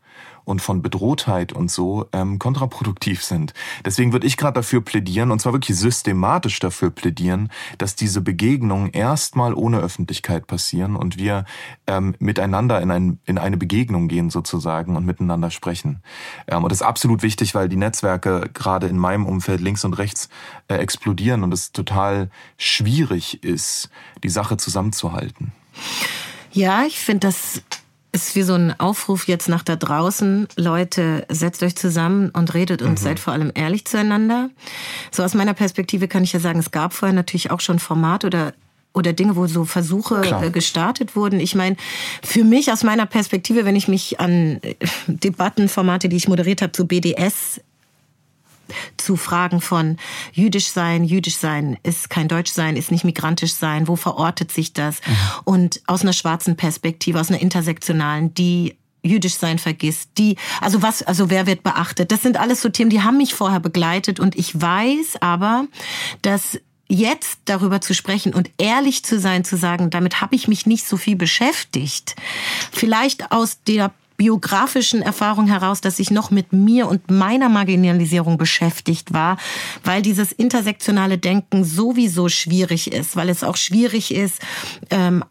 und 0.48 0.62
von 0.62 0.80
Bedrohtheit 0.82 1.52
und 1.52 1.70
so 1.70 2.06
ähm, 2.12 2.38
kontraproduktiv 2.38 3.22
sind. 3.22 3.52
Deswegen 3.84 4.12
würde 4.12 4.26
ich 4.26 4.36
gerade 4.36 4.54
dafür 4.54 4.80
plädieren, 4.80 5.30
und 5.30 5.40
zwar 5.40 5.52
wirklich 5.52 5.76
systematisch 5.76 6.58
dafür 6.58 6.90
plädieren, 6.90 7.50
dass 7.76 7.94
diese 7.94 8.22
Begegnungen 8.22 8.90
erstmal 8.90 9.52
ohne 9.52 9.78
Öffentlichkeit 9.78 10.46
passieren 10.46 10.96
und 10.96 11.18
wir 11.18 11.44
ähm, 11.86 12.14
miteinander 12.18 12.80
in, 12.80 12.90
ein, 12.90 13.18
in 13.26 13.36
eine 13.36 13.58
Begegnung 13.58 14.08
gehen 14.08 14.30
sozusagen 14.30 14.96
und 14.96 15.04
miteinander 15.04 15.50
sprechen. 15.50 16.02
Ähm, 16.46 16.64
und 16.64 16.72
das 16.72 16.80
ist 16.80 16.86
absolut 16.86 17.22
wichtig, 17.22 17.54
weil 17.54 17.68
die 17.68 17.76
Netzwerke 17.76 18.48
gerade 18.54 18.86
in 18.86 18.96
meinem 18.96 19.26
Umfeld 19.26 19.60
links 19.60 19.84
und 19.84 19.94
rechts 19.94 20.30
äh, 20.68 20.76
explodieren 20.76 21.42
und 21.42 21.52
es 21.52 21.72
total 21.72 22.30
schwierig 22.56 23.44
ist, 23.44 23.90
die 24.24 24.30
Sache 24.30 24.56
zusammenzuhalten. 24.56 25.52
Ja, 26.52 26.84
ich 26.84 26.98
finde 26.98 27.26
das 27.26 27.62
ist 28.12 28.34
wie 28.36 28.42
so 28.42 28.54
ein 28.54 28.78
Aufruf 28.78 29.28
jetzt 29.28 29.48
nach 29.48 29.62
da 29.62 29.76
draußen. 29.76 30.48
Leute, 30.56 31.26
setzt 31.28 31.62
euch 31.62 31.76
zusammen 31.76 32.30
und 32.30 32.54
redet 32.54 32.82
und 32.82 32.92
mhm. 32.92 32.96
seid 32.96 33.20
vor 33.20 33.32
allem 33.32 33.52
ehrlich 33.54 33.84
zueinander. 33.84 34.50
So 35.10 35.22
aus 35.22 35.34
meiner 35.34 35.54
Perspektive 35.54 36.08
kann 36.08 36.24
ich 36.24 36.32
ja 36.32 36.40
sagen, 36.40 36.58
es 36.58 36.70
gab 36.70 36.94
vorher 36.94 37.14
natürlich 37.14 37.50
auch 37.50 37.60
schon 37.60 37.78
Format 37.78 38.24
oder 38.24 38.52
oder 38.94 39.12
Dinge, 39.12 39.36
wo 39.36 39.46
so 39.46 39.64
Versuche 39.64 40.22
Klar. 40.22 40.42
Äh, 40.42 40.50
gestartet 40.50 41.14
wurden. 41.14 41.40
Ich 41.40 41.54
meine, 41.54 41.76
für 42.22 42.42
mich 42.42 42.72
aus 42.72 42.82
meiner 42.82 43.06
Perspektive, 43.06 43.64
wenn 43.64 43.76
ich 43.76 43.86
mich 43.86 44.18
an 44.18 44.60
äh, 44.62 44.74
Debattenformate, 45.06 46.08
die 46.08 46.16
ich 46.16 46.26
moderiert 46.26 46.62
habe, 46.62 46.72
zu 46.72 46.86
BDS 46.86 47.60
zu 49.08 49.16
Fragen 49.16 49.62
von 49.62 49.96
jüdisch 50.34 50.68
sein, 50.68 51.02
jüdisch 51.02 51.38
sein 51.38 51.78
ist 51.82 52.10
kein 52.10 52.28
deutsch 52.28 52.52
sein, 52.52 52.76
ist 52.76 52.90
nicht 52.90 53.04
migrantisch 53.04 53.54
sein, 53.54 53.88
wo 53.88 53.96
verortet 53.96 54.52
sich 54.52 54.74
das? 54.74 55.00
Mhm. 55.00 55.14
Und 55.44 55.80
aus 55.86 56.02
einer 56.02 56.12
schwarzen 56.12 56.56
Perspektive, 56.56 57.18
aus 57.18 57.30
einer 57.30 57.40
intersektionalen, 57.40 58.34
die 58.34 58.76
jüdisch 59.02 59.36
sein 59.36 59.58
vergisst, 59.58 60.10
die, 60.18 60.36
also 60.60 60.82
was, 60.82 61.02
also 61.02 61.30
wer 61.30 61.46
wird 61.46 61.62
beachtet? 61.62 62.12
Das 62.12 62.20
sind 62.20 62.36
alles 62.36 62.60
so 62.60 62.68
Themen, 62.68 62.90
die 62.90 63.00
haben 63.00 63.16
mich 63.16 63.32
vorher 63.32 63.60
begleitet 63.60 64.20
und 64.20 64.36
ich 64.36 64.60
weiß 64.60 65.22
aber, 65.22 65.64
dass 66.20 66.60
jetzt 66.86 67.38
darüber 67.46 67.80
zu 67.80 67.94
sprechen 67.94 68.34
und 68.34 68.50
ehrlich 68.58 69.06
zu 69.06 69.18
sein, 69.18 69.42
zu 69.42 69.56
sagen, 69.56 69.88
damit 69.88 70.20
habe 70.20 70.34
ich 70.34 70.48
mich 70.48 70.66
nicht 70.66 70.86
so 70.86 70.98
viel 70.98 71.16
beschäftigt. 71.16 72.14
Vielleicht 72.72 73.32
aus 73.32 73.62
der 73.66 73.90
biografischen 74.18 75.00
Erfahrung 75.00 75.46
heraus, 75.46 75.80
dass 75.80 75.98
ich 75.98 76.10
noch 76.10 76.30
mit 76.30 76.52
mir 76.52 76.88
und 76.88 77.10
meiner 77.10 77.48
Marginalisierung 77.48 78.36
beschäftigt 78.36 79.14
war, 79.14 79.38
weil 79.84 80.02
dieses 80.02 80.32
intersektionale 80.32 81.16
Denken 81.16 81.64
sowieso 81.64 82.28
schwierig 82.28 82.92
ist, 82.92 83.16
weil 83.16 83.30
es 83.30 83.42
auch 83.44 83.56
schwierig 83.56 84.12
ist, 84.12 84.42
ähm, 84.90 85.24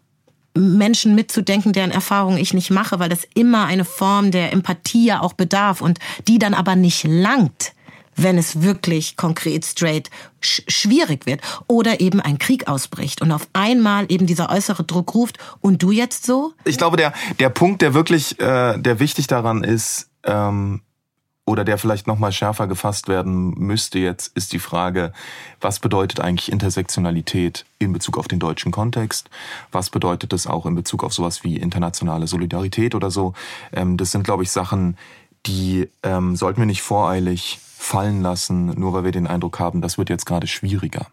Menschen 0.54 1.14
mitzudenken, 1.14 1.72
deren 1.72 1.92
Erfahrungen 1.92 2.38
ich 2.38 2.54
nicht 2.54 2.70
mache, 2.70 2.98
weil 2.98 3.10
das 3.10 3.28
immer 3.34 3.66
eine 3.66 3.84
Form 3.84 4.30
der 4.30 4.52
Empathie 4.52 5.06
ja 5.06 5.20
auch 5.20 5.34
bedarf 5.34 5.80
und 5.80 6.00
die 6.26 6.38
dann 6.38 6.54
aber 6.54 6.74
nicht 6.74 7.04
langt 7.04 7.72
wenn 8.22 8.38
es 8.38 8.62
wirklich 8.62 9.16
konkret 9.16 9.64
straight 9.64 10.10
sch 10.40 10.62
schwierig 10.68 11.26
wird 11.26 11.40
oder 11.66 12.00
eben 12.00 12.20
ein 12.20 12.38
Krieg 12.38 12.68
ausbricht 12.68 13.22
und 13.22 13.32
auf 13.32 13.48
einmal 13.52 14.06
eben 14.08 14.26
dieser 14.26 14.50
äußere 14.50 14.84
Druck 14.84 15.14
ruft 15.14 15.38
und 15.60 15.82
du 15.82 15.90
jetzt 15.90 16.24
so? 16.24 16.52
Ich 16.64 16.78
glaube, 16.78 16.96
der, 16.96 17.12
der 17.38 17.48
Punkt, 17.48 17.82
der 17.82 17.94
wirklich, 17.94 18.38
äh, 18.40 18.78
der 18.78 19.00
wichtig 19.00 19.26
daran 19.26 19.64
ist, 19.64 20.08
ähm, 20.24 20.82
oder 21.48 21.64
der 21.64 21.78
vielleicht 21.78 22.06
noch 22.06 22.18
mal 22.18 22.30
schärfer 22.30 22.66
gefasst 22.66 23.08
werden 23.08 23.54
müsste 23.56 23.98
jetzt, 23.98 24.36
ist 24.36 24.52
die 24.52 24.58
Frage, 24.58 25.12
was 25.60 25.80
bedeutet 25.80 26.20
eigentlich 26.20 26.52
Intersektionalität 26.52 27.64
in 27.78 27.92
Bezug 27.92 28.18
auf 28.18 28.28
den 28.28 28.38
deutschen 28.38 28.70
Kontext? 28.70 29.30
Was 29.72 29.88
bedeutet 29.88 30.34
das 30.34 30.46
auch 30.46 30.66
in 30.66 30.74
Bezug 30.74 31.02
auf 31.02 31.14
sowas 31.14 31.44
wie 31.44 31.56
internationale 31.56 32.26
Solidarität 32.26 32.94
oder 32.94 33.10
so? 33.10 33.32
Ähm, 33.72 33.96
das 33.96 34.12
sind, 34.12 34.24
glaube 34.24 34.42
ich, 34.42 34.50
Sachen, 34.50 34.98
die 35.46 35.88
ähm, 36.02 36.36
sollten 36.36 36.60
wir 36.60 36.66
nicht 36.66 36.82
voreilig 36.82 37.60
fallen 37.80 38.22
lassen, 38.22 38.66
nur 38.78 38.92
weil 38.92 39.04
wir 39.04 39.12
den 39.12 39.28
Eindruck 39.28 39.60
haben, 39.60 39.80
das 39.80 39.98
wird 39.98 40.10
jetzt 40.10 40.26
gerade 40.26 40.48
schwieriger. 40.48 41.06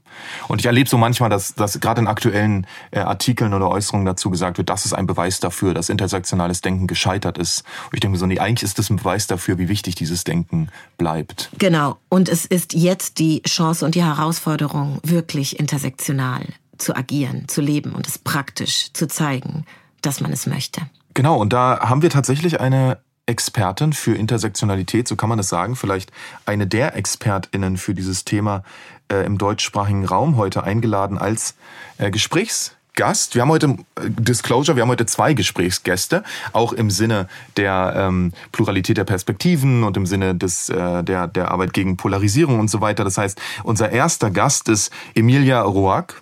Und 0.48 0.60
ich 0.60 0.66
erlebe 0.66 0.90
so 0.90 0.98
manchmal, 0.98 1.30
dass, 1.30 1.54
dass 1.54 1.80
gerade 1.80 2.02
in 2.02 2.08
aktuellen 2.08 2.66
äh, 2.90 3.00
Artikeln 3.00 3.54
oder 3.54 3.70
Äußerungen 3.70 4.06
dazu 4.06 4.32
gesagt 4.32 4.58
wird, 4.58 4.70
das 4.70 4.84
ist 4.86 4.94
ein 4.94 5.06
Beweis 5.06 5.40
dafür, 5.40 5.76
dass 5.76 5.90
intersektionales 5.90 6.62
Denken 6.62 6.88
gescheitert 6.88 7.38
ist. 7.38 7.64
Und 7.86 7.94
ich 7.94 8.00
denke 8.00 8.18
so, 8.18 8.26
nee, 8.26 8.40
eigentlich 8.40 8.64
ist 8.64 8.80
das 8.80 8.90
ein 8.90 8.98
Beweis 8.98 9.28
dafür, 9.28 9.60
wie 9.60 9.70
wichtig 9.70 9.94
dieses 9.94 10.24
Denken 10.24 10.70
bleibt. 10.98 11.52
Genau. 11.60 11.98
Und 12.10 12.30
es 12.30 12.46
ist 12.46 12.74
jetzt 12.74 13.20
die 13.20 13.44
Chance 13.44 13.86
und 13.86 13.94
die 13.94 14.04
Herausforderung, 14.04 15.00
wirklich 15.04 15.60
intersektional 15.60 16.46
zu 16.80 16.96
agieren, 16.96 17.48
zu 17.48 17.62
leben 17.62 17.94
und 17.94 18.08
es 18.08 18.18
praktisch 18.18 18.92
zu 18.92 19.08
zeigen, 19.08 19.66
dass 20.02 20.20
man 20.20 20.34
es 20.34 20.48
möchte. 20.48 20.82
Genau, 21.14 21.38
und 21.40 21.54
da 21.54 21.80
haben 21.82 22.02
wir 22.02 22.10
tatsächlich 22.10 22.60
eine 22.60 22.98
Expertin 23.26 23.94
für 23.94 24.14
Intersektionalität, 24.16 25.08
so 25.08 25.16
kann 25.16 25.30
man 25.30 25.40
es 25.40 25.50
sagen, 25.50 25.76
vielleicht 25.76 26.12
eine 26.46 26.68
der 26.68 26.96
ExpertInnen 26.96 27.78
für 27.78 27.94
dieses 27.94 28.24
Thema 28.24 28.64
äh, 29.12 29.26
im 29.26 29.38
deutschsprachigen 29.38 30.06
Raum 30.06 30.38
heute 30.38 30.64
eingeladen 30.64 31.18
als 31.18 31.56
äh, 31.98 32.12
Gesprächsgast. 32.12 33.34
Wir 33.34 33.42
haben 33.42 33.50
heute 33.50 33.78
äh, 33.96 34.10
Disclosure, 34.10 34.76
wir 34.76 34.84
haben 34.84 34.90
heute 34.90 35.08
zwei 35.08 35.34
Gesprächsgäste, 35.34 36.24
auch 36.54 36.72
im 36.72 36.92
Sinne 36.92 37.28
der 37.58 37.94
ähm, 37.98 38.32
Pluralität 38.52 38.98
der 38.98 39.06
Perspektiven 39.06 39.84
und 39.84 39.98
im 39.98 40.06
Sinne 40.06 40.36
des 40.36 40.70
äh, 40.70 41.04
der 41.04 41.28
der 41.28 41.52
Arbeit 41.52 41.74
gegen 41.74 41.98
Polarisierung 41.98 42.60
und 42.60 42.70
so 42.70 42.82
weiter. 42.82 43.04
Das 43.04 43.18
heißt, 43.18 43.42
unser 43.64 43.92
erster 43.92 44.30
Gast 44.30 44.70
ist 44.70 44.92
Emilia 45.16 45.62
Roak. 45.62 46.22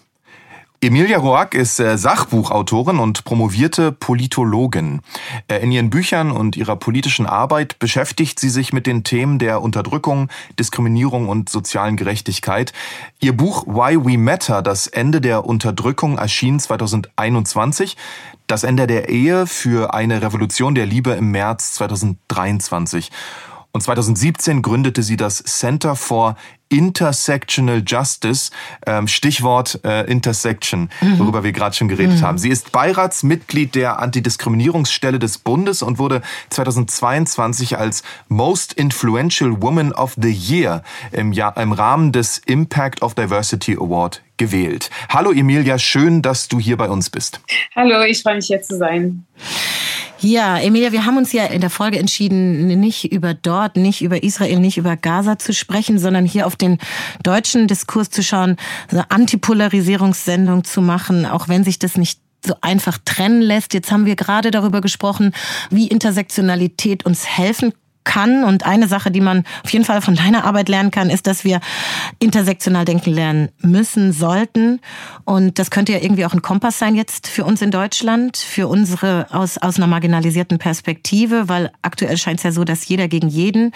Emilia 0.84 1.18
Roack 1.18 1.54
ist 1.54 1.80
äh, 1.80 1.98
Sachbuchautorin 1.98 3.00
und 3.00 3.24
promovierte 3.24 3.94
Politologin. 3.94 5.00
Äh, 5.48 5.60
in 5.60 5.72
ihren 5.72 5.90
Büchern 5.90 6.30
und 6.30 6.58
ihrer 6.58 6.76
politischen 6.76 7.26
Arbeit 7.26 7.80
beschäftigt 7.80 8.38
sie 8.38 8.50
sich 8.50 8.74
mit 8.74 8.86
den 8.86 9.06
Themen 9.06 9.40
der 9.40 9.62
Unterdrückung, 9.62 10.28
Diskriminierung 10.60 11.30
und 11.30 11.48
sozialen 11.48 11.96
Gerechtigkeit. 11.96 12.74
Ihr 13.22 13.32
Buch 13.32 13.66
Why 13.66 13.96
We 14.04 14.18
Matter, 14.18 14.62
das 14.62 14.88
Ende 14.88 15.22
der 15.22 15.46
Unterdrückung, 15.46 16.18
erschien 16.18 16.60
2021. 16.60 17.96
Das 18.48 18.66
Ende 18.66 18.86
der 18.86 19.08
Ehe 19.08 19.48
für 19.48 19.94
eine 19.94 20.22
Revolution 20.22 20.76
der 20.76 20.86
Liebe 20.86 21.12
im 21.12 21.32
März 21.32 21.76
2023. 21.76 23.10
Und 23.72 23.82
2017 23.82 24.62
gründete 24.62 25.02
sie 25.02 25.16
das 25.16 25.38
Center 25.38 25.96
for 25.96 26.36
Intersectional 26.70 27.84
Justice, 27.86 28.52
ähm, 28.88 29.08
Stichwort 29.08 29.80
äh, 29.84 30.10
Intersection, 30.10 30.90
mhm. 31.02 31.20
worüber 31.20 31.44
wir 31.44 31.52
gerade 31.52 31.76
schon 31.76 31.88
geredet 31.88 32.20
mhm. 32.20 32.22
haben. 32.22 32.38
Sie 32.38 32.50
ist 32.50 32.72
Beiratsmitglied 32.72 33.76
der 33.76 34.00
Antidiskriminierungsstelle 34.00 35.20
des 35.20 35.38
Bundes 35.38 35.82
und 35.82 36.00
wurde 36.00 36.22
2022 36.50 37.78
als 37.78 38.04
Most 38.28 38.74
Influential 38.74 39.62
Woman 39.62 39.94
of 39.94 40.16
the 40.20 40.32
Year 40.32 40.84
im, 41.12 41.32
Jahr, 41.32 41.56
im 41.58 41.72
Rahmen 41.72 42.12
des 42.12 42.40
Impact 42.40 43.02
of 43.02 43.14
Diversity 43.14 43.76
Award 43.76 44.22
gewählt. 44.38 44.90
Hallo 45.10 45.32
Emilia, 45.32 45.78
schön, 45.78 46.22
dass 46.22 46.48
du 46.48 46.60
hier 46.60 46.78
bei 46.78 46.90
uns 46.90 47.10
bist. 47.10 47.40
Hallo, 47.76 48.04
ich 48.04 48.24
freue 48.24 48.36
mich 48.36 48.48
hier 48.48 48.62
zu 48.62 48.78
sein. 48.78 49.26
Ja, 50.24 50.58
Emilia, 50.58 50.94
wir 50.94 51.06
haben 51.06 51.18
uns 51.18 51.34
ja 51.34 51.44
in 51.48 51.60
der 51.60 51.70
Folge 51.70 52.00
entschieden, 52.00 52.80
nicht 52.80 53.12
über 53.12 53.34
dort, 53.34 53.76
nicht 53.76 54.02
über 54.02 54.24
Israel, 54.24 54.60
nicht 54.60 54.78
über 54.78 54.96
Gaza 54.96 55.38
zu 55.38 55.54
sprechen, 55.54 56.00
sondern 56.00 56.26
hier 56.26 56.48
auf 56.48 56.53
den 56.56 56.78
deutschen 57.24 57.68
Diskurs 57.68 58.10
zu 58.10 58.24
schauen, 58.24 58.58
eine 58.90 59.10
Antipolarisierungssendung 59.12 60.64
zu 60.64 60.82
machen, 60.82 61.26
auch 61.26 61.48
wenn 61.48 61.64
sich 61.64 61.80
das 61.80 61.98
nicht 61.98 62.20
so 62.46 62.56
einfach 62.62 62.98
trennen 63.06 63.42
lässt. 63.42 63.74
Jetzt 63.74 63.92
haben 63.92 64.06
wir 64.06 64.16
gerade 64.16 64.52
darüber 64.52 64.82
gesprochen, 64.82 65.34
wie 65.70 65.88
Intersektionalität 65.88 67.06
uns 67.06 67.26
helfen 67.26 67.74
kann. 68.04 68.44
Und 68.44 68.66
eine 68.66 68.88
Sache, 68.88 69.12
die 69.12 69.22
man 69.22 69.44
auf 69.64 69.72
jeden 69.72 69.86
Fall 69.86 70.02
von 70.02 70.16
deiner 70.16 70.46
Arbeit 70.46 70.70
lernen 70.70 70.92
kann, 70.92 71.10
ist, 71.10 71.28
dass 71.28 71.44
wir 71.44 71.60
intersektional 72.20 72.86
denken 72.86 73.12
lernen 73.12 73.50
müssen, 73.60 74.14
sollten. 74.14 74.80
Und 75.26 75.60
das 75.60 75.72
könnte 75.72 75.94
ja 75.94 76.00
irgendwie 76.00 76.26
auch 76.26 76.34
ein 76.34 76.42
Kompass 76.42 76.80
sein 76.80 76.96
jetzt 76.96 77.28
für 77.28 77.46
uns 77.46 77.62
in 77.62 77.72
Deutschland, 77.72 78.38
für 78.38 78.68
unsere 78.68 79.28
aus, 79.32 79.58
aus 79.58 79.78
einer 79.78 79.88
marginalisierten 79.88 80.58
Perspektive, 80.58 81.50
weil 81.50 81.72
aktuell 81.82 82.18
scheint 82.18 82.40
es 82.40 82.44
ja 82.44 82.52
so, 82.52 82.64
dass 82.64 82.88
jeder 82.88 83.08
gegen 83.08 83.30
jeden, 83.30 83.72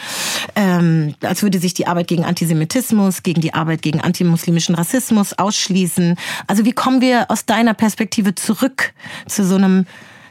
ähm, 0.56 1.16
als 1.22 1.44
würde 1.44 1.60
sich 1.60 1.74
die 1.74 1.88
Arbeit 1.88 2.08
gegen 2.08 2.26
Antisemitismus, 2.26 3.24
gegen 3.24 3.42
die 3.42 3.54
Arbeit 3.54 3.82
gegen 3.82 4.02
antimuslimischen 4.02 4.76
Rassismus 4.76 5.34
ausschließen. 5.34 6.16
Also 6.48 6.66
wie 6.66 6.74
kommen 6.74 7.02
wir 7.02 7.30
aus 7.30 7.46
deiner 7.46 7.74
Perspektive 7.74 8.36
zurück 8.36 8.94
zu 9.28 9.46
so 9.46 9.56
einem 9.56 9.86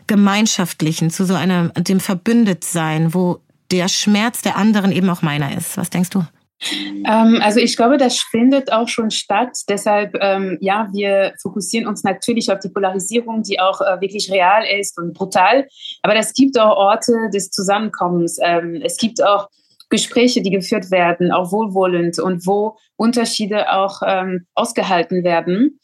gemeinschaftlichen, 0.07 1.11
zu 1.11 1.25
so 1.25 1.35
einem, 1.35 1.73
dem 1.77 2.01
Verbündetsein, 2.01 3.13
wo 3.15 3.41
der 3.71 3.89
Schmerz 3.89 4.43
der 4.43 4.57
anderen 4.57 4.93
eben 4.93 5.09
auch 5.11 5.23
meiner 5.23 5.57
ist. 5.57 5.77
Was 5.77 5.91
denkst 5.91 6.11
du? 6.11 6.25
Ähm, 7.05 7.41
also 7.43 7.61
ich 7.61 7.77
glaube, 7.77 7.99
das 7.99 8.19
findet 8.19 8.73
auch 8.73 8.89
schon 8.89 9.11
statt. 9.11 9.59
Deshalb, 9.69 10.17
ähm, 10.21 10.57
ja, 10.61 10.89
wir 10.93 11.35
fokussieren 11.41 11.87
uns 11.87 12.03
natürlich 12.03 12.51
auf 12.51 12.61
die 12.61 12.71
Polarisierung, 12.71 13.43
die 13.43 13.61
auch 13.61 13.81
äh, 13.81 14.01
wirklich 14.01 14.31
real 14.31 14.65
ist 14.81 14.99
und 14.99 15.13
brutal. 15.13 15.67
Aber 16.03 16.17
es 16.17 16.33
gibt 16.33 16.59
auch 16.59 16.77
Orte 16.77 17.13
des 17.33 17.51
Zusammenkommens. 17.51 18.39
Ähm, 18.43 18.81
es 18.83 18.97
gibt 18.97 19.23
auch 19.23 19.49
Gespräche, 19.91 20.43
die 20.43 20.51
geführt 20.51 20.91
werden, 20.91 21.31
auch 21.31 21.53
wohlwollend 21.53 22.19
und 22.19 22.45
wo 22.45 22.77
Unterschiede 22.97 23.73
auch 23.73 24.01
ausgehalten 24.55 25.23
werden. 25.23 25.79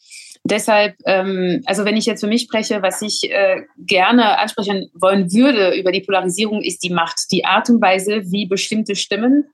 Deshalb, 0.45 0.97
ähm, 1.05 1.63
also 1.67 1.85
wenn 1.85 1.97
ich 1.97 2.07
jetzt 2.07 2.21
für 2.21 2.27
mich 2.27 2.43
spreche, 2.43 2.83
was 2.83 3.01
ich 3.01 3.31
äh, 3.31 3.63
gerne 3.79 4.39
ansprechen 4.39 4.91
wollen 4.93 5.33
würde 5.33 5.79
über 5.79 5.93
die 5.93 6.01
Polarisierung, 6.01 6.63
ist 6.63 6.83
die 6.83 6.91
Macht, 6.91 7.31
die 7.31 7.45
Art 7.45 7.71
und 7.71 7.81
Weise, 7.81 8.23
wie 8.33 8.47
bestimmte 8.47 8.97
Stimmen 8.97 9.45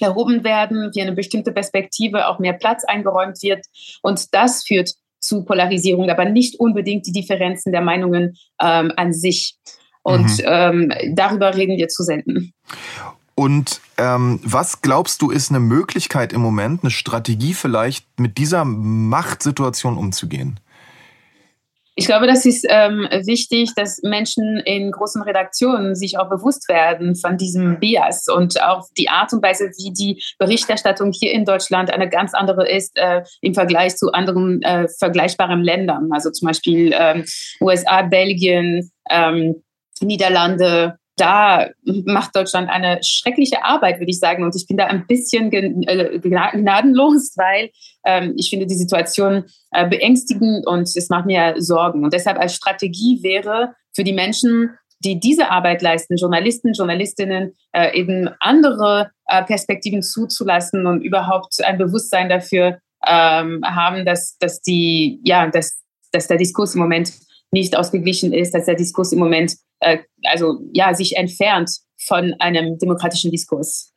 erhoben 0.00 0.44
werden, 0.44 0.90
wie 0.94 1.02
eine 1.02 1.12
bestimmte 1.12 1.52
Perspektive 1.52 2.26
auch 2.26 2.38
mehr 2.38 2.54
Platz 2.54 2.84
eingeräumt 2.84 3.42
wird. 3.42 3.66
Und 4.02 4.32
das 4.32 4.64
führt 4.64 4.90
zu 5.18 5.44
Polarisierung, 5.44 6.08
aber 6.08 6.24
nicht 6.24 6.58
unbedingt 6.58 7.06
die 7.06 7.12
Differenzen 7.12 7.72
der 7.72 7.82
Meinungen 7.82 8.36
ähm, 8.62 8.92
an 8.96 9.12
sich. 9.12 9.56
Und 10.02 10.38
mhm. 10.38 10.44
ähm, 10.46 10.92
darüber 11.14 11.54
reden 11.54 11.76
wir 11.76 11.88
zu 11.88 12.02
senden. 12.02 12.54
Und 13.40 13.80
ähm, 13.96 14.38
was 14.42 14.82
glaubst 14.82 15.22
du, 15.22 15.30
ist 15.30 15.48
eine 15.48 15.60
Möglichkeit 15.60 16.34
im 16.34 16.42
Moment, 16.42 16.82
eine 16.82 16.90
Strategie 16.90 17.54
vielleicht, 17.54 18.04
mit 18.18 18.36
dieser 18.36 18.66
Machtsituation 18.66 19.96
umzugehen? 19.96 20.60
Ich 21.94 22.04
glaube, 22.04 22.26
das 22.26 22.44
ist 22.44 22.66
ähm, 22.68 23.08
wichtig, 23.24 23.72
dass 23.74 24.02
Menschen 24.02 24.58
in 24.66 24.90
großen 24.90 25.22
Redaktionen 25.22 25.94
sich 25.94 26.18
auch 26.18 26.28
bewusst 26.28 26.68
werden 26.68 27.16
von 27.16 27.38
diesem 27.38 27.80
Bias 27.80 28.26
und 28.28 28.60
auch 28.60 28.86
die 28.98 29.08
Art 29.08 29.32
und 29.32 29.42
Weise, 29.42 29.70
wie 29.78 29.94
die 29.94 30.22
Berichterstattung 30.38 31.10
hier 31.10 31.32
in 31.32 31.46
Deutschland 31.46 31.90
eine 31.90 32.10
ganz 32.10 32.34
andere 32.34 32.70
ist 32.70 32.98
äh, 32.98 33.22
im 33.40 33.54
Vergleich 33.54 33.96
zu 33.96 34.12
anderen 34.12 34.60
äh, 34.60 34.86
vergleichbaren 34.98 35.62
Ländern, 35.62 36.10
also 36.12 36.30
zum 36.30 36.48
Beispiel 36.48 36.92
ähm, 36.94 37.24
USA, 37.62 38.02
Belgien, 38.02 38.90
ähm, 39.08 39.62
Niederlande, 40.02 40.99
da 41.20 41.68
macht 41.84 42.34
Deutschland 42.34 42.70
eine 42.70 43.00
schreckliche 43.02 43.62
Arbeit, 43.62 43.98
würde 43.98 44.10
ich 44.10 44.18
sagen. 44.18 44.42
Und 44.42 44.56
ich 44.56 44.66
bin 44.66 44.76
da 44.76 44.86
ein 44.86 45.06
bisschen 45.06 45.52
äh, 45.52 46.18
gnadenlos, 46.18 47.34
weil 47.36 47.70
ähm, 48.06 48.34
ich 48.36 48.48
finde 48.50 48.66
die 48.66 48.76
Situation 48.76 49.44
äh, 49.72 49.88
beängstigend 49.88 50.66
und 50.66 50.82
es 50.82 51.08
macht 51.10 51.26
mir 51.26 51.54
Sorgen. 51.58 52.04
Und 52.04 52.14
deshalb 52.14 52.38
als 52.38 52.54
Strategie 52.54 53.22
wäre 53.22 53.74
für 53.94 54.04
die 54.04 54.14
Menschen, 54.14 54.70
die 55.04 55.20
diese 55.20 55.50
Arbeit 55.50 55.82
leisten, 55.82 56.16
Journalisten, 56.16 56.72
Journalistinnen, 56.72 57.54
äh, 57.72 57.98
eben 57.98 58.30
andere 58.40 59.10
äh, 59.26 59.42
Perspektiven 59.44 60.02
zuzulassen 60.02 60.86
und 60.86 61.02
überhaupt 61.02 61.62
ein 61.64 61.78
Bewusstsein 61.78 62.28
dafür 62.28 62.78
ähm, 63.06 63.62
haben, 63.64 64.04
dass, 64.04 64.36
dass 64.38 64.60
die, 64.62 65.20
ja, 65.24 65.48
dass, 65.48 65.82
dass 66.12 66.28
der 66.28 66.36
Diskurs 66.36 66.74
im 66.74 66.80
Moment 66.80 67.12
nicht 67.50 67.76
ausgeglichen 67.76 68.32
ist, 68.32 68.54
dass 68.54 68.66
der 68.66 68.74
Diskurs 68.74 69.12
im 69.12 69.18
Moment 69.18 69.56
äh, 69.80 69.98
also 70.24 70.60
ja 70.72 70.94
sich 70.94 71.16
entfernt 71.16 71.70
von 71.98 72.34
einem 72.38 72.78
demokratischen 72.78 73.30
Diskurs. 73.30 73.92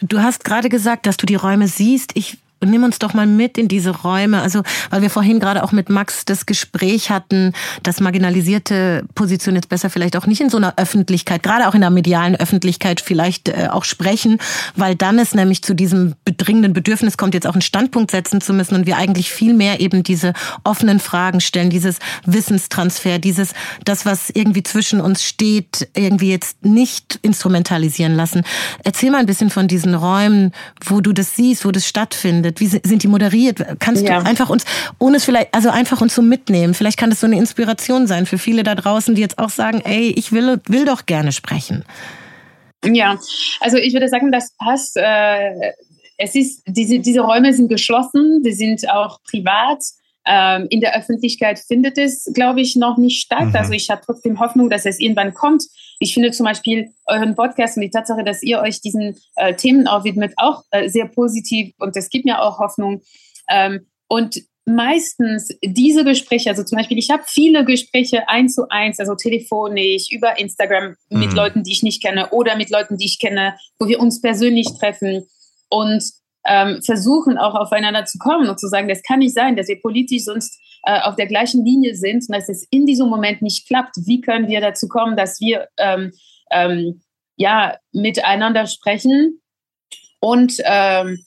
Du 0.00 0.20
hast 0.20 0.44
gerade 0.44 0.68
gesagt, 0.68 1.06
dass 1.06 1.16
du 1.16 1.26
die 1.26 1.34
Räume 1.34 1.68
siehst. 1.68 2.12
Ich 2.14 2.38
und 2.66 2.72
nimm 2.72 2.82
uns 2.82 2.98
doch 2.98 3.14
mal 3.14 3.26
mit 3.26 3.58
in 3.58 3.68
diese 3.68 3.90
Räume. 3.90 4.42
Also, 4.42 4.62
weil 4.90 5.00
wir 5.02 5.10
vorhin 5.10 5.38
gerade 5.38 5.62
auch 5.62 5.72
mit 5.72 5.88
Max 5.88 6.24
das 6.24 6.46
Gespräch 6.46 7.10
hatten, 7.10 7.52
dass 7.82 8.00
marginalisierte 8.00 9.04
Positionen 9.14 9.56
jetzt 9.56 9.68
besser 9.68 9.88
vielleicht 9.88 10.16
auch 10.16 10.26
nicht 10.26 10.40
in 10.40 10.50
so 10.50 10.56
einer 10.56 10.74
Öffentlichkeit, 10.76 11.42
gerade 11.42 11.68
auch 11.68 11.74
in 11.74 11.80
der 11.80 11.90
medialen 11.90 12.34
Öffentlichkeit 12.34 13.00
vielleicht 13.00 13.48
äh, 13.48 13.68
auch 13.70 13.84
sprechen, 13.84 14.38
weil 14.74 14.96
dann 14.96 15.18
es 15.18 15.34
nämlich 15.34 15.62
zu 15.62 15.74
diesem 15.74 16.14
bedringenden 16.24 16.72
Bedürfnis 16.72 17.16
kommt, 17.16 17.34
jetzt 17.34 17.46
auch 17.46 17.54
einen 17.54 17.62
Standpunkt 17.62 18.10
setzen 18.10 18.40
zu 18.40 18.52
müssen 18.52 18.74
und 18.74 18.86
wir 18.86 18.96
eigentlich 18.96 19.30
viel 19.30 19.54
mehr 19.54 19.80
eben 19.80 20.02
diese 20.02 20.32
offenen 20.64 20.98
Fragen 20.98 21.40
stellen, 21.40 21.70
dieses 21.70 21.98
Wissenstransfer, 22.24 23.18
dieses, 23.18 23.52
das, 23.84 24.04
was 24.06 24.30
irgendwie 24.30 24.64
zwischen 24.64 25.00
uns 25.00 25.22
steht, 25.22 25.88
irgendwie 25.94 26.30
jetzt 26.30 26.64
nicht 26.64 27.20
instrumentalisieren 27.22 28.16
lassen. 28.16 28.42
Erzähl 28.82 29.12
mal 29.12 29.18
ein 29.18 29.26
bisschen 29.26 29.50
von 29.50 29.68
diesen 29.68 29.94
Räumen, 29.94 30.52
wo 30.84 31.00
du 31.00 31.12
das 31.12 31.36
siehst, 31.36 31.64
wo 31.64 31.70
das 31.70 31.86
stattfindet. 31.86 32.55
Wie 32.60 32.66
sind 32.66 33.02
die 33.02 33.08
moderiert? 33.08 33.64
Kannst 33.78 34.02
ja. 34.02 34.20
du 34.20 34.26
einfach 34.26 34.50
uns, 34.50 34.64
ohne 34.98 35.16
es 35.16 35.24
vielleicht, 35.24 35.54
also 35.54 35.70
einfach 35.70 36.00
uns 36.00 36.14
so 36.14 36.22
mitnehmen. 36.22 36.74
Vielleicht 36.74 36.98
kann 36.98 37.10
das 37.10 37.20
so 37.20 37.26
eine 37.26 37.36
Inspiration 37.36 38.06
sein 38.06 38.26
für 38.26 38.38
viele 38.38 38.62
da 38.62 38.74
draußen, 38.74 39.14
die 39.14 39.20
jetzt 39.20 39.38
auch 39.38 39.50
sagen, 39.50 39.80
ey, 39.84 40.12
ich 40.16 40.32
will, 40.32 40.60
will 40.66 40.84
doch 40.84 41.06
gerne 41.06 41.32
sprechen. 41.32 41.84
Ja, 42.84 43.18
also 43.60 43.76
ich 43.78 43.92
würde 43.92 44.08
sagen, 44.08 44.30
das 44.30 44.52
passt. 44.58 44.96
Äh, 44.96 45.72
es 46.18 46.34
ist, 46.34 46.62
diese, 46.66 46.98
diese 46.98 47.20
Räume 47.20 47.52
sind 47.52 47.68
geschlossen, 47.68 48.42
die 48.42 48.52
sind 48.52 48.88
auch 48.90 49.20
privat. 49.22 49.82
Ähm, 50.28 50.66
in 50.70 50.80
der 50.80 50.96
Öffentlichkeit 50.96 51.58
findet 51.58 51.98
es, 51.98 52.28
glaube 52.34 52.60
ich, 52.60 52.74
noch 52.74 52.96
nicht 52.96 53.22
statt. 53.22 53.48
Mhm. 53.48 53.56
Also 53.56 53.72
ich 53.72 53.90
habe 53.90 54.02
trotzdem 54.04 54.40
Hoffnung, 54.40 54.70
dass 54.70 54.84
es 54.84 54.98
irgendwann 54.98 55.34
kommt. 55.34 55.62
Ich 55.98 56.14
finde 56.14 56.30
zum 56.30 56.44
Beispiel 56.44 56.92
euren 57.06 57.34
Podcast 57.34 57.76
und 57.76 57.82
die 57.82 57.90
Tatsache, 57.90 58.24
dass 58.24 58.42
ihr 58.42 58.60
euch 58.60 58.80
diesen 58.80 59.16
äh, 59.36 59.54
Themen 59.54 59.86
auch 59.86 60.04
widmet, 60.04 60.34
auch 60.36 60.62
äh, 60.70 60.88
sehr 60.88 61.06
positiv 61.06 61.74
und 61.78 61.96
es 61.96 62.10
gibt 62.10 62.24
mir 62.24 62.42
auch 62.42 62.58
Hoffnung. 62.58 63.02
Ähm, 63.48 63.86
und 64.08 64.40
meistens 64.66 65.48
diese 65.64 66.04
Gespräche, 66.04 66.50
also 66.50 66.64
zum 66.64 66.76
Beispiel, 66.76 66.98
ich 66.98 67.10
habe 67.10 67.22
viele 67.26 67.64
Gespräche 67.64 68.28
eins 68.28 68.54
zu 68.54 68.68
eins, 68.68 68.98
also 68.98 69.14
telefonisch, 69.14 70.10
über 70.10 70.38
Instagram 70.38 70.96
mit 71.08 71.30
mhm. 71.30 71.36
Leuten, 71.36 71.62
die 71.62 71.72
ich 71.72 71.82
nicht 71.82 72.02
kenne 72.02 72.30
oder 72.30 72.56
mit 72.56 72.70
Leuten, 72.70 72.98
die 72.98 73.06
ich 73.06 73.20
kenne, 73.20 73.56
wo 73.78 73.86
wir 73.86 74.00
uns 74.00 74.20
persönlich 74.20 74.66
treffen 74.78 75.26
und 75.70 76.02
ähm, 76.46 76.82
versuchen 76.82 77.38
auch 77.38 77.54
aufeinander 77.54 78.04
zu 78.04 78.18
kommen 78.18 78.48
und 78.48 78.58
zu 78.58 78.68
sagen, 78.68 78.88
das 78.88 79.02
kann 79.02 79.20
nicht 79.20 79.34
sein, 79.34 79.56
dass 79.56 79.68
wir 79.68 79.80
politisch 79.80 80.24
sonst 80.24 80.60
äh, 80.86 81.00
auf 81.00 81.16
der 81.16 81.26
gleichen 81.26 81.64
Linie 81.64 81.94
sind 81.94 82.24
und 82.28 82.34
dass 82.34 82.48
es 82.48 82.66
in 82.70 82.86
diesem 82.86 83.08
Moment 83.08 83.42
nicht 83.42 83.66
klappt. 83.66 83.96
Wie 84.06 84.20
können 84.20 84.48
wir 84.48 84.60
dazu 84.60 84.88
kommen, 84.88 85.16
dass 85.16 85.40
wir 85.40 85.68
ähm, 85.78 86.12
ähm, 86.50 87.02
ja 87.36 87.76
miteinander 87.92 88.66
sprechen 88.66 89.40
und 90.20 90.54
ähm, 90.64 91.18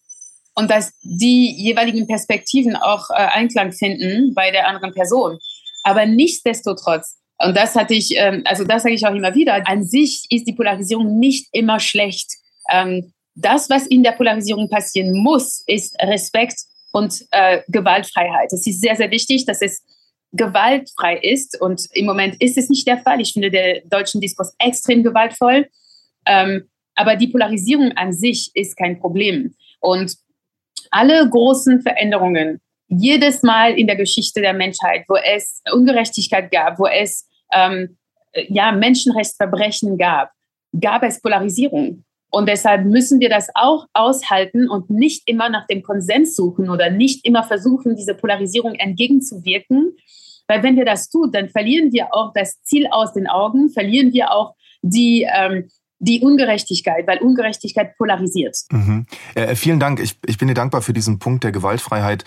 und 0.56 0.70
dass 0.70 0.92
die 1.04 1.54
jeweiligen 1.56 2.08
Perspektiven 2.08 2.76
auch 2.76 3.10
äh, 3.12 3.14
Einklang 3.14 3.72
finden 3.72 4.34
bei 4.34 4.52
der 4.52 4.68
anderen 4.68 4.94
Person. 4.94 5.40
Aber 5.84 6.06
nichtsdestotrotz, 6.06 7.18
und 7.38 7.56
das 7.56 7.76
hatte 7.76 7.94
ich, 7.94 8.18
ähm, 8.18 8.44
also 8.46 8.66
das 8.66 8.84
sage 8.84 8.96
ich 8.96 9.06
auch 9.06 9.14
immer 9.14 9.36
wieder, 9.36 9.66
an 9.68 9.84
sich 9.84 10.26
ist 10.30 10.48
die 10.48 10.54
Polarisierung 10.54 11.18
nicht 11.18 11.48
immer 11.54 11.80
schlecht. 11.80 12.28
Ähm, 12.70 13.14
das, 13.36 13.70
was 13.70 13.88
in 13.88 14.04
der 14.04 14.12
Polarisierung 14.12 14.70
passieren 14.70 15.14
muss, 15.14 15.64
ist 15.66 15.96
Respekt 16.02 16.60
und 16.92 17.26
äh, 17.32 17.62
Gewaltfreiheit. 17.68 18.52
Es 18.52 18.66
ist 18.66 18.82
sehr, 18.82 18.96
sehr 18.96 19.12
wichtig, 19.12 19.46
dass 19.46 19.62
es 19.62 19.84
gewaltfrei 20.32 21.18
ist. 21.18 21.60
Und 21.60 21.88
im 21.94 22.06
Moment 22.06 22.42
ist 22.42 22.58
es 22.58 22.70
nicht 22.70 22.88
der 22.88 23.00
Fall. 23.00 23.22
Ich 23.22 23.34
finde 23.34 23.52
der 23.52 23.82
deutschen 23.86 24.22
Diskurs 24.22 24.54
extrem 24.60 25.04
gewaltvoll. 25.04 25.68
Ähm, 26.26 26.70
aber 26.96 27.16
die 27.16 27.28
Polarisierung 27.28 27.92
an 27.94 28.14
sich 28.14 28.52
ist 28.54 28.78
kein 28.78 29.00
Problem. 29.00 29.54
Und 29.80 30.16
alle 30.92 31.28
großen 31.30 31.82
Veränderungen, 31.82 32.60
jedes 32.88 33.44
Mal 33.44 33.78
in 33.78 33.88
der 33.88 33.96
Geschichte 33.96 34.42
der 34.42 34.54
Menschheit, 34.54 35.06
wo 35.08 35.16
es 35.16 35.62
Ungerechtigkeit 35.72 36.52
gab, 36.52 36.80
wo 36.80 36.88
es 36.88 37.28
ähm, 37.54 37.98
ja, 38.48 38.72
Menschenrechtsverbrechen 38.72 39.98
gab, 39.98 40.32
gab 40.80 41.04
es 41.04 41.22
Polarisierung. 41.22 42.04
Und 42.32 42.48
deshalb 42.48 42.86
müssen 42.86 43.20
wir 43.20 43.30
das 43.30 43.50
auch 43.56 43.88
aushalten 43.94 44.70
und 44.70 44.90
nicht 44.90 45.24
immer 45.28 45.50
nach 45.50 45.66
dem 45.68 45.82
Konsens 45.82 46.36
suchen 46.36 46.70
oder 46.70 46.90
nicht 46.90 47.26
immer 47.26 47.44
versuchen, 47.44 47.96
diese 47.96 48.14
Polarisierung 48.14 48.76
entgegenzuwirken. 48.76 49.96
Weil 50.48 50.64
wenn 50.64 50.76
wir 50.76 50.86
das 50.86 51.10
tun, 51.10 51.32
dann 51.32 51.50
verlieren 51.50 51.92
wir 51.92 52.14
auch 52.14 52.34
das 52.34 52.62
Ziel 52.64 52.88
aus 52.92 53.14
den 53.14 53.28
Augen, 53.28 53.70
verlieren 53.70 54.14
wir 54.14 54.32
auch 54.32 54.56
die, 54.82 55.28
ähm, 55.32 55.70
die 56.00 56.22
Ungerechtigkeit, 56.22 57.06
weil 57.08 57.20
Ungerechtigkeit 57.20 57.96
polarisiert. 57.98 58.58
Mhm. 58.72 59.06
Äh, 59.36 59.56
vielen 59.56 59.80
Dank. 59.80 60.00
Ich, 60.00 60.18
ich 60.26 60.38
bin 60.38 60.48
dir 60.48 60.54
dankbar 60.54 60.82
für 60.82 60.94
diesen 60.94 61.20
Punkt 61.20 61.44
der 61.44 61.52
Gewaltfreiheit, 61.52 62.24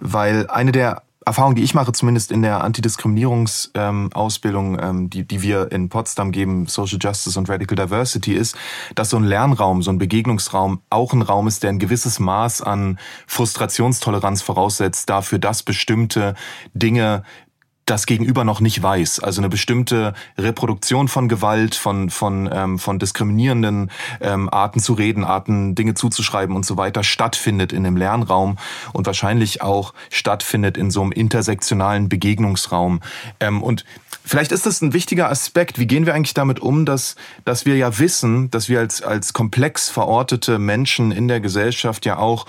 weil 0.00 0.46
eine 0.48 0.72
der 0.72 1.02
Erfahrung, 1.26 1.54
die 1.56 1.64
ich 1.64 1.74
mache, 1.74 1.90
zumindest 1.90 2.30
in 2.30 2.42
der 2.42 2.62
Antidiskriminierungsausbildung, 2.62 4.78
ähm, 4.80 5.10
die, 5.10 5.26
die 5.26 5.42
wir 5.42 5.72
in 5.72 5.88
Potsdam 5.88 6.30
geben, 6.30 6.66
Social 6.66 7.00
Justice 7.02 7.36
und 7.36 7.50
Radical 7.50 7.74
Diversity, 7.74 8.32
ist, 8.32 8.56
dass 8.94 9.10
so 9.10 9.16
ein 9.16 9.24
Lernraum, 9.24 9.82
so 9.82 9.90
ein 9.90 9.98
Begegnungsraum 9.98 10.82
auch 10.88 11.12
ein 11.12 11.22
Raum 11.22 11.48
ist, 11.48 11.64
der 11.64 11.70
ein 11.70 11.80
gewisses 11.80 12.20
Maß 12.20 12.62
an 12.62 13.00
Frustrationstoleranz 13.26 14.42
voraussetzt, 14.42 15.10
dafür, 15.10 15.40
dass 15.40 15.64
bestimmte 15.64 16.36
Dinge 16.74 17.24
das 17.86 18.06
Gegenüber 18.06 18.44
noch 18.44 18.60
nicht 18.60 18.82
weiß. 18.82 19.20
Also 19.20 19.40
eine 19.40 19.48
bestimmte 19.48 20.12
Reproduktion 20.36 21.08
von 21.08 21.28
Gewalt, 21.28 21.76
von, 21.76 22.10
von, 22.10 22.50
ähm, 22.52 22.78
von 22.78 22.98
diskriminierenden 22.98 23.90
ähm, 24.20 24.50
Arten 24.52 24.80
zu 24.80 24.92
reden, 24.92 25.24
Arten 25.24 25.74
Dinge 25.74 25.94
zuzuschreiben 25.94 26.54
und 26.54 26.66
so 26.66 26.76
weiter 26.76 27.04
stattfindet 27.04 27.72
in 27.72 27.84
dem 27.84 27.96
Lernraum 27.96 28.58
und 28.92 29.06
wahrscheinlich 29.06 29.62
auch 29.62 29.94
stattfindet 30.10 30.76
in 30.76 30.90
so 30.90 31.00
einem 31.00 31.12
intersektionalen 31.12 32.08
Begegnungsraum. 32.08 33.00
Ähm, 33.40 33.62
und 33.62 33.84
Vielleicht 34.28 34.50
ist 34.50 34.66
das 34.66 34.82
ein 34.82 34.92
wichtiger 34.92 35.30
Aspekt. 35.30 35.78
Wie 35.78 35.86
gehen 35.86 36.04
wir 36.04 36.12
eigentlich 36.12 36.34
damit 36.34 36.58
um, 36.58 36.84
dass, 36.84 37.14
dass 37.44 37.64
wir 37.64 37.76
ja 37.76 37.96
wissen, 38.00 38.50
dass 38.50 38.68
wir 38.68 38.80
als, 38.80 39.00
als 39.00 39.32
komplex 39.32 39.88
verortete 39.88 40.58
Menschen 40.58 41.12
in 41.12 41.28
der 41.28 41.38
Gesellschaft 41.38 42.04
ja 42.06 42.18
auch 42.18 42.46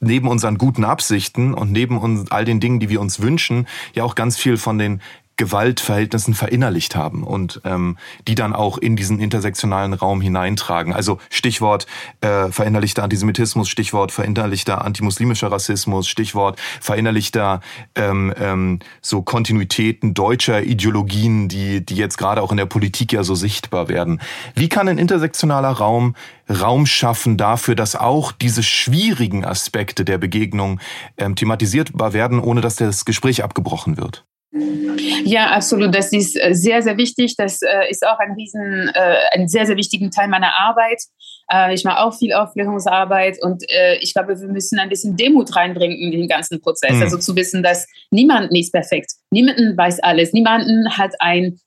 neben 0.00 0.28
unseren 0.28 0.58
guten 0.58 0.84
Absichten 0.84 1.54
und 1.54 1.72
neben 1.72 1.98
uns, 1.98 2.30
all 2.30 2.44
den 2.44 2.60
Dingen, 2.60 2.80
die 2.80 2.88
wir 2.88 3.00
uns 3.00 3.20
wünschen, 3.20 3.66
ja 3.94 4.04
auch 4.04 4.14
ganz 4.14 4.36
viel 4.36 4.56
von 4.56 4.78
den 4.78 5.00
Gewaltverhältnissen 5.38 6.34
verinnerlicht 6.34 6.94
haben 6.94 7.22
und 7.22 7.62
ähm, 7.64 7.96
die 8.26 8.34
dann 8.34 8.52
auch 8.52 8.76
in 8.76 8.96
diesen 8.96 9.20
intersektionalen 9.20 9.94
Raum 9.94 10.20
hineintragen. 10.20 10.92
Also 10.92 11.18
Stichwort 11.30 11.86
äh, 12.20 12.48
verinnerlichter 12.48 13.02
Antisemitismus, 13.02 13.68
Stichwort 13.70 14.12
verinnerlichter 14.12 14.84
antimuslimischer 14.84 15.50
Rassismus, 15.50 16.08
Stichwort 16.08 16.60
verinnerlichter 16.80 17.60
ähm, 17.94 18.34
ähm, 18.38 18.80
so 19.00 19.22
Kontinuitäten 19.22 20.12
deutscher 20.12 20.62
Ideologien, 20.62 21.48
die, 21.48 21.84
die 21.84 21.96
jetzt 21.96 22.18
gerade 22.18 22.42
auch 22.42 22.50
in 22.50 22.58
der 22.58 22.66
Politik 22.66 23.12
ja 23.12 23.22
so 23.22 23.34
sichtbar 23.34 23.88
werden. 23.88 24.20
Wie 24.54 24.68
kann 24.68 24.88
ein 24.88 24.98
intersektionaler 24.98 25.70
Raum 25.70 26.14
Raum 26.50 26.86
schaffen 26.86 27.36
dafür, 27.36 27.74
dass 27.74 27.94
auch 27.94 28.32
diese 28.32 28.62
schwierigen 28.62 29.44
Aspekte 29.44 30.04
der 30.04 30.18
Begegnung 30.18 30.80
ähm, 31.18 31.36
thematisierbar 31.36 32.12
werden, 32.12 32.40
ohne 32.40 32.60
dass 32.60 32.76
das 32.76 33.04
Gespräch 33.04 33.44
abgebrochen 33.44 33.96
wird? 33.96 34.24
Ja, 34.50 35.50
absolut. 35.50 35.94
Das 35.94 36.12
ist 36.12 36.36
äh, 36.40 36.54
sehr, 36.54 36.82
sehr 36.82 36.96
wichtig. 36.96 37.34
Das 37.36 37.60
äh, 37.62 37.90
ist 37.90 38.06
auch 38.06 38.18
ein 38.18 38.32
riesen, 38.32 38.90
äh, 38.94 39.16
ein 39.32 39.46
sehr, 39.46 39.66
sehr 39.66 39.76
wichtigen 39.76 40.10
Teil 40.10 40.28
meiner 40.28 40.58
Arbeit. 40.58 41.02
Ich 41.72 41.82
mache 41.82 42.00
auch 42.00 42.14
viel 42.14 42.34
Aufklärungsarbeit 42.34 43.38
und 43.40 43.62
ich 44.02 44.12
glaube, 44.12 44.38
wir 44.38 44.48
müssen 44.48 44.78
ein 44.78 44.90
bisschen 44.90 45.16
Demut 45.16 45.56
reinbringen 45.56 45.96
in 45.96 46.10
den 46.10 46.28
ganzen 46.28 46.60
Prozess. 46.60 46.96
Mhm. 46.96 47.02
Also 47.02 47.16
zu 47.16 47.34
wissen, 47.36 47.62
dass 47.62 47.86
niemand 48.10 48.54
ist 48.54 48.70
perfekt. 48.70 49.12
Niemanden 49.30 49.74
weiß 49.74 50.00
alles. 50.00 50.34
Niemanden 50.34 50.98
hat 50.98 51.14
ein, 51.20 51.58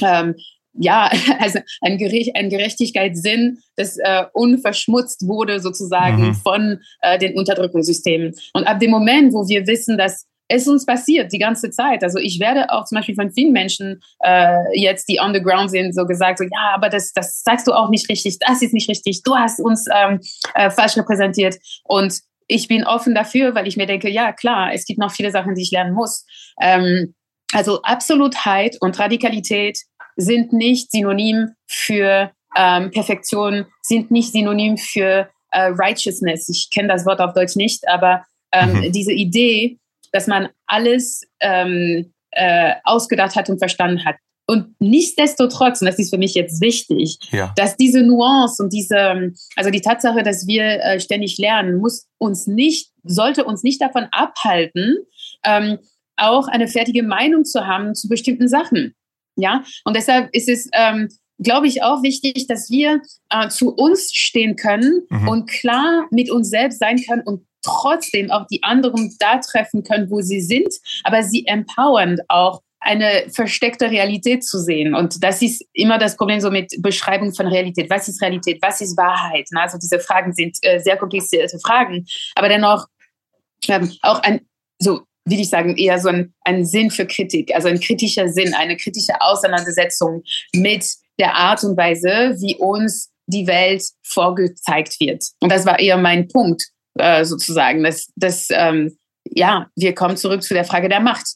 ähm, 0.00 0.36
ja, 0.72 1.10
also 1.40 1.58
ein, 1.80 1.98
Gericht, 1.98 2.36
ein 2.36 2.48
Gerechtigkeitssinn, 2.48 3.58
das 3.74 3.96
äh, 3.96 4.22
unverschmutzt 4.34 5.26
wurde 5.26 5.58
sozusagen 5.58 6.28
mhm. 6.28 6.34
von 6.34 6.80
äh, 7.00 7.18
den 7.18 7.36
Unterdrückungssystemen. 7.36 8.34
Und 8.52 8.68
ab 8.68 8.78
dem 8.78 8.92
Moment, 8.92 9.32
wo 9.32 9.48
wir 9.48 9.66
wissen, 9.66 9.98
dass 9.98 10.26
es 10.48 10.68
uns 10.68 10.84
passiert 10.84 11.32
die 11.32 11.38
ganze 11.38 11.70
Zeit. 11.70 12.02
Also 12.02 12.18
ich 12.18 12.38
werde 12.38 12.70
auch 12.70 12.84
zum 12.84 12.96
Beispiel 12.96 13.14
von 13.14 13.32
vielen 13.32 13.52
Menschen 13.52 14.00
äh, 14.20 14.58
jetzt, 14.74 15.08
die 15.08 15.18
on 15.20 15.34
the 15.34 15.40
ground 15.40 15.70
sind, 15.70 15.94
so 15.94 16.06
gesagt, 16.06 16.38
so 16.38 16.44
ja, 16.44 16.74
aber 16.74 16.88
das, 16.88 17.12
das 17.12 17.42
sagst 17.42 17.66
du 17.66 17.72
auch 17.72 17.88
nicht 17.88 18.08
richtig, 18.08 18.38
das 18.38 18.62
ist 18.62 18.74
nicht 18.74 18.88
richtig, 18.88 19.22
du 19.22 19.34
hast 19.34 19.60
uns 19.60 19.86
ähm, 19.94 20.20
äh, 20.54 20.70
falsch 20.70 20.96
repräsentiert. 20.96 21.56
Und 21.84 22.20
ich 22.46 22.68
bin 22.68 22.84
offen 22.84 23.14
dafür, 23.14 23.54
weil 23.54 23.66
ich 23.66 23.76
mir 23.76 23.86
denke, 23.86 24.10
ja 24.10 24.32
klar, 24.32 24.72
es 24.74 24.84
gibt 24.84 24.98
noch 24.98 25.12
viele 25.12 25.30
Sachen, 25.30 25.54
die 25.54 25.62
ich 25.62 25.70
lernen 25.70 25.94
muss. 25.94 26.26
Ähm, 26.60 27.14
also 27.52 27.80
Absolutheit 27.82 28.76
und 28.80 28.98
Radikalität 28.98 29.78
sind 30.16 30.52
nicht 30.52 30.90
synonym 30.90 31.52
für 31.66 32.32
ähm, 32.56 32.90
Perfektion, 32.90 33.66
sind 33.82 34.10
nicht 34.10 34.32
synonym 34.32 34.76
für 34.76 35.30
äh, 35.50 35.62
Righteousness. 35.78 36.48
Ich 36.48 36.68
kenne 36.70 36.88
das 36.88 37.06
Wort 37.06 37.20
auf 37.20 37.32
Deutsch 37.32 37.56
nicht, 37.56 37.88
aber 37.88 38.24
ähm, 38.52 38.72
mhm. 38.72 38.92
diese 38.92 39.12
Idee, 39.12 39.78
dass 40.14 40.26
man 40.28 40.48
alles 40.66 41.22
ähm, 41.40 42.12
äh, 42.30 42.72
ausgedacht 42.84 43.34
hat 43.36 43.50
und 43.50 43.58
verstanden 43.58 44.04
hat. 44.04 44.16
und 44.46 44.74
nichtsdestotrotz, 44.78 45.80
und 45.80 45.86
das 45.86 45.98
ist 45.98 46.10
für 46.10 46.18
mich 46.18 46.34
jetzt 46.34 46.60
wichtig, 46.60 47.18
Ja. 47.32 47.52
dass 47.56 47.76
diese 47.78 48.02
Nuance 48.02 48.62
und 48.62 48.72
diese, 48.74 49.32
also 49.56 49.70
die 49.70 49.80
Tatsache, 49.80 50.22
dass 50.22 50.46
wir 50.46 50.64
äh, 50.64 51.00
ständig 51.00 51.38
lernen, 51.38 51.78
muss 51.78 52.06
uns 52.18 52.46
nicht, 52.46 52.90
sollte 53.04 53.44
uns 53.44 53.62
nicht 53.62 53.80
davon 53.80 54.04
abhalten, 54.10 54.98
ähm, 55.44 55.78
auch 56.16 56.46
eine 56.48 56.68
fertige 56.68 57.02
Meinung 57.02 57.44
zu 57.46 57.66
haben 57.66 57.94
zu 57.94 58.06
bestimmten 58.08 58.46
Sachen. 58.48 58.94
Ja, 59.36 59.64
und 59.84 59.96
deshalb 59.96 60.28
ist 60.34 60.48
es, 60.50 60.68
ähm, 60.74 61.08
glaube 61.42 61.66
ich, 61.66 61.82
auch 61.82 62.02
wichtig, 62.02 62.46
dass 62.46 62.70
wir 62.70 63.00
äh, 63.30 63.48
zu 63.48 63.74
uns 63.74 64.12
stehen 64.12 64.56
können 64.56 65.02
Mhm. 65.08 65.28
und 65.28 65.50
klar 65.50 66.06
mit 66.10 66.30
uns 66.30 66.50
selbst 66.50 66.78
sein 66.80 66.98
können 67.02 67.22
und 67.24 67.46
trotzdem 67.64 68.30
auch 68.30 68.46
die 68.46 68.62
anderen 68.62 69.14
da 69.18 69.38
treffen 69.38 69.82
können, 69.82 70.10
wo 70.10 70.20
sie 70.20 70.40
sind, 70.40 70.72
aber 71.02 71.22
sie 71.22 71.46
empowernd 71.46 72.20
auch 72.28 72.62
eine 72.84 73.24
versteckte 73.30 73.90
Realität 73.90 74.44
zu 74.44 74.58
sehen. 74.58 74.94
Und 74.94 75.24
das 75.24 75.40
ist 75.40 75.64
immer 75.72 75.98
das 75.98 76.16
Problem 76.16 76.40
so 76.40 76.50
mit 76.50 76.70
Beschreibung 76.80 77.34
von 77.34 77.46
Realität. 77.46 77.88
Was 77.88 78.08
ist 78.08 78.20
Realität? 78.20 78.58
Was 78.60 78.82
ist 78.82 78.96
Wahrheit? 78.96 79.48
Also 79.54 79.78
diese 79.78 79.98
Fragen 79.98 80.34
sind 80.34 80.58
äh, 80.62 80.78
sehr 80.78 80.98
komplizierte 80.98 81.58
Fragen, 81.58 82.06
aber 82.34 82.48
dennoch 82.48 82.86
ähm, 83.68 83.90
auch 84.02 84.22
ein, 84.22 84.42
so 84.78 85.00
will 85.24 85.40
ich 85.40 85.48
sagen, 85.48 85.76
eher 85.76 85.98
so 85.98 86.10
ein, 86.10 86.34
ein 86.42 86.66
Sinn 86.66 86.90
für 86.90 87.06
Kritik, 87.06 87.54
also 87.54 87.68
ein 87.68 87.80
kritischer 87.80 88.28
Sinn, 88.28 88.54
eine 88.54 88.76
kritische 88.76 89.18
Auseinandersetzung 89.20 90.22
mit 90.54 90.86
der 91.18 91.34
Art 91.34 91.64
und 91.64 91.76
Weise, 91.76 92.36
wie 92.40 92.56
uns 92.56 93.10
die 93.26 93.46
Welt 93.46 93.82
vorgezeigt 94.02 95.00
wird. 95.00 95.24
Und 95.40 95.50
das 95.50 95.64
war 95.64 95.78
eher 95.78 95.96
mein 95.96 96.28
Punkt, 96.28 96.62
äh, 96.94 97.24
sozusagen, 97.24 97.82
dass, 97.82 98.12
dass 98.16 98.48
ähm, 98.50 98.96
ja, 99.24 99.68
wir 99.74 99.94
kommen 99.94 100.16
zurück 100.16 100.42
zu 100.42 100.54
der 100.54 100.64
Frage 100.64 100.88
der 100.88 101.00
Macht. 101.00 101.26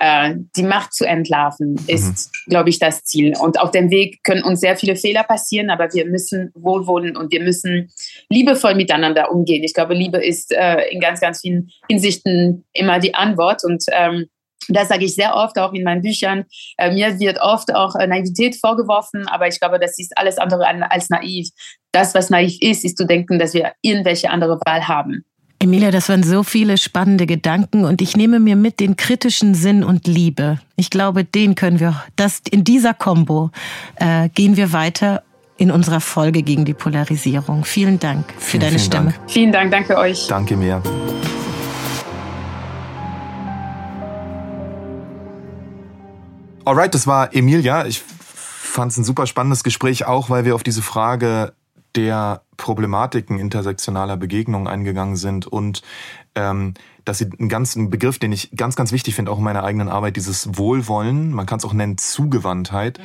Äh, 0.00 0.34
die 0.56 0.62
Macht 0.62 0.92
zu 0.92 1.04
entlarven 1.06 1.76
ist, 1.86 2.30
glaube 2.46 2.68
ich, 2.68 2.78
das 2.78 3.04
Ziel. 3.04 3.34
Und 3.40 3.58
auf 3.60 3.70
dem 3.70 3.90
Weg 3.90 4.22
können 4.22 4.42
uns 4.42 4.60
sehr 4.60 4.76
viele 4.76 4.96
Fehler 4.96 5.24
passieren, 5.24 5.70
aber 5.70 5.92
wir 5.92 6.06
müssen 6.06 6.52
wohlwollend 6.54 7.16
und 7.16 7.32
wir 7.32 7.42
müssen 7.42 7.90
liebevoll 8.28 8.74
miteinander 8.74 9.32
umgehen. 9.32 9.64
Ich 9.64 9.74
glaube, 9.74 9.94
Liebe 9.94 10.24
ist 10.24 10.52
äh, 10.52 10.88
in 10.90 11.00
ganz, 11.00 11.20
ganz 11.20 11.40
vielen 11.40 11.70
Hinsichten 11.88 12.64
immer 12.72 12.98
die 12.98 13.14
Antwort. 13.14 13.64
Und 13.64 13.84
ähm, 13.92 14.26
das 14.68 14.88
sage 14.88 15.04
ich 15.04 15.14
sehr 15.14 15.34
oft 15.34 15.58
auch 15.58 15.72
in 15.72 15.84
meinen 15.84 16.02
Büchern. 16.02 16.44
Äh, 16.76 16.92
mir 16.92 17.18
wird 17.18 17.40
oft 17.40 17.74
auch 17.74 17.94
äh, 17.94 18.06
Naivität 18.06 18.56
vorgeworfen, 18.56 19.26
aber 19.28 19.48
ich 19.48 19.58
glaube, 19.60 19.78
das 19.78 19.98
ist 19.98 20.16
alles 20.16 20.38
andere 20.38 20.66
an- 20.66 20.82
als 20.82 21.08
naiv. 21.10 21.48
Das, 21.92 22.14
was 22.14 22.30
naiv 22.30 22.58
ist, 22.60 22.84
ist 22.84 22.98
zu 22.98 23.06
denken, 23.06 23.38
dass 23.38 23.54
wir 23.54 23.72
irgendwelche 23.82 24.30
andere 24.30 24.58
Wahl 24.66 24.88
haben. 24.88 25.24
Emilia, 25.60 25.90
das 25.90 26.08
waren 26.08 26.22
so 26.22 26.44
viele 26.44 26.78
spannende 26.78 27.26
Gedanken 27.26 27.84
und 27.84 28.00
ich 28.00 28.16
nehme 28.16 28.38
mir 28.38 28.54
mit 28.54 28.78
den 28.78 28.94
kritischen 28.94 29.54
Sinn 29.54 29.82
und 29.82 30.06
Liebe. 30.06 30.60
Ich 30.76 30.88
glaube, 30.88 31.24
den 31.24 31.56
können 31.56 31.80
wir, 31.80 32.00
das 32.14 32.40
in 32.48 32.62
dieser 32.62 32.94
Kombo 32.94 33.50
äh, 33.96 34.28
gehen 34.28 34.56
wir 34.56 34.72
weiter 34.72 35.24
in 35.56 35.72
unserer 35.72 36.00
Folge 36.00 36.44
gegen 36.44 36.64
die 36.64 36.74
Polarisierung. 36.74 37.64
Vielen 37.64 37.98
Dank 37.98 38.32
für 38.38 38.50
Vielen, 38.52 38.60
deine 38.60 38.78
vielen 38.78 38.86
Stimme. 38.92 39.10
Dank. 39.10 39.30
Vielen 39.30 39.52
Dank, 39.52 39.72
danke 39.72 39.98
euch. 39.98 40.28
Danke 40.28 40.56
mir. 40.56 40.80
Alright, 46.68 46.92
das 46.92 47.06
war 47.06 47.34
Emilia. 47.34 47.86
Ich 47.86 47.98
fand 47.98 48.92
es 48.92 48.98
ein 48.98 49.04
super 49.04 49.26
spannendes 49.26 49.64
Gespräch, 49.64 50.04
auch 50.04 50.28
weil 50.28 50.44
wir 50.44 50.54
auf 50.54 50.62
diese 50.62 50.82
Frage 50.82 51.54
der 51.94 52.42
Problematiken 52.58 53.38
intersektionaler 53.38 54.18
Begegnungen 54.18 54.68
eingegangen 54.68 55.16
sind 55.16 55.46
und 55.46 55.80
ähm, 56.34 56.74
dass 57.04 57.18
sie 57.18 57.30
einen 57.38 57.48
ganzen 57.48 57.88
Begriff, 57.88 58.18
den 58.18 58.32
ich 58.32 58.50
ganz, 58.54 58.76
ganz 58.76 58.92
wichtig 58.92 59.14
finde, 59.14 59.30
auch 59.32 59.38
in 59.38 59.44
meiner 59.44 59.64
eigenen 59.64 59.88
Arbeit, 59.88 60.16
dieses 60.16 60.58
Wohlwollen, 60.58 61.32
man 61.32 61.46
kann 61.46 61.58
es 61.58 61.64
auch 61.64 61.72
nennen 61.72 61.96
Zugewandtheit, 61.96 63.00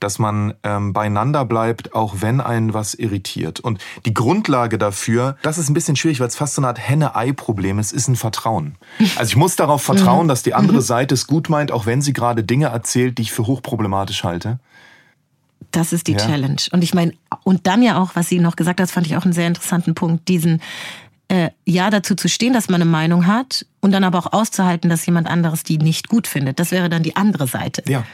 dass 0.00 0.18
man 0.18 0.54
ähm, 0.64 0.92
beieinander 0.92 1.44
bleibt, 1.44 1.94
auch 1.94 2.16
wenn 2.20 2.40
einen 2.40 2.74
was 2.74 2.94
irritiert. 2.94 3.60
Und 3.60 3.78
die 4.06 4.14
Grundlage 4.14 4.76
dafür, 4.76 5.36
das 5.42 5.58
ist 5.58 5.68
ein 5.70 5.74
bisschen 5.74 5.94
schwierig, 5.94 6.18
weil 6.18 6.26
es 6.26 6.36
fast 6.36 6.54
so 6.54 6.60
eine 6.60 6.68
Art 6.68 6.80
Henne-Ei-Problem 6.80 7.78
ist, 7.78 7.92
ist 7.92 8.08
ein 8.08 8.16
Vertrauen. 8.16 8.76
Also 9.16 9.28
ich 9.30 9.36
muss 9.36 9.54
darauf 9.54 9.82
vertrauen, 9.82 10.26
dass 10.26 10.42
die 10.42 10.54
andere 10.54 10.82
Seite 10.82 11.14
es 11.14 11.26
gut 11.28 11.48
meint, 11.48 11.70
auch 11.70 11.86
wenn 11.86 12.02
sie 12.02 12.12
gerade 12.12 12.42
Dinge 12.42 12.66
erzählt, 12.66 13.18
die 13.18 13.22
ich 13.22 13.32
für 13.32 13.46
hochproblematisch 13.46 14.24
halte. 14.24 14.58
Das 15.70 15.92
ist 15.92 16.06
die 16.06 16.12
Ja. 16.12 16.18
Challenge. 16.18 16.60
Und 16.72 16.82
ich 16.82 16.94
meine, 16.94 17.12
und 17.42 17.66
dann 17.66 17.82
ja 17.82 18.00
auch, 18.00 18.12
was 18.14 18.28
sie 18.28 18.38
noch 18.38 18.56
gesagt 18.56 18.80
hat, 18.80 18.90
fand 18.90 19.06
ich 19.06 19.16
auch 19.16 19.24
einen 19.24 19.32
sehr 19.32 19.46
interessanten 19.46 19.94
Punkt, 19.94 20.28
diesen 20.28 20.60
äh, 21.34 21.50
ja 21.66 21.90
dazu 21.90 22.14
zu 22.14 22.28
stehen, 22.28 22.52
dass 22.52 22.68
man 22.68 22.80
eine 22.80 22.90
Meinung 22.90 23.26
hat 23.26 23.66
und 23.80 23.90
dann 23.90 24.04
aber 24.04 24.18
auch 24.18 24.32
auszuhalten, 24.32 24.88
dass 24.88 25.04
jemand 25.04 25.28
anderes 25.28 25.64
die 25.64 25.78
nicht 25.78 26.08
gut 26.08 26.28
findet. 26.28 26.60
Das 26.60 26.70
wäre 26.70 26.88
dann 26.88 27.02
die 27.02 27.16
andere 27.16 27.48
Seite. 27.48 27.82
Ja. 27.88 28.04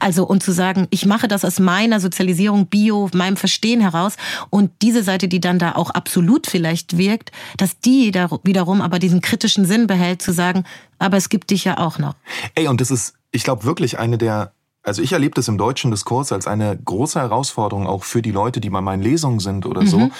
Also 0.00 0.26
und 0.26 0.42
zu 0.42 0.52
sagen, 0.52 0.86
ich 0.90 1.04
mache 1.04 1.28
das 1.28 1.44
aus 1.44 1.60
meiner 1.60 2.00
Sozialisierung, 2.00 2.66
Bio, 2.68 3.10
meinem 3.12 3.36
Verstehen 3.36 3.82
heraus 3.82 4.16
und 4.48 4.70
diese 4.80 5.02
Seite, 5.02 5.28
die 5.28 5.40
dann 5.40 5.58
da 5.58 5.72
auch 5.72 5.90
absolut 5.90 6.46
vielleicht 6.46 6.96
wirkt, 6.96 7.30
dass 7.58 7.78
die 7.78 8.14
wiederum 8.44 8.80
aber 8.80 8.98
diesen 8.98 9.20
kritischen 9.20 9.66
Sinn 9.66 9.86
behält, 9.86 10.22
zu 10.22 10.32
sagen, 10.32 10.64
aber 10.98 11.18
es 11.18 11.28
gibt 11.28 11.50
dich 11.50 11.64
ja 11.64 11.78
auch 11.78 11.98
noch. 11.98 12.14
Ey, 12.54 12.68
und 12.68 12.80
das 12.80 12.90
ist, 12.90 13.14
ich 13.32 13.44
glaube, 13.44 13.64
wirklich 13.64 13.98
eine 13.98 14.16
der, 14.16 14.52
also 14.82 15.02
ich 15.02 15.12
erlebe 15.12 15.34
das 15.34 15.46
im 15.46 15.58
deutschen 15.58 15.90
Diskurs 15.90 16.32
als 16.32 16.46
eine 16.46 16.76
große 16.76 17.20
Herausforderung 17.20 17.86
auch 17.86 18.04
für 18.04 18.22
die 18.22 18.32
Leute, 18.32 18.60
die 18.60 18.70
bei 18.70 18.80
meinen 18.80 19.02
Lesungen 19.02 19.40
sind 19.40 19.66
oder 19.66 19.86
so, 19.86 20.10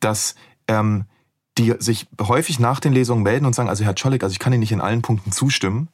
dass 0.00 0.34
ähm, 0.66 1.04
die 1.58 1.74
sich 1.78 2.06
häufig 2.20 2.58
nach 2.58 2.80
den 2.80 2.92
Lesungen 2.92 3.22
melden 3.22 3.46
und 3.46 3.54
sagen, 3.54 3.68
also 3.68 3.84
Herr 3.84 3.94
Czollik, 3.94 4.22
also 4.22 4.32
ich 4.32 4.38
kann 4.38 4.52
Ihnen 4.52 4.60
nicht 4.60 4.72
in 4.72 4.80
allen 4.80 5.02
Punkten 5.02 5.32
zustimmen. 5.32 5.88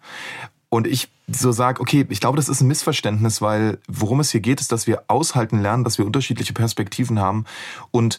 Und 0.71 0.87
ich 0.87 1.09
so 1.27 1.51
sage, 1.51 1.81
okay, 1.81 2.07
ich 2.11 2.21
glaube, 2.21 2.37
das 2.37 2.49
ist 2.49 2.61
ein 2.61 2.69
Missverständnis, 2.69 3.41
weil 3.41 3.79
worum 3.89 4.21
es 4.21 4.31
hier 4.31 4.41
geht, 4.41 4.61
ist, 4.61 4.71
dass 4.71 4.87
wir 4.87 5.05
aushalten 5.09 5.61
lernen, 5.61 5.85
dass 5.85 5.99
wir 5.99 6.05
unterschiedliche 6.05 6.53
Perspektiven 6.53 7.19
haben 7.19 7.45
und 7.91 8.19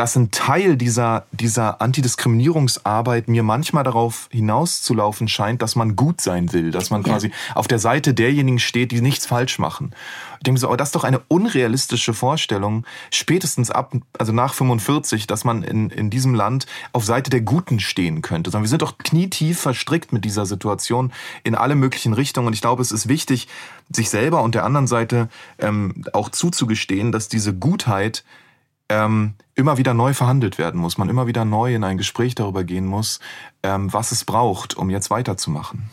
dass 0.00 0.16
ein 0.16 0.30
Teil 0.30 0.78
dieser, 0.78 1.26
dieser 1.30 1.82
Antidiskriminierungsarbeit 1.82 3.28
mir 3.28 3.42
manchmal 3.42 3.84
darauf 3.84 4.30
hinauszulaufen 4.32 5.28
scheint, 5.28 5.60
dass 5.60 5.76
man 5.76 5.94
gut 5.94 6.22
sein 6.22 6.54
will, 6.54 6.70
dass 6.70 6.88
man 6.88 7.02
Ja. 7.02 7.12
quasi 7.12 7.30
auf 7.54 7.68
der 7.68 7.78
Seite 7.78 8.14
derjenigen 8.14 8.58
steht, 8.60 8.92
die 8.92 9.02
nichts 9.02 9.26
falsch 9.26 9.58
machen. 9.58 9.94
Ich 10.38 10.44
denke 10.44 10.58
so, 10.58 10.68
aber 10.68 10.78
das 10.78 10.88
ist 10.88 10.94
doch 10.94 11.04
eine 11.04 11.20
unrealistische 11.28 12.14
Vorstellung, 12.14 12.86
spätestens 13.10 13.70
ab, 13.70 13.92
also 14.16 14.32
nach 14.32 14.54
45, 14.54 15.26
dass 15.26 15.44
man 15.44 15.62
in, 15.62 15.90
in 15.90 16.08
diesem 16.08 16.34
Land 16.34 16.64
auf 16.94 17.04
Seite 17.04 17.28
der 17.28 17.42
Guten 17.42 17.78
stehen 17.78 18.22
könnte. 18.22 18.50
Sondern 18.50 18.64
wir 18.64 18.70
sind 18.70 18.80
doch 18.80 18.96
knietief 18.96 19.60
verstrickt 19.60 20.14
mit 20.14 20.24
dieser 20.24 20.46
Situation 20.46 21.12
in 21.44 21.54
alle 21.54 21.74
möglichen 21.74 22.14
Richtungen. 22.14 22.46
Und 22.46 22.54
ich 22.54 22.62
glaube, 22.62 22.80
es 22.80 22.90
ist 22.90 23.06
wichtig, 23.06 23.48
sich 23.94 24.08
selber 24.08 24.42
und 24.42 24.54
der 24.54 24.64
anderen 24.64 24.86
Seite 24.86 25.28
ähm, 25.58 26.06
auch 26.14 26.30
zuzugestehen, 26.30 27.12
dass 27.12 27.28
diese 27.28 27.52
Gutheit 27.52 28.24
ähm, 28.90 29.34
immer 29.54 29.78
wieder 29.78 29.94
neu 29.94 30.12
verhandelt 30.12 30.58
werden 30.58 30.80
muss. 30.80 30.98
Man 30.98 31.08
immer 31.08 31.26
wieder 31.26 31.46
neu 31.46 31.74
in 31.74 31.84
ein 31.84 31.96
Gespräch 31.96 32.34
darüber 32.34 32.64
gehen 32.64 32.84
muss, 32.84 33.20
ähm, 33.62 33.90
was 33.92 34.12
es 34.12 34.24
braucht, 34.24 34.76
um 34.76 34.90
jetzt 34.90 35.10
weiterzumachen. 35.10 35.88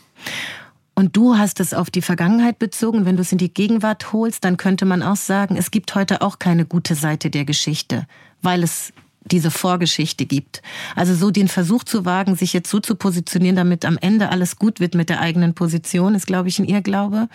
Und 0.95 1.15
du 1.15 1.37
hast 1.37 1.59
es 1.59 1.75
auf 1.75 1.91
die 1.91 2.01
Vergangenheit 2.01 2.57
bezogen. 2.57 3.05
Wenn 3.05 3.17
du 3.17 3.21
es 3.21 3.31
in 3.31 3.37
die 3.37 3.53
Gegenwart 3.53 4.11
holst, 4.13 4.43
dann 4.43 4.57
könnte 4.57 4.85
man 4.85 5.03
auch 5.03 5.15
sagen, 5.15 5.55
es 5.55 5.69
gibt 5.69 5.93
heute 5.93 6.23
auch 6.23 6.39
keine 6.39 6.65
gute 6.65 6.95
Seite 6.95 7.29
der 7.29 7.45
Geschichte, 7.45 8.07
weil 8.41 8.63
es 8.63 8.91
diese 9.23 9.51
Vorgeschichte 9.51 10.25
gibt. 10.25 10.63
Also 10.95 11.13
so 11.13 11.29
den 11.29 11.49
Versuch 11.49 11.83
zu 11.83 12.05
wagen, 12.05 12.35
sich 12.35 12.53
jetzt 12.53 12.71
so 12.71 12.79
zu 12.79 12.95
positionieren, 12.95 13.55
damit 13.55 13.85
am 13.85 13.97
Ende 13.99 14.29
alles 14.29 14.55
gut 14.55 14.79
wird 14.79 14.95
mit 14.95 15.09
der 15.09 15.19
eigenen 15.19 15.53
Position, 15.53 16.15
ist, 16.15 16.25
glaube 16.25 16.49
ich, 16.49 16.57
ein 16.57 16.65
Irrglaube. 16.65 17.27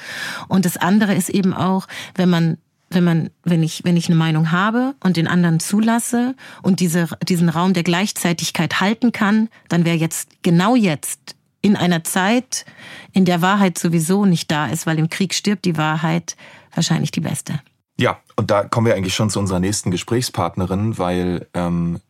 Und 0.49 0.65
das 0.65 0.77
andere 0.77 1.15
ist 1.15 1.29
eben 1.29 1.55
auch, 1.55 1.87
wenn 2.17 2.31
man 2.31 2.59
wenn 2.95 3.05
man, 3.05 3.31
wenn 3.45 3.63
ich, 3.63 3.85
wenn 3.85 3.97
ich 3.97 4.07
eine 4.07 4.17
Meinung 4.17 4.53
habe 4.53 4.95
und 5.03 5.17
den 5.17 5.27
anderen 5.27 5.61
zulasse 5.61 6.35
und 6.63 6.81
diese, 6.81 7.09
diesen 7.29 7.49
Raum 7.49 7.73
der 7.73 7.83
Gleichzeitigkeit 7.83 8.81
halten 8.81 9.13
kann, 9.13 9.49
dann 9.69 9.85
wäre 9.85 9.97
jetzt, 9.97 10.29
genau 10.43 10.75
jetzt, 10.75 11.37
in 11.63 11.77
einer 11.77 12.03
Zeit, 12.05 12.67
in 13.13 13.25
der 13.25 13.41
Wahrheit 13.41 13.79
sowieso 13.79 14.27
nicht 14.27 14.51
da 14.51 14.67
ist, 14.67 14.85
weil 14.87 14.99
im 14.99 15.09
Krieg 15.09 15.33
stirbt 15.33 15.65
die 15.65 15.77
Wahrheit, 15.77 16.37
wahrscheinlich 16.75 17.13
die 17.13 17.21
beste. 17.21 17.61
Ja, 17.99 18.19
und 18.37 18.51
da 18.51 18.65
kommen 18.65 18.87
wir 18.87 18.95
eigentlich 18.95 19.15
schon 19.15 19.31
zu 19.31 19.39
unserer 19.39 19.61
nächsten 19.61 19.93
Gesprächspartnerin, 19.93 20.99
weil 20.99 21.47
ähm, 21.55 22.01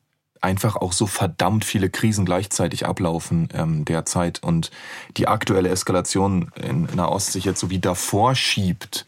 einfach 0.40 0.76
auch 0.76 0.92
so 0.92 1.06
verdammt 1.06 1.64
viele 1.64 1.90
Krisen 1.90 2.24
gleichzeitig 2.24 2.86
ablaufen 2.86 3.48
ähm, 3.54 3.84
derzeit 3.84 4.42
und 4.42 4.70
die 5.16 5.28
aktuelle 5.28 5.68
Eskalation 5.68 6.50
in, 6.56 6.86
in 6.86 6.96
der 6.96 7.10
Ost 7.10 7.32
sich 7.32 7.44
jetzt 7.44 7.60
so 7.60 7.68
wie 7.68 7.78
davor 7.78 8.34
schiebt 8.34 9.06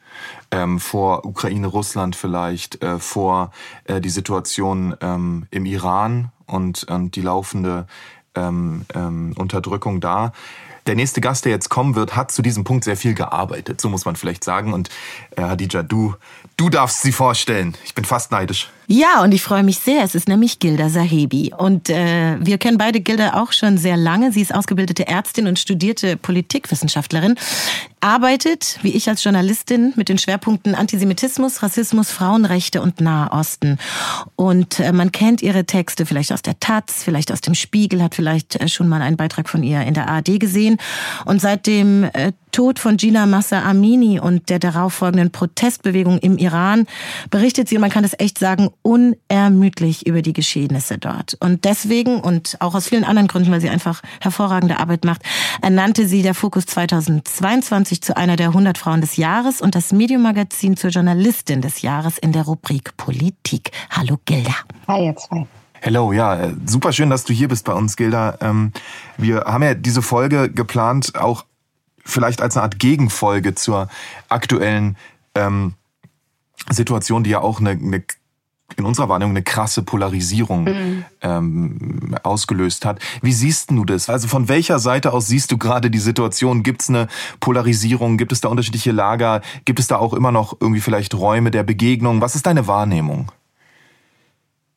ähm, 0.51 0.81
vor 0.81 1.25
Ukraine, 1.25 1.67
Russland 1.67 2.17
vielleicht, 2.17 2.83
äh, 2.83 2.99
vor 2.99 3.51
äh, 3.85 4.01
die 4.01 4.11
Situation 4.11 4.95
ähm, 5.01 5.47
im 5.51 5.67
Iran 5.67 6.31
und, 6.47 6.85
und 6.85 7.17
die 7.17 7.23
laufende 7.23 7.87
ähm, 8.35 8.85
ähm, 8.95 9.35
Unterdrückung 9.37 10.01
da. 10.01 10.33
Der 10.87 10.97
nächste 10.97 11.21
Gast, 11.23 11.47
der 11.47 11.53
jetzt 11.53 11.71
kommen 11.71 11.95
wird, 11.95 12.15
hat 12.15 12.31
zu 12.31 12.43
diesem 12.43 12.65
Punkt 12.65 12.85
sehr 12.85 12.97
viel 12.97 13.15
gearbeitet, 13.15 13.81
so 13.81 13.89
muss 13.89 14.05
man 14.05 14.17
vielleicht 14.17 14.45
sagen. 14.45 14.75
Und 14.75 14.91
äh, 15.37 15.43
Hadija, 15.43 15.83
du, 15.83 16.15
du 16.57 16.69
darfst 16.69 17.01
sie 17.01 17.13
vorstellen. 17.13 17.75
Ich 17.85 17.95
bin 17.95 18.05
fast 18.05 18.31
neidisch. 18.31 18.71
Ja, 18.87 19.23
und 19.23 19.33
ich 19.33 19.43
freue 19.43 19.63
mich 19.63 19.79
sehr. 19.79 20.03
Es 20.03 20.15
ist 20.15 20.29
nämlich 20.29 20.59
Gilda 20.59 20.91
Sahebi. 20.91 21.53
Und 21.57 21.89
äh, 21.89 22.37
wir 22.41 22.59
kennen 22.59 22.77
beide 22.77 23.01
Gilda 23.01 23.41
auch 23.43 23.53
schon 23.53 23.79
sehr 23.79 23.97
lange. 23.97 24.31
Sie 24.31 24.43
ist 24.43 24.55
ausgebildete 24.55 25.07
Ärztin 25.07 25.47
und 25.47 25.59
studierte 25.59 26.17
Politikwissenschaftlerin 26.17 27.37
arbeitet, 28.05 28.79
wie 28.83 28.91
ich 28.91 29.09
als 29.09 29.25
Journalistin, 29.25 29.95
mit 29.97 30.11
den 30.11 30.19
Schwerpunkten 30.19 30.75
Antisemitismus, 30.75 31.63
Rassismus, 31.63 32.11
Frauenrechte 32.11 32.83
und 32.83 33.01
Nahosten. 33.01 33.79
Und 34.37 34.79
äh, 34.81 34.93
man 34.93 35.11
kennt 35.11 35.41
ihre 35.41 35.65
Texte 35.65 36.05
vielleicht 36.05 36.31
aus 36.31 36.43
der 36.43 36.61
Taz, 36.61 37.03
vielleicht 37.03 37.33
aus 37.33 37.41
dem 37.41 37.55
Spiegel, 37.55 38.03
hat 38.03 38.15
vielleicht 38.15 38.61
äh, 38.61 38.69
schon 38.69 38.89
mal 38.89 39.01
einen 39.01 39.17
Beitrag 39.17 39.49
von 39.49 39.63
ihr 39.63 39.81
in 39.83 39.95
der 39.95 40.09
ARD 40.09 40.39
gesehen. 40.39 40.77
Und 41.25 41.41
seit 41.41 41.67
dem 41.67 42.05
äh, 42.13 42.33
Tod 42.53 42.79
von 42.79 42.99
Gina 42.99 43.25
Massa 43.27 43.63
Amini 43.63 44.21
und 44.21 44.51
der 44.51 44.59
darauffolgenden 44.59 45.33
Protestbewegung 45.33 46.19
im 46.19 46.37
Iran 46.37 46.87
berichtet 47.31 47.69
sie, 47.69 47.77
und 47.77 47.81
man 47.81 47.91
kann 47.91 48.05
es 48.05 48.15
echt 48.19 48.39
sagen, 48.39 48.71
unermüdlich 48.83 50.07
über 50.07 50.21
die 50.21 50.33
Geschehnisse 50.33 50.99
dort. 50.99 51.35
Und 51.41 51.65
deswegen 51.65 52.21
und 52.21 52.57
auch 52.61 52.75
aus 52.75 52.89
vielen 52.89 53.05
anderen 53.05 53.29
Gründen, 53.29 53.51
weil 53.51 53.61
sie 53.61 53.71
einfach 53.71 54.03
hervorragende 54.21 54.79
Arbeit 54.79 55.05
macht, 55.05 55.23
ernannte 55.63 56.07
sie 56.07 56.23
der 56.23 56.35
Fokus 56.35 56.67
2022 56.67 57.95
sich 57.95 58.03
zu 58.03 58.17
einer 58.17 58.35
der 58.35 58.49
100 58.49 58.77
Frauen 58.77 59.01
des 59.01 59.17
Jahres 59.17 59.61
und 59.61 59.77
das 59.77 59.93
Medium-Magazin 59.93 60.77
zur 60.77 60.91
Journalistin 60.91 61.61
des 61.61 61.83
Jahres 61.83 62.19
in 62.19 62.33
der 62.33 62.43
Rubrik 62.43 62.97
Politik. 62.97 63.71
Hallo 63.91 64.19
Gilda. 64.25 64.55
Hi 64.89 65.07
ihr 65.07 65.17
zwei. 65.17 65.47
Hello, 65.81 66.13
ja, 66.13 66.35
äh, 66.35 66.55
super 66.67 66.93
schön, 66.93 67.11
dass 67.11 67.25
du 67.25 67.33
hier 67.33 67.47
bist 67.47 67.65
bei 67.67 67.73
uns, 67.73 67.97
Gilda. 67.97 68.39
Ähm, 68.41 68.73
wir 69.17 69.45
haben 69.45 69.63
ja 69.63 69.75
diese 69.75 70.03
Folge 70.03 70.51
geplant, 70.51 71.15
auch 71.15 71.45
vielleicht 72.05 72.43
als 72.43 72.57
eine 72.57 72.65
Art 72.65 72.81
Gegenfolge 72.81 73.55
zur 73.55 73.89
aktuellen 74.29 74.97
ähm, 75.37 75.75
Situation, 76.71 77.23
die 77.23 77.31
ja 77.31 77.41
auch 77.41 77.61
eine, 77.61 77.71
eine 77.71 78.03
in 78.77 78.85
unserer 78.85 79.09
Wahrnehmung 79.09 79.33
eine 79.33 79.43
krasse 79.43 79.83
Polarisierung 79.83 80.65
mhm. 80.65 81.05
ähm, 81.23 82.17
ausgelöst 82.23 82.85
hat. 82.85 82.99
Wie 83.23 83.33
siehst 83.33 83.71
du 83.71 83.85
das? 83.85 84.09
Also 84.09 84.29
von 84.29 84.49
welcher 84.49 84.79
Seite 84.79 85.13
aus 85.13 85.27
siehst 85.27 85.53
du 85.53 85.59
gerade 85.59 85.91
die 85.91 85.99
Situation? 85.99 86.63
Gibt 86.63 86.83
es 86.83 86.89
eine 86.89 87.09
Polarisierung? 87.41 88.17
Gibt 88.17 88.33
es 88.33 88.41
da 88.41 88.49
unterschiedliche 88.49 88.93
Lager? 88.93 89.43
Gibt 89.65 89.79
es 89.79 89.87
da 89.87 89.97
auch 89.97 90.15
immer 90.15 90.33
noch 90.33 90.57
irgendwie 90.61 90.81
vielleicht 90.81 91.15
Räume 91.15 91.51
der 91.51 91.63
Begegnung? 91.63 92.21
Was 92.21 92.35
ist 92.35 92.47
deine 92.47 92.67
Wahrnehmung? 92.67 93.31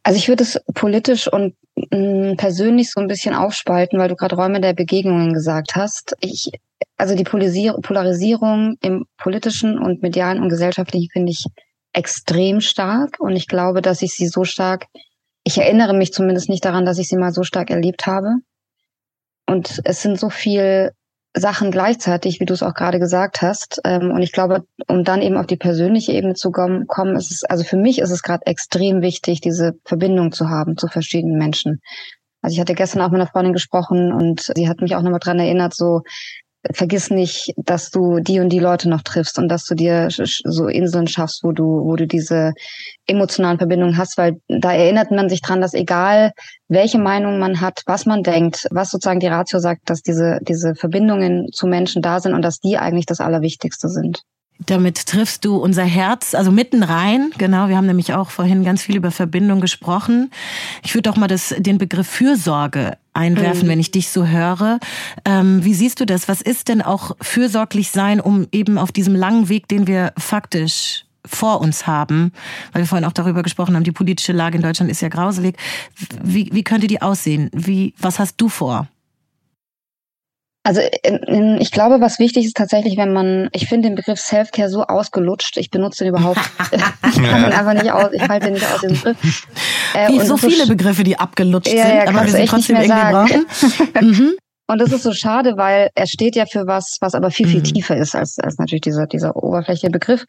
Also 0.04 0.20
ich 0.20 0.30
würde 0.30 0.44
es 0.44 0.58
politisch 0.74 1.28
und 1.28 1.54
mh, 1.76 2.32
mm, 2.32 2.38
persönlich 2.38 2.92
so 2.92 3.02
ein 3.02 3.08
bisschen 3.08 3.36
aufspalten, 3.36 4.00
weil 4.00 4.08
du 4.08 4.16
gerade 4.16 4.38
Räume 4.38 4.62
der 4.62 4.74
Begegnungen 4.74 5.34
gesagt 5.34 5.76
hast. 5.76 6.16
Ich, 6.22 6.50
also 6.96 7.14
die 7.14 7.26
Polarisierung 7.26 8.78
im 8.82 9.06
politischen 9.18 9.78
und 9.78 10.02
medialen 10.02 10.42
und 10.42 10.48
gesellschaftlichen 10.48 11.10
finde 11.12 11.34
ich 11.34 11.44
extrem 11.98 12.62
stark 12.62 13.20
und 13.20 13.36
ich 13.36 13.48
glaube, 13.48 13.82
dass 13.82 14.04
ich 14.04 14.14
sie 14.14 14.28
so 14.28 14.44
stark, 14.44 14.86
ich 15.44 15.58
erinnere 15.58 15.96
mich 15.96 16.14
zumindest 16.14 16.48
nicht 16.48 16.64
daran, 16.64 16.86
dass 16.86 17.00
ich 17.00 17.08
sie 17.08 17.18
mal 17.18 17.34
so 17.34 17.42
stark 17.42 17.72
erlebt 17.72 18.06
habe. 18.06 18.36
Und 19.48 19.82
es 19.84 20.04
sind 20.04 20.20
so 20.20 20.30
viel 20.30 20.92
Sachen 21.36 21.72
gleichzeitig, 21.72 22.40
wie 22.40 22.46
du 22.46 22.54
es 22.54 22.62
auch 22.62 22.76
gerade 22.76 23.00
gesagt 23.00 23.42
hast. 23.42 23.82
Ähm, 23.84 24.12
und 24.12 24.22
ich 24.22 24.32
glaube, 24.32 24.66
um 24.88 25.04
dann 25.04 25.24
eben 25.24 25.38
auf 25.38 25.48
die 25.48 25.58
persönliche 25.58 26.12
Ebene 26.12 26.36
zu 26.36 26.52
kommen, 26.52 27.16
ist 27.16 27.32
es, 27.32 27.44
also 27.44 27.64
für 27.64 27.78
mich 27.78 27.98
ist 27.98 28.12
es 28.12 28.22
gerade 28.22 28.46
extrem 28.46 29.02
wichtig, 29.02 29.42
diese 29.42 29.74
Verbindung 29.84 30.32
zu 30.32 30.50
haben 30.50 30.78
zu 30.78 30.88
verschiedenen 30.88 31.38
Menschen. 31.38 31.80
Also 32.44 32.54
ich 32.54 32.60
hatte 32.60 32.76
gestern 32.76 33.02
auch 33.02 33.10
mit 33.10 33.20
einer 33.20 33.30
Freundin 33.30 33.54
gesprochen 33.54 34.14
und 34.14 34.52
sie 34.56 34.70
hat 34.70 34.82
mich 34.82 34.96
auch 34.96 35.02
nochmal 35.02 35.20
dran 35.20 35.40
erinnert, 35.40 35.74
so 35.74 36.02
vergiss 36.74 37.10
nicht, 37.10 37.54
dass 37.58 37.90
du 37.90 38.20
die 38.20 38.40
und 38.40 38.50
die 38.50 38.60
Leute 38.60 38.90
noch 38.90 39.02
triffst 39.02 39.38
und 39.40 39.50
dass 39.50 39.66
du 39.66 39.76
dir 39.76 40.10
so 40.10 40.68
Inseln 40.68 41.08
schaffst, 41.08 41.44
wo 41.44 41.52
du, 41.52 41.64
wo 41.86 41.96
du 41.96 42.08
diese 42.08 42.54
emotionalen 43.06 43.58
Verbindungen 43.58 43.98
hast, 43.98 44.18
weil 44.18 44.40
da 44.48 44.74
erinnert 44.74 45.12
man 45.12 45.30
sich 45.30 45.42
dran, 45.42 45.62
dass 45.62 45.74
egal 45.74 46.32
welche 46.68 47.00
Meinung 47.00 47.40
man 47.40 47.62
hat, 47.62 47.82
was 47.86 48.06
man 48.06 48.24
denkt, 48.24 48.68
was 48.72 48.90
sozusagen 48.90 49.20
die 49.20 49.28
Ratio 49.28 49.60
sagt, 49.60 49.90
dass 49.90 50.02
diese, 50.02 50.40
diese 50.42 50.76
Verbindungen 50.76 51.48
zu 51.52 51.68
Menschen 51.68 52.02
da 52.02 52.20
sind 52.20 52.34
und 52.34 52.42
dass 52.42 52.60
die 52.60 52.78
eigentlich 52.78 53.06
das 53.06 53.20
Allerwichtigste 53.20 53.90
sind. 53.90 54.24
Damit 54.66 55.06
triffst 55.06 55.46
du 55.46 55.58
unser 55.58 55.84
Herz, 55.84 56.34
also 56.34 56.52
mitten 56.52 56.82
rein. 56.84 57.32
Genau, 57.38 57.70
wir 57.70 57.78
haben 57.78 57.86
nämlich 57.86 58.14
auch 58.14 58.32
vorhin 58.32 58.64
ganz 58.64 58.82
viel 58.82 58.96
über 58.96 59.12
Verbindung 59.12 59.62
gesprochen. 59.62 60.32
Ich 60.84 60.96
würde 60.96 61.10
doch 61.10 61.16
mal 61.16 61.28
das, 61.28 61.54
den 61.58 61.78
Begriff 61.78 62.08
Fürsorge 62.08 62.98
einwerfen, 63.14 63.66
mhm. 63.66 63.72
wenn 63.72 63.80
ich 63.80 63.92
dich 63.92 64.10
so 64.10 64.26
höre. 64.26 64.80
Ähm, 65.26 65.64
wie 65.64 65.74
siehst 65.74 66.00
du 66.00 66.06
das? 66.06 66.28
Was 66.28 66.42
ist 66.42 66.70
denn 66.70 66.82
auch 66.82 67.16
fürsorglich 67.22 67.92
sein, 67.92 68.20
um 68.20 68.48
eben 68.52 68.78
auf 68.78 68.92
diesem 68.92 69.16
langen 69.16 69.50
Weg, 69.50 69.68
den 69.68 69.86
wir 69.86 70.14
faktisch 70.18 71.06
vor 71.28 71.62
uns 71.62 71.86
haben, 71.86 72.32
weil 72.72 72.84
wir 72.84 72.88
vorhin 72.88 73.06
auch 73.06 73.12
darüber 73.12 73.44
gesprochen 73.44 73.76
haben, 73.76 73.84
die 73.84 73.92
politische 73.92 74.32
Lage 74.32 74.58
in 74.58 74.64
Deutschland 74.64 74.90
ist 74.90 75.02
ja 75.02 75.10
grauselig. 75.10 75.56
Wie, 76.24 76.50
wie 76.52 76.64
könnte 76.64 76.88
die 76.88 77.02
aussehen? 77.02 77.50
Wie, 77.54 77.94
was 78.00 78.18
hast 78.18 78.36
du 78.38 78.50
vor? 78.50 78.88
Also 80.68 80.82
ich 80.82 81.72
glaube, 81.72 82.02
was 82.02 82.20
wichtig 82.20 82.44
ist 82.44 82.58
tatsächlich, 82.58 82.98
wenn 82.98 83.14
man, 83.14 83.48
ich 83.54 83.70
finde 83.70 83.88
den 83.88 83.96
Begriff 83.96 84.20
Self-Care 84.20 84.68
so 84.68 84.84
ausgelutscht, 84.84 85.56
ich 85.56 85.72
benutze 85.72 86.04
den 86.04 86.14
überhaupt, 86.14 86.42
ich 86.74 86.80
kann 87.24 87.44
den 87.44 87.54
einfach 87.54 87.74
nicht 87.74 87.90
aus, 87.90 88.10
ich 88.12 88.28
halte 88.28 88.48
den 88.48 88.56
nicht 88.56 88.66
aus 88.70 88.82
dem 88.82 88.92
Begriff. 88.92 89.48
Äh, 89.94 90.10
Wie 90.10 90.20
so 90.20 90.36
viele 90.36 90.68
Begriffe, 90.68 91.06
die 91.06 91.18
abgelutscht 91.18 91.72
ja, 91.72 91.88
ja, 91.88 92.02
sind, 92.02 92.10
aber 92.10 92.26
wir 92.26 92.34
sie 92.34 92.46
trotzdem 92.46 92.76
irgendwie 92.76 92.90
sagen. 92.90 93.46
brauchen. 93.46 94.08
mhm. 94.10 94.34
Und 94.68 94.82
das 94.82 94.92
ist 94.92 95.04
so 95.04 95.14
schade, 95.14 95.54
weil 95.56 95.90
er 95.96 96.06
steht 96.06 96.36
ja 96.36 96.46
für 96.46 96.68
was, 96.68 96.98
was 97.00 97.16
aber 97.16 97.32
viel, 97.32 97.48
viel 97.48 97.62
mhm. 97.62 97.64
tiefer 97.64 97.96
ist 97.96 98.14
als, 98.14 98.38
als 98.38 98.58
natürlich 98.58 98.82
dieser, 98.82 99.08
dieser 99.08 99.38
oberflächliche 99.38 99.90
Begriff. 99.90 100.26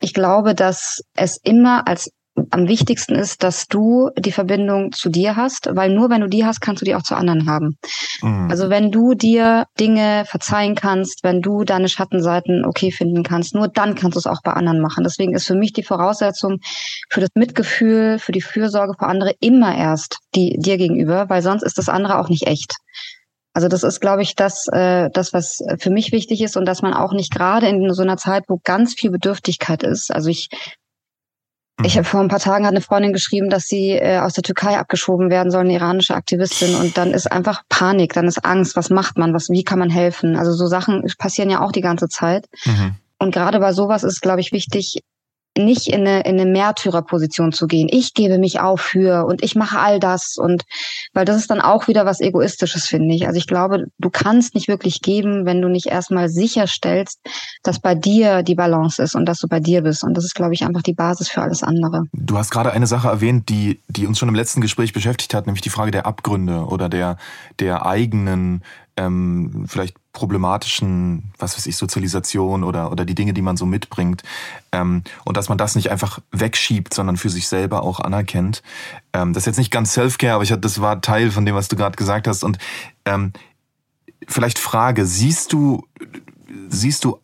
Ich 0.00 0.12
glaube, 0.12 0.54
dass 0.54 1.00
es 1.16 1.38
immer 1.42 1.88
als 1.88 2.10
am 2.50 2.68
wichtigsten 2.68 3.14
ist, 3.14 3.42
dass 3.42 3.66
du 3.66 4.10
die 4.18 4.32
Verbindung 4.32 4.92
zu 4.92 5.08
dir 5.08 5.36
hast, 5.36 5.68
weil 5.74 5.90
nur 5.90 6.10
wenn 6.10 6.20
du 6.20 6.28
die 6.28 6.44
hast, 6.44 6.60
kannst 6.60 6.82
du 6.82 6.84
die 6.84 6.94
auch 6.94 7.02
zu 7.02 7.14
anderen 7.14 7.48
haben. 7.48 7.78
Mhm. 8.22 8.48
Also 8.50 8.70
wenn 8.70 8.90
du 8.90 9.14
dir 9.14 9.66
Dinge 9.78 10.24
verzeihen 10.26 10.74
kannst, 10.74 11.24
wenn 11.24 11.42
du 11.42 11.64
deine 11.64 11.88
Schattenseiten 11.88 12.64
okay 12.64 12.90
finden 12.90 13.22
kannst, 13.22 13.54
nur 13.54 13.68
dann 13.68 13.94
kannst 13.94 14.16
du 14.16 14.18
es 14.18 14.26
auch 14.26 14.42
bei 14.42 14.52
anderen 14.52 14.80
machen. 14.80 15.04
Deswegen 15.04 15.34
ist 15.34 15.46
für 15.46 15.54
mich 15.54 15.72
die 15.72 15.82
Voraussetzung 15.82 16.58
für 17.10 17.20
das 17.20 17.30
Mitgefühl, 17.34 18.18
für 18.18 18.32
die 18.32 18.42
Fürsorge 18.42 18.94
für 18.98 19.06
andere 19.06 19.34
immer 19.40 19.76
erst 19.76 20.18
die 20.34 20.56
dir 20.58 20.76
gegenüber, 20.78 21.28
weil 21.28 21.42
sonst 21.42 21.62
ist 21.62 21.78
das 21.78 21.88
andere 21.88 22.18
auch 22.18 22.28
nicht 22.28 22.46
echt. 22.46 22.74
Also 23.54 23.66
das 23.66 23.82
ist, 23.82 24.00
glaube 24.00 24.22
ich, 24.22 24.36
das, 24.36 24.68
äh, 24.68 25.08
das, 25.12 25.32
was 25.32 25.58
für 25.78 25.90
mich 25.90 26.12
wichtig 26.12 26.42
ist 26.42 26.56
und 26.56 26.64
dass 26.64 26.82
man 26.82 26.94
auch 26.94 27.12
nicht 27.12 27.32
gerade 27.32 27.66
in 27.66 27.92
so 27.92 28.02
einer 28.02 28.16
Zeit, 28.16 28.44
wo 28.46 28.60
ganz 28.62 28.94
viel 28.94 29.10
Bedürftigkeit 29.10 29.82
ist. 29.82 30.14
Also 30.14 30.28
ich 30.28 30.48
ich 31.84 31.96
habe 31.96 32.04
vor 32.04 32.20
ein 32.20 32.28
paar 32.28 32.40
Tagen 32.40 32.64
hat 32.64 32.72
eine 32.72 32.80
Freundin 32.80 33.12
geschrieben, 33.12 33.50
dass 33.50 33.64
sie 33.64 33.90
äh, 33.90 34.18
aus 34.18 34.32
der 34.32 34.42
Türkei 34.42 34.78
abgeschoben 34.78 35.30
werden 35.30 35.50
soll, 35.50 35.60
eine 35.60 35.74
iranische 35.74 36.14
Aktivistin. 36.14 36.74
Und 36.74 36.98
dann 36.98 37.12
ist 37.12 37.30
einfach 37.30 37.62
Panik, 37.68 38.14
dann 38.14 38.26
ist 38.26 38.44
Angst. 38.44 38.74
Was 38.76 38.90
macht 38.90 39.16
man? 39.16 39.32
Was, 39.32 39.48
wie 39.48 39.62
kann 39.62 39.78
man 39.78 39.90
helfen? 39.90 40.36
Also 40.36 40.52
so 40.52 40.66
Sachen 40.66 41.04
passieren 41.18 41.50
ja 41.50 41.60
auch 41.60 41.72
die 41.72 41.80
ganze 41.80 42.08
Zeit. 42.08 42.46
Mhm. 42.64 42.96
Und 43.18 43.32
gerade 43.32 43.60
bei 43.60 43.72
sowas 43.72 44.02
ist, 44.02 44.20
glaube 44.22 44.40
ich, 44.40 44.52
wichtig, 44.52 45.02
nicht 45.58 45.88
in 45.88 46.06
eine, 46.06 46.20
in 46.20 46.40
eine 46.40 46.50
Märtyrerposition 46.50 47.52
zu 47.52 47.66
gehen. 47.66 47.88
Ich 47.90 48.14
gebe 48.14 48.38
mich 48.38 48.60
auf 48.60 48.80
für 48.80 49.26
und 49.26 49.42
ich 49.42 49.54
mache 49.54 49.78
all 49.78 50.00
das 50.00 50.36
und 50.36 50.64
weil 51.12 51.24
das 51.24 51.36
ist 51.36 51.50
dann 51.50 51.60
auch 51.60 51.88
wieder 51.88 52.06
was 52.06 52.20
Egoistisches, 52.20 52.86
finde 52.86 53.14
ich. 53.14 53.26
Also 53.26 53.38
ich 53.38 53.46
glaube, 53.46 53.86
du 53.98 54.10
kannst 54.10 54.54
nicht 54.54 54.68
wirklich 54.68 55.02
geben, 55.02 55.44
wenn 55.44 55.60
du 55.60 55.68
nicht 55.68 55.86
erstmal 55.86 56.28
sicherstellst, 56.28 57.20
dass 57.62 57.80
bei 57.80 57.94
dir 57.94 58.42
die 58.42 58.54
Balance 58.54 59.02
ist 59.02 59.14
und 59.14 59.26
dass 59.26 59.40
du 59.40 59.48
bei 59.48 59.60
dir 59.60 59.82
bist. 59.82 60.04
Und 60.04 60.14
das 60.14 60.24
ist, 60.24 60.34
glaube 60.34 60.54
ich, 60.54 60.64
einfach 60.64 60.82
die 60.82 60.94
Basis 60.94 61.28
für 61.28 61.42
alles 61.42 61.62
andere. 61.62 62.04
Du 62.12 62.38
hast 62.38 62.50
gerade 62.50 62.72
eine 62.72 62.86
Sache 62.86 63.08
erwähnt, 63.08 63.48
die, 63.48 63.80
die 63.88 64.06
uns 64.06 64.18
schon 64.18 64.28
im 64.28 64.34
letzten 64.34 64.60
Gespräch 64.60 64.92
beschäftigt 64.92 65.34
hat, 65.34 65.46
nämlich 65.46 65.62
die 65.62 65.70
Frage 65.70 65.90
der 65.90 66.06
Abgründe 66.06 66.66
oder 66.66 66.88
der, 66.88 67.16
der 67.58 67.86
eigenen 67.86 68.62
ähm, 68.96 69.64
vielleicht 69.68 69.96
problematischen, 70.18 71.32
was 71.38 71.56
weiß 71.56 71.66
ich, 71.66 71.76
Sozialisation 71.76 72.64
oder, 72.64 72.90
oder 72.90 73.04
die 73.04 73.14
Dinge, 73.14 73.32
die 73.32 73.42
man 73.42 73.56
so 73.56 73.66
mitbringt. 73.66 74.24
Ähm, 74.72 75.04
und 75.24 75.36
dass 75.36 75.48
man 75.48 75.58
das 75.58 75.76
nicht 75.76 75.90
einfach 75.92 76.18
wegschiebt, 76.32 76.92
sondern 76.92 77.16
für 77.16 77.30
sich 77.30 77.46
selber 77.46 77.84
auch 77.84 78.00
anerkennt. 78.00 78.62
Ähm, 79.12 79.32
das 79.32 79.44
ist 79.44 79.46
jetzt 79.46 79.58
nicht 79.58 79.70
ganz 79.70 79.92
Self-Care, 79.92 80.34
aber 80.34 80.42
ich, 80.42 80.52
das 80.58 80.80
war 80.80 81.00
Teil 81.00 81.30
von 81.30 81.46
dem, 81.46 81.54
was 81.54 81.68
du 81.68 81.76
gerade 81.76 81.96
gesagt 81.96 82.26
hast. 82.26 82.42
Und 82.42 82.58
ähm, 83.04 83.32
vielleicht 84.26 84.58
Frage, 84.58 85.06
siehst 85.06 85.52
du, 85.52 85.86
siehst 86.68 87.04
du 87.04 87.20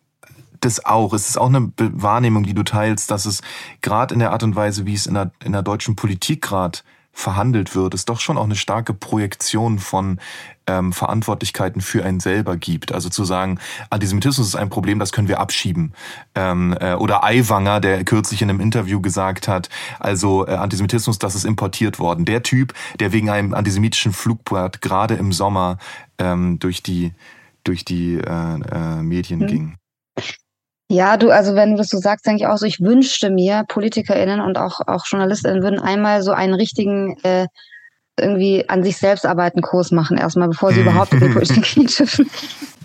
das 0.61 0.85
auch? 0.85 1.13
Ist 1.13 1.29
es 1.29 1.37
auch 1.37 1.49
eine 1.49 1.71
Wahrnehmung, 1.77 2.43
die 2.43 2.53
du 2.53 2.63
teilst, 2.63 3.11
dass 3.11 3.25
es 3.25 3.41
gerade 3.81 4.13
in 4.13 4.19
der 4.19 4.31
Art 4.31 4.43
und 4.43 4.55
Weise, 4.55 4.85
wie 4.85 4.93
es 4.93 5.05
in 5.05 5.15
der, 5.15 5.31
in 5.43 5.51
der 5.51 5.63
deutschen 5.63 5.97
Politik 5.97 6.41
gerade 6.41 6.79
verhandelt 7.15 7.75
wird, 7.75 7.93
es 7.93 8.05
doch 8.05 8.19
schon 8.19 8.37
auch 8.37 8.43
eine 8.43 8.57
starke 8.57 8.93
Projektion 8.93 9.79
von 9.79 10.19
ähm, 10.67 10.93
Verantwortlichkeiten 10.93 11.81
für 11.81 12.03
einen 12.03 12.19
selber 12.19 12.57
gibt. 12.57 12.91
Also 12.91 13.09
zu 13.09 13.23
sagen, 13.23 13.59
Antisemitismus 13.89 14.47
ist 14.47 14.55
ein 14.55 14.69
Problem, 14.69 14.99
das 14.99 15.13
können 15.13 15.29
wir 15.29 15.39
abschieben. 15.39 15.93
Ähm, 16.35 16.75
äh, 16.79 16.93
oder 16.93 17.23
Aiwanger, 17.23 17.79
der 17.79 18.03
kürzlich 18.03 18.41
in 18.41 18.49
einem 18.49 18.59
Interview 18.59 18.99
gesagt 18.99 19.47
hat, 19.47 19.69
also 19.99 20.45
äh, 20.45 20.51
Antisemitismus, 20.51 21.17
das 21.17 21.35
ist 21.35 21.45
importiert 21.45 21.99
worden. 21.99 22.25
Der 22.25 22.43
Typ, 22.43 22.73
der 22.99 23.13
wegen 23.13 23.29
einem 23.29 23.53
antisemitischen 23.53 24.11
Flugblatt 24.11 24.81
gerade 24.81 25.15
im 25.15 25.31
Sommer 25.31 25.77
ähm, 26.19 26.59
durch 26.59 26.83
die 26.83 27.13
durch 27.63 27.83
die 27.83 28.15
äh, 28.15 28.21
äh, 28.21 29.01
Medien 29.01 29.39
mhm. 29.39 29.47
ging. 29.47 29.77
Ja, 30.89 31.17
du, 31.17 31.31
also 31.31 31.55
wenn 31.55 31.71
du 31.71 31.77
das 31.77 31.89
so 31.89 31.97
sagst, 31.97 32.27
denke 32.27 32.43
ich 32.43 32.47
auch 32.47 32.57
so, 32.57 32.65
ich 32.65 32.79
wünschte 32.79 33.31
mir, 33.31 33.63
PolitikerInnen 33.67 34.39
und 34.39 34.57
auch, 34.57 34.81
auch 34.85 35.05
JournalistInnen 35.07 35.63
würden 35.63 35.79
einmal 35.79 36.21
so 36.21 36.31
einen 36.31 36.53
richtigen 36.53 37.17
äh, 37.23 37.47
irgendwie 38.19 38.69
an 38.69 38.83
sich 38.83 38.97
selbst 38.97 39.25
arbeiten 39.25 39.61
Kurs 39.61 39.91
machen, 39.91 40.17
erstmal, 40.17 40.47
bevor 40.47 40.71
sie 40.71 40.81
überhaupt 40.81 41.13
in 41.13 41.19
die 41.19 41.29
Politik 41.33 41.87
dürfen. 41.97 42.29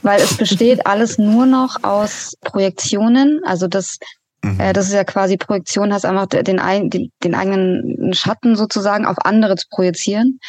Weil 0.02 0.20
es 0.20 0.36
besteht 0.36 0.86
alles 0.86 1.18
nur 1.18 1.46
noch 1.46 1.84
aus 1.84 2.36
Projektionen. 2.40 3.42
Also 3.44 3.68
das, 3.68 3.98
mhm. 4.42 4.58
äh, 4.58 4.72
das 4.72 4.86
ist 4.86 4.94
ja 4.94 5.04
quasi 5.04 5.36
Projektion, 5.36 5.92
heißt 5.92 6.06
einfach 6.06 6.26
den, 6.26 6.56
den, 6.90 7.12
den 7.22 7.34
eigenen 7.34 8.14
Schatten 8.14 8.56
sozusagen 8.56 9.04
auf 9.04 9.16
andere 9.24 9.56
zu 9.56 9.66
projizieren. 9.70 10.40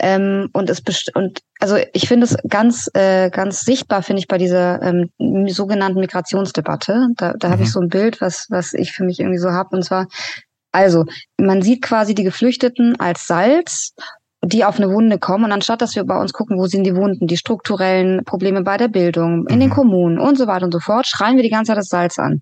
Ähm, 0.00 0.48
und 0.52 0.70
es 0.70 0.82
und 1.14 1.40
also 1.58 1.76
ich 1.92 2.06
finde 2.06 2.26
es 2.26 2.36
ganz 2.48 2.88
äh, 2.94 3.30
ganz 3.30 3.62
sichtbar 3.62 4.02
finde 4.02 4.20
ich 4.20 4.28
bei 4.28 4.38
dieser 4.38 4.80
ähm, 4.82 5.10
sogenannten 5.48 6.00
Migrationsdebatte. 6.00 7.08
Da, 7.16 7.32
da 7.32 7.48
mhm. 7.48 7.52
habe 7.52 7.62
ich 7.64 7.72
so 7.72 7.80
ein 7.80 7.88
Bild, 7.88 8.20
was 8.20 8.46
was 8.48 8.74
ich 8.74 8.92
für 8.92 9.04
mich 9.04 9.18
irgendwie 9.18 9.38
so 9.38 9.50
habe 9.50 9.76
und 9.76 9.84
zwar 9.84 10.06
also 10.70 11.04
man 11.36 11.62
sieht 11.62 11.82
quasi 11.82 12.14
die 12.14 12.24
Geflüchteten 12.24 12.98
als 13.00 13.26
Salz 13.26 13.94
die 14.44 14.64
auf 14.64 14.76
eine 14.76 14.88
Wunde 14.88 15.18
kommen. 15.18 15.46
Und 15.46 15.52
anstatt 15.52 15.82
dass 15.82 15.96
wir 15.96 16.04
bei 16.04 16.16
uns 16.16 16.32
gucken, 16.32 16.58
wo 16.58 16.66
sind 16.66 16.84
die 16.84 16.94
Wunden, 16.94 17.26
die 17.26 17.36
strukturellen 17.36 18.24
Probleme 18.24 18.62
bei 18.62 18.76
der 18.76 18.86
Bildung, 18.86 19.48
in 19.48 19.56
mhm. 19.56 19.60
den 19.60 19.70
Kommunen 19.70 20.20
und 20.20 20.38
so 20.38 20.46
weiter 20.46 20.64
und 20.64 20.72
so 20.72 20.78
fort, 20.78 21.08
schreien 21.08 21.34
wir 21.34 21.42
die 21.42 21.50
ganze 21.50 21.70
Zeit 21.70 21.78
das 21.78 21.88
Salz 21.88 22.18
an 22.20 22.40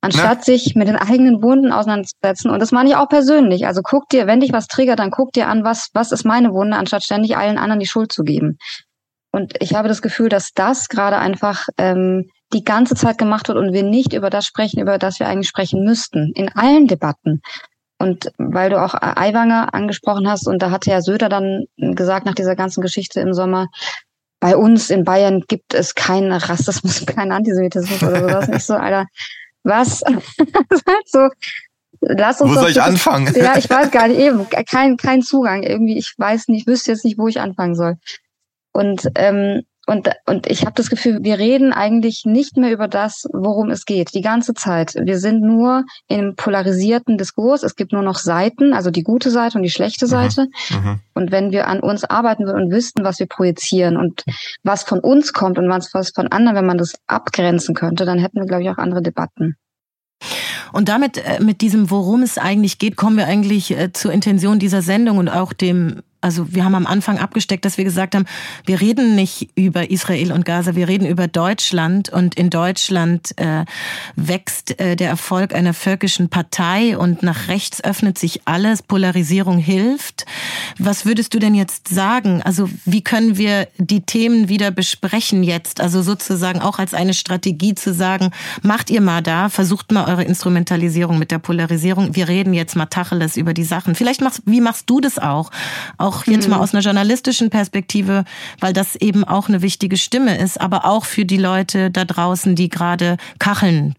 anstatt 0.00 0.38
ja. 0.38 0.44
sich 0.44 0.74
mit 0.74 0.88
den 0.88 0.96
eigenen 0.96 1.42
Wunden 1.42 1.72
auseinanderzusetzen. 1.72 2.50
Und 2.50 2.60
das 2.60 2.72
meine 2.72 2.88
ich 2.88 2.96
auch 2.96 3.08
persönlich. 3.08 3.66
Also 3.66 3.82
guck 3.82 4.08
dir, 4.08 4.26
wenn 4.26 4.40
dich 4.40 4.52
was 4.52 4.68
triggert, 4.68 4.98
dann 4.98 5.10
guck 5.10 5.32
dir 5.32 5.48
an, 5.48 5.64
was, 5.64 5.88
was 5.92 6.12
ist 6.12 6.24
meine 6.24 6.52
Wunde, 6.52 6.76
anstatt 6.76 7.02
ständig 7.02 7.36
allen 7.36 7.58
anderen 7.58 7.80
die 7.80 7.86
Schuld 7.86 8.12
zu 8.12 8.22
geben. 8.22 8.58
Und 9.30 9.54
ich 9.60 9.74
habe 9.74 9.88
das 9.88 10.02
Gefühl, 10.02 10.28
dass 10.28 10.52
das 10.54 10.88
gerade 10.88 11.18
einfach 11.18 11.66
ähm, 11.76 12.30
die 12.52 12.64
ganze 12.64 12.94
Zeit 12.94 13.18
gemacht 13.18 13.48
wird 13.48 13.58
und 13.58 13.72
wir 13.72 13.82
nicht 13.82 14.14
über 14.14 14.30
das 14.30 14.46
sprechen, 14.46 14.80
über 14.80 14.98
das 14.98 15.20
wir 15.20 15.28
eigentlich 15.28 15.48
sprechen 15.48 15.84
müssten. 15.84 16.32
In 16.34 16.48
allen 16.48 16.86
Debatten. 16.86 17.42
Und 17.98 18.30
weil 18.38 18.70
du 18.70 18.80
auch 18.80 18.94
Aiwanger 18.94 19.74
angesprochen 19.74 20.30
hast, 20.30 20.46
und 20.46 20.62
da 20.62 20.70
hatte 20.70 20.90
ja 20.90 21.02
Söder 21.02 21.28
dann 21.28 21.64
gesagt 21.76 22.26
nach 22.26 22.34
dieser 22.34 22.54
ganzen 22.54 22.80
Geschichte 22.80 23.20
im 23.20 23.34
Sommer, 23.34 23.66
bei 24.40 24.56
uns 24.56 24.88
in 24.88 25.04
Bayern 25.04 25.42
gibt 25.48 25.74
es 25.74 25.96
keinen 25.96 26.32
Rassismus, 26.32 27.04
keinen 27.06 27.32
Antisemitismus 27.32 28.02
oder 28.02 28.20
sowas. 28.20 28.48
Nicht 28.48 28.64
so, 28.64 28.74
Alter, 28.74 29.06
was? 29.62 30.00
so, 31.06 31.28
lass 32.00 32.40
uns 32.40 32.50
wo 32.50 32.60
soll 32.60 32.70
ich 32.70 32.82
anfangen? 32.82 33.32
Ja, 33.36 33.56
ich 33.56 33.68
weiß 33.68 33.90
gar 33.90 34.08
nicht, 34.08 34.20
eben, 34.20 34.46
kein, 34.48 34.96
kein 34.96 35.22
Zugang. 35.22 35.62
Irgendwie, 35.62 35.98
ich 35.98 36.14
weiß 36.16 36.48
nicht, 36.48 36.62
ich 36.62 36.66
wüsste 36.66 36.92
jetzt 36.92 37.04
nicht, 37.04 37.18
wo 37.18 37.28
ich 37.28 37.40
anfangen 37.40 37.74
soll. 37.74 37.96
Und, 38.72 39.10
ähm, 39.14 39.62
und, 39.88 40.10
und 40.26 40.46
ich 40.46 40.66
habe 40.66 40.74
das 40.74 40.90
Gefühl, 40.90 41.20
wir 41.22 41.38
reden 41.38 41.72
eigentlich 41.72 42.24
nicht 42.26 42.58
mehr 42.58 42.70
über 42.70 42.88
das, 42.88 43.24
worum 43.32 43.70
es 43.70 43.86
geht, 43.86 44.12
die 44.12 44.20
ganze 44.20 44.52
Zeit. 44.52 44.94
Wir 45.00 45.18
sind 45.18 45.40
nur 45.40 45.84
im 46.08 46.36
polarisierten 46.36 47.16
Diskurs. 47.16 47.62
Es 47.62 47.74
gibt 47.74 47.92
nur 47.92 48.02
noch 48.02 48.18
Seiten, 48.18 48.74
also 48.74 48.90
die 48.90 49.02
gute 49.02 49.30
Seite 49.30 49.56
und 49.56 49.62
die 49.62 49.70
schlechte 49.70 50.04
mhm. 50.04 50.10
Seite. 50.10 50.46
Mhm. 50.68 51.00
Und 51.14 51.32
wenn 51.32 51.52
wir 51.52 51.68
an 51.68 51.80
uns 51.80 52.04
arbeiten 52.04 52.44
würden 52.44 52.64
und 52.64 52.70
wüssten, 52.70 53.02
was 53.02 53.18
wir 53.18 53.28
projizieren 53.28 53.96
und 53.96 54.24
was 54.62 54.82
von 54.82 55.00
uns 55.00 55.32
kommt 55.32 55.58
und 55.58 55.70
was, 55.70 55.94
was 55.94 56.10
von 56.10 56.28
anderen, 56.28 56.58
wenn 56.58 56.66
man 56.66 56.76
das 56.76 56.96
abgrenzen 57.06 57.74
könnte, 57.74 58.04
dann 58.04 58.18
hätten 58.18 58.40
wir, 58.40 58.46
glaube 58.46 58.64
ich, 58.64 58.68
auch 58.68 58.76
andere 58.76 59.00
Debatten. 59.00 59.56
Und 60.72 60.88
damit, 60.88 61.18
äh, 61.18 61.40
mit 61.40 61.60
diesem, 61.60 61.90
worum 61.90 62.22
es 62.22 62.38
eigentlich 62.38 62.78
geht, 62.78 62.96
kommen 62.96 63.16
wir 63.16 63.26
eigentlich 63.26 63.70
äh, 63.70 63.92
zur 63.92 64.12
Intention 64.12 64.58
dieser 64.58 64.82
Sendung 64.82 65.18
und 65.18 65.28
auch 65.28 65.52
dem 65.52 66.02
also 66.20 66.52
wir 66.52 66.64
haben 66.64 66.74
am 66.74 66.86
Anfang 66.86 67.18
abgesteckt, 67.18 67.64
dass 67.64 67.78
wir 67.78 67.84
gesagt 67.84 68.14
haben, 68.14 68.24
wir 68.66 68.80
reden 68.80 69.14
nicht 69.14 69.50
über 69.54 69.90
Israel 69.90 70.32
und 70.32 70.44
Gaza, 70.44 70.74
wir 70.74 70.88
reden 70.88 71.06
über 71.06 71.28
Deutschland 71.28 72.08
und 72.08 72.34
in 72.34 72.50
Deutschland 72.50 73.38
äh, 73.38 73.64
wächst 74.16 74.80
äh, 74.80 74.96
der 74.96 75.10
Erfolg 75.10 75.54
einer 75.54 75.74
völkischen 75.74 76.28
Partei 76.28 76.98
und 76.98 77.22
nach 77.22 77.48
rechts 77.48 77.82
öffnet 77.84 78.18
sich 78.18 78.42
alles, 78.46 78.82
Polarisierung 78.82 79.58
hilft. 79.58 80.26
Was 80.78 81.04
würdest 81.04 81.34
du 81.34 81.38
denn 81.38 81.54
jetzt 81.54 81.88
sagen? 81.88 82.42
Also 82.42 82.68
wie 82.84 83.02
können 83.02 83.36
wir 83.36 83.68
die 83.78 84.02
Themen 84.02 84.48
wieder 84.48 84.70
besprechen 84.70 85.42
jetzt? 85.42 85.80
Also 85.80 86.02
sozusagen 86.02 86.60
auch 86.60 86.78
als 86.78 86.94
eine 86.94 87.14
Strategie 87.14 87.74
zu 87.74 87.92
sagen, 87.92 88.30
macht 88.62 88.90
ihr 88.90 89.00
mal 89.00 89.22
da, 89.22 89.48
versucht 89.48 89.92
mal 89.92 90.06
eure 90.06 90.24
Instrumentalisierung 90.24 91.18
mit 91.18 91.30
der 91.30 91.38
Polarisierung. 91.38 92.14
Wir 92.14 92.28
reden 92.28 92.54
jetzt 92.54 92.76
mal 92.76 92.86
Tacheles 92.86 93.36
über 93.36 93.54
die 93.54 93.64
Sachen. 93.64 93.94
Vielleicht 93.94 94.20
machst, 94.20 94.42
wie 94.46 94.60
machst 94.60 94.88
du 94.88 95.00
das 95.00 95.18
auch? 95.18 95.50
auch 95.96 96.26
jetzt 96.26 96.44
mhm. 96.44 96.52
mal 96.52 96.60
aus 96.60 96.74
einer 96.74 96.82
journalistischen 96.82 97.50
Perspektive, 97.50 98.24
weil 98.60 98.72
das 98.72 98.96
eben 98.96 99.24
auch 99.24 99.48
eine 99.48 99.62
wichtige 99.62 99.96
Stimme 99.96 100.38
ist, 100.38 100.60
aber 100.60 100.84
auch 100.84 101.04
für 101.04 101.24
die 101.24 101.36
Leute 101.36 101.90
da 101.90 102.04
draußen, 102.04 102.54
die 102.54 102.68
gerade 102.68 103.16
Kacheln 103.38 103.94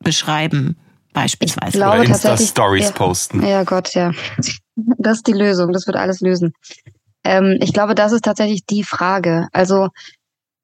beschreiben, 0.00 0.76
beispielsweise. 1.12 1.68
Ich 1.68 1.74
glaube, 1.74 2.00
Oder 2.00 2.08
Insta-Stories 2.08 2.86
ja, 2.86 2.92
posten. 2.92 3.46
Ja 3.46 3.64
Gott, 3.64 3.94
ja. 3.94 4.12
Das 4.74 5.18
ist 5.18 5.26
die 5.26 5.32
Lösung, 5.32 5.72
das 5.72 5.86
wird 5.86 5.96
alles 5.96 6.20
lösen. 6.20 6.52
Ähm, 7.24 7.58
ich 7.60 7.72
glaube, 7.72 7.94
das 7.94 8.12
ist 8.12 8.24
tatsächlich 8.24 8.64
die 8.66 8.84
Frage. 8.84 9.48
Also 9.52 9.88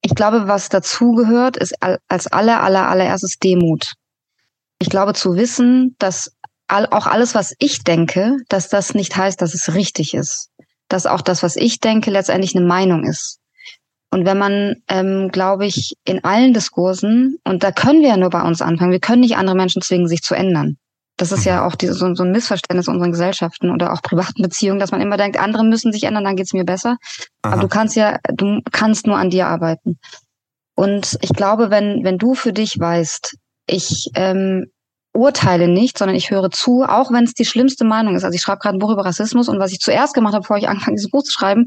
ich 0.03 0.14
glaube, 0.14 0.49
was 0.49 0.68
dazugehört, 0.68 1.57
ist 1.57 1.74
als 2.09 2.26
aller, 2.28 2.62
aller, 2.62 2.88
allererstes 2.88 3.38
Demut. 3.38 3.94
Ich 4.78 4.88
glaube 4.88 5.12
zu 5.14 5.34
wissen, 5.34 5.96
dass 5.99 6.32
auch 6.68 7.07
alles, 7.07 7.34
was 7.34 7.55
ich 7.59 7.82
denke, 7.82 8.36
dass 8.49 8.68
das 8.68 8.94
nicht 8.94 9.16
heißt, 9.16 9.40
dass 9.40 9.55
es 9.55 9.74
richtig 9.74 10.14
ist 10.14 10.51
dass 10.88 11.07
auch 11.07 11.20
das, 11.20 11.42
was 11.42 11.57
ich 11.57 11.80
denke, 11.80 12.11
letztendlich 12.11 12.57
eine 12.57 12.66
Meinung 12.66 13.05
ist. 13.05 13.38
Und 14.11 14.25
wenn 14.25 14.39
man, 14.39 14.77
ähm, 14.89 15.31
glaube 15.31 15.67
ich, 15.67 15.95
in 16.05 16.25
allen 16.25 16.55
Diskursen, 16.55 17.39
und 17.45 17.63
da 17.63 17.73
können 17.73 18.01
wir 18.01 18.09
ja 18.09 18.17
nur 18.17 18.31
bei 18.31 18.43
uns 18.43 18.63
anfangen, 18.63 18.93
wir 18.93 19.01
können 19.01 19.21
nicht 19.21 19.37
andere 19.37 19.57
Menschen 19.57 19.83
zwingen, 19.83 20.09
sich 20.09 20.23
zu 20.23 20.35
ändern. 20.35 20.79
Das 21.19 21.33
ist 21.33 21.45
ja 21.45 21.61
mhm. 21.61 21.67
auch 21.67 21.75
die, 21.75 21.89
so, 21.89 22.15
so, 22.15 22.23
ein 22.23 22.31
Missverständnis 22.31 22.89
unserer 22.89 23.11
Gesellschaften 23.11 23.71
oder 23.71 23.93
auch 23.93 24.03
privaten 24.03 24.41
Beziehungen, 24.41 24.79
dass 24.79 24.93
man 24.93 25.01
immer 25.01 25.17
denkt, 25.17 25.39
andere 25.39 25.65
müssen 25.65 25.93
sich 25.93 26.05
ändern, 26.05 26.25
dann 26.25 26.37
geht's 26.37 26.53
mir 26.53 26.65
besser. 26.65 26.97
Aha. 27.43 27.53
Aber 27.53 27.63
du 27.63 27.69
kannst 27.69 27.97
ja, 27.97 28.19
du 28.33 28.61
kannst 28.71 29.07
nur 29.07 29.19
an 29.19 29.29
dir 29.29 29.49
arbeiten. 29.49 29.99
Und 30.75 31.19
ich 31.21 31.31
glaube, 31.31 31.71
wenn, 31.71 32.05
wenn 32.05 32.19
du 32.19 32.35
für 32.35 32.53
dich 32.53 32.79
weißt, 32.79 33.37
ich 33.67 34.11
ähm, 34.15 34.71
urteile 35.13 35.69
nicht, 35.69 35.99
sondern 35.99 36.17
ich 36.17 36.31
höre 36.31 36.51
zu, 36.51 36.85
auch 36.85 37.13
wenn 37.13 37.25
es 37.25 37.35
die 37.35 37.45
schlimmste 37.45 37.85
Meinung 37.85 38.15
ist. 38.15 38.25
Also 38.25 38.35
ich 38.35 38.43
schreibe 38.43 38.61
gerade 38.61 38.77
ein 38.77 38.79
Buch 38.79 38.91
über 38.91 39.05
Rassismus 39.05 39.49
und 39.49 39.59
was 39.59 39.73
ich 39.73 39.81
zuerst 39.81 40.15
gemacht 40.15 40.35
habe, 40.35 40.43
bevor 40.43 40.59
ich 40.59 40.69
angefangen 40.69 40.97
dieses 40.97 41.11
Buch 41.11 41.23
zu 41.23 41.33
schreiben, 41.33 41.67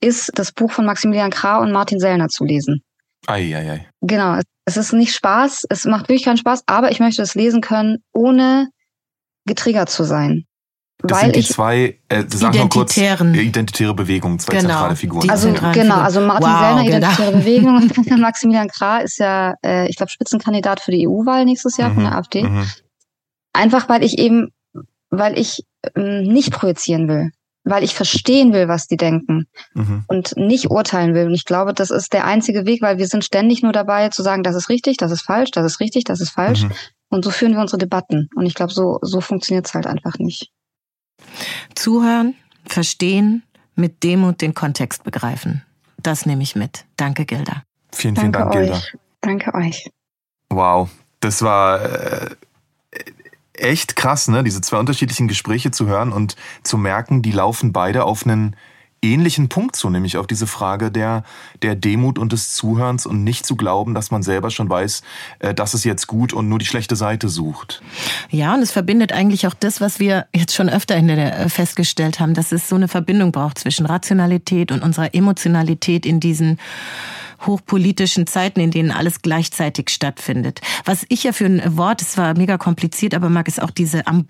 ist 0.00 0.30
das 0.34 0.52
Buch 0.52 0.70
von 0.70 0.86
Maximilian 0.86 1.30
Krah 1.30 1.58
und 1.58 1.72
Martin 1.72 2.00
Sellner 2.00 2.28
zu 2.28 2.44
lesen. 2.44 2.82
Ei, 3.26 3.54
ei, 3.54 3.70
ei. 3.72 3.88
Genau. 4.00 4.40
Es 4.64 4.76
ist 4.76 4.92
nicht 4.92 5.14
Spaß, 5.14 5.66
es 5.68 5.84
macht 5.84 6.08
wirklich 6.08 6.24
keinen 6.24 6.36
Spaß, 6.36 6.62
aber 6.66 6.92
ich 6.92 7.00
möchte 7.00 7.22
es 7.22 7.34
lesen 7.34 7.60
können, 7.60 7.98
ohne 8.12 8.68
getriggert 9.46 9.90
zu 9.90 10.04
sein. 10.04 10.44
Das 11.02 11.18
weil 11.18 11.32
sind 11.32 11.36
die 11.36 11.42
zwei, 11.42 11.98
äh, 12.08 12.24
sag 12.28 12.54
mal 12.54 12.68
kurz, 12.68 12.96
identitäre 12.96 13.94
Bewegungen, 13.94 14.38
zwei 14.38 14.56
genau, 14.56 14.68
zentrale 14.68 14.96
Figuren. 14.96 15.30
Also 15.30 15.52
genau, 15.72 15.96
also 15.96 16.20
Martin 16.20 16.48
wow, 16.48 16.60
Sellner, 16.60 16.84
genau. 16.84 16.96
identitäre 16.96 17.32
Bewegung 17.32 17.76
und 17.76 18.20
Maximilian 18.20 18.68
Krah 18.68 18.98
ist 18.98 19.18
ja, 19.18 19.54
äh, 19.64 19.88
ich 19.88 19.96
glaube, 19.96 20.10
Spitzenkandidat 20.10 20.80
für 20.80 20.90
die 20.90 21.08
EU-Wahl 21.08 21.44
nächstes 21.44 21.76
Jahr 21.76 21.90
mhm, 21.90 21.94
von 21.94 22.04
der 22.04 22.16
AfD. 22.16 22.42
Mhm. 22.42 22.66
Einfach 23.52 23.88
weil 23.88 24.04
ich 24.04 24.18
eben, 24.18 24.48
weil 25.10 25.38
ich 25.38 25.64
ähm, 25.96 26.22
nicht 26.22 26.52
projizieren 26.52 27.08
will, 27.08 27.30
weil 27.64 27.82
ich 27.82 27.94
verstehen 27.94 28.52
will, 28.52 28.68
was 28.68 28.86
die 28.86 28.96
denken 28.96 29.46
mhm. 29.74 30.04
und 30.06 30.36
nicht 30.36 30.70
urteilen 30.70 31.14
will. 31.14 31.26
Und 31.26 31.34
ich 31.34 31.44
glaube, 31.44 31.72
das 31.72 31.90
ist 31.90 32.12
der 32.12 32.24
einzige 32.24 32.66
Weg, 32.66 32.82
weil 32.82 32.98
wir 32.98 33.06
sind 33.06 33.24
ständig 33.24 33.62
nur 33.62 33.72
dabei 33.72 34.08
zu 34.10 34.22
sagen, 34.22 34.42
das 34.42 34.56
ist 34.56 34.68
richtig, 34.68 34.96
das 34.96 35.12
ist 35.12 35.22
falsch, 35.22 35.50
das 35.50 35.64
ist 35.64 35.80
richtig, 35.80 36.04
das 36.04 36.20
ist 36.20 36.30
falsch. 36.30 36.64
Mhm. 36.64 36.72
Und 37.08 37.24
so 37.24 37.30
führen 37.30 37.52
wir 37.52 37.60
unsere 37.60 37.78
Debatten. 37.78 38.28
Und 38.34 38.46
ich 38.46 38.54
glaube, 38.54 38.72
so, 38.72 38.98
so 39.02 39.20
funktioniert 39.20 39.66
es 39.66 39.74
halt 39.74 39.86
einfach 39.86 40.18
nicht. 40.18 40.52
Zuhören, 41.74 42.34
verstehen, 42.66 43.42
mit 43.74 44.02
Demut 44.02 44.40
den 44.40 44.54
Kontext 44.54 45.04
begreifen. 45.04 45.64
Das 45.98 46.26
nehme 46.26 46.42
ich 46.42 46.56
mit. 46.56 46.84
Danke, 46.96 47.24
Gilda. 47.24 47.62
Vielen, 47.92 48.16
vielen 48.16 48.32
Danke 48.32 48.38
Dank, 48.38 48.54
euch. 48.54 48.70
Gilda. 48.70 48.82
Danke 49.20 49.54
euch. 49.54 49.90
Wow, 50.48 50.90
das 51.20 51.42
war 51.42 51.82
äh, 51.82 52.34
echt 53.52 53.96
krass, 53.96 54.28
ne, 54.28 54.42
diese 54.42 54.60
zwei 54.60 54.78
unterschiedlichen 54.78 55.28
Gespräche 55.28 55.70
zu 55.70 55.86
hören 55.86 56.12
und 56.12 56.36
zu 56.62 56.78
merken, 56.78 57.22
die 57.22 57.32
laufen 57.32 57.72
beide 57.72 58.04
auf 58.04 58.24
einen 58.24 58.56
ähnlichen 59.02 59.48
Punkt 59.48 59.76
zu, 59.76 59.90
nämlich 59.90 60.16
auf 60.16 60.26
diese 60.26 60.46
Frage 60.46 60.90
der, 60.90 61.24
der 61.62 61.74
Demut 61.74 62.18
und 62.18 62.32
des 62.32 62.54
Zuhörens 62.54 63.06
und 63.06 63.24
nicht 63.24 63.46
zu 63.46 63.56
glauben, 63.56 63.94
dass 63.94 64.10
man 64.10 64.22
selber 64.22 64.50
schon 64.50 64.68
weiß, 64.68 65.02
äh, 65.38 65.54
das 65.54 65.74
ist 65.74 65.84
jetzt 65.84 66.06
gut 66.06 66.32
und 66.32 66.48
nur 66.48 66.58
die 66.58 66.66
schlechte 66.66 66.96
Seite 66.96 67.28
sucht. 67.28 67.82
Ja, 68.30 68.54
und 68.54 68.62
es 68.62 68.70
verbindet 68.70 69.12
eigentlich 69.12 69.46
auch 69.46 69.54
das, 69.54 69.80
was 69.80 70.00
wir 70.00 70.26
jetzt 70.34 70.54
schon 70.54 70.68
öfter 70.68 70.96
in 70.96 71.08
der, 71.08 71.40
äh, 71.40 71.48
festgestellt 71.48 72.20
haben, 72.20 72.34
dass 72.34 72.52
es 72.52 72.68
so 72.68 72.76
eine 72.76 72.88
Verbindung 72.88 73.32
braucht 73.32 73.58
zwischen 73.58 73.86
Rationalität 73.86 74.72
und 74.72 74.82
unserer 74.82 75.14
Emotionalität 75.14 76.06
in 76.06 76.20
diesen 76.20 76.58
hochpolitischen 77.46 78.26
Zeiten, 78.26 78.60
in 78.60 78.70
denen 78.70 78.90
alles 78.90 79.22
gleichzeitig 79.22 79.90
stattfindet. 79.90 80.60
Was 80.84 81.06
ich 81.08 81.24
ja 81.24 81.32
für 81.32 81.46
ein 81.46 81.76
Wort, 81.76 82.02
es 82.02 82.18
war 82.18 82.36
mega 82.36 82.58
kompliziert, 82.58 83.14
aber 83.14 83.30
mag 83.30 83.48
es 83.48 83.58
auch 83.58 83.70
diese 83.70 84.06
Am 84.06 84.26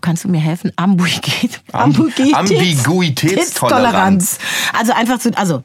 kannst 0.00 0.24
du 0.24 0.28
mir 0.28 0.40
helfen? 0.40 0.72
Ambiguität. 0.76 1.60
Ambiguitätstoleranz. 1.72 4.38
Also 4.72 4.92
einfach 4.92 5.18
zu, 5.18 5.36
also 5.36 5.64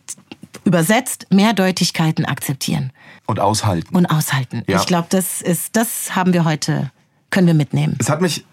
Übersetzt, 0.66 1.28
Mehrdeutigkeiten 1.30 2.26
akzeptieren. 2.26 2.92
Und 3.28 3.40
aushalten. 3.40 3.96
Und 3.96 4.08
aushalten. 4.08 4.64
Ja. 4.68 4.80
Ich 4.80 4.88
glaube, 4.88 5.08
das 5.10 5.42
ist, 5.42 5.76
das 5.76 6.16
haben 6.16 6.34
wir 6.34 6.44
heute, 6.44 6.92
können 7.30 7.46
wir 7.46 7.54
mitnehmen. 7.54 7.96
Es 8.00 8.10
hat 8.10 8.22
mich 8.22 8.46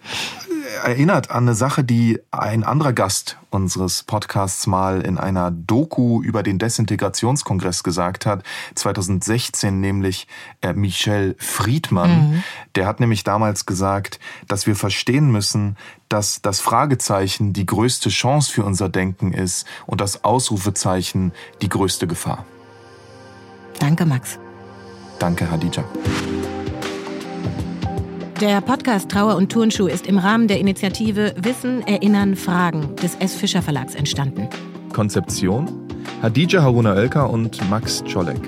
erinnert 0.83 1.31
an 1.31 1.45
eine 1.45 1.55
Sache, 1.55 1.85
die 1.85 2.21
ein 2.31 2.65
anderer 2.65 2.93
Gast 2.93 3.39
unseres 3.51 4.03
Podcasts 4.03 4.67
mal 4.67 5.01
in 5.03 5.19
einer 5.19 5.51
Doku 5.51 6.23
über 6.23 6.43
den 6.43 6.59
Desintegrationskongress 6.59 7.83
gesagt 7.83 8.27
hat, 8.27 8.43
2016 8.75 9.81
nämlich 9.81 10.27
äh, 10.61 10.73
Michel 10.73 11.37
Friedmann. 11.39 12.11
Mhm. 12.11 12.45
Der 12.75 12.87
hat 12.87 13.01
nämlich 13.01 13.25
damals 13.25 13.67
gesagt, 13.67 14.21
dass 14.49 14.67
wir 14.67 14.77
verstehen 14.77 15.31
müssen, 15.31 15.77
dass 16.09 16.43
das 16.43 16.61
Fragezeichen 16.61 17.53
die 17.53 17.67
größte 17.67 18.09
Chance 18.09 18.53
für 18.53 18.65
unser 18.65 18.89
Denken 18.89 19.33
ist 19.33 19.67
und 19.87 20.01
das 20.01 20.25
Ausrufezeichen 20.25 21.33
die 21.63 21.69
größte 21.69 22.07
Gefahr. 22.07 22.45
Danke, 23.79 24.07
Max. 24.07 24.39
Danke, 25.19 25.51
Hadija. 25.51 25.85
Der 28.41 28.61
Podcast 28.61 29.11
Trauer 29.11 29.37
und 29.37 29.53
Turnschuh 29.53 29.87
ist 29.87 30.07
im 30.07 30.19
Rahmen 30.19 30.49
der 30.49 30.59
Initiative 30.59 31.35
Wissen, 31.37 31.87
Erinnern, 31.87 32.35
Fragen 32.35 32.97
des 32.97 33.15
S. 33.17 33.35
Fischer 33.35 33.63
Verlags 33.63 33.95
entstanden. 33.95 34.49
Konzeption 34.93 35.69
Hadija 36.23 36.63
Haruna 36.63 36.95
Oelker 36.95 37.31
und 37.31 37.59
Max 37.71 38.03
Czolek. 38.05 38.41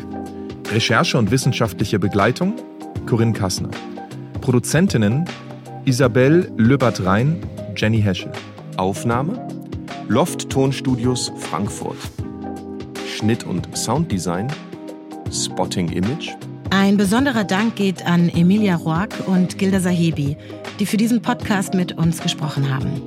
Recherche 0.72 1.16
und 1.16 1.30
wissenschaftliche 1.30 1.98
Begleitung 1.98 2.54
Corinne 3.06 3.32
Kassner. 3.32 3.70
Produzentinnen 4.40 5.26
Isabel 5.84 6.50
Löbert-Rhein, 6.56 7.40
Jenny 7.76 8.00
Heschel. 8.00 8.32
Aufnahme 8.76 9.46
Loft 10.08 10.50
Tonstudios 10.50 11.32
Frankfurt. 11.36 11.98
Schnitt 13.16 13.44
und 13.44 13.76
Sounddesign 13.76 14.48
Spotting 15.30 15.88
Image 15.90 16.34
ein 16.74 16.96
besonderer 16.96 17.44
Dank 17.44 17.76
geht 17.76 18.04
an 18.04 18.28
Emilia 18.28 18.74
Roark 18.74 19.28
und 19.28 19.58
Gilda 19.58 19.78
Sahebi, 19.78 20.36
die 20.80 20.86
für 20.86 20.96
diesen 20.96 21.22
Podcast 21.22 21.72
mit 21.72 21.96
uns 21.96 22.20
gesprochen 22.20 22.68
haben. 22.68 23.00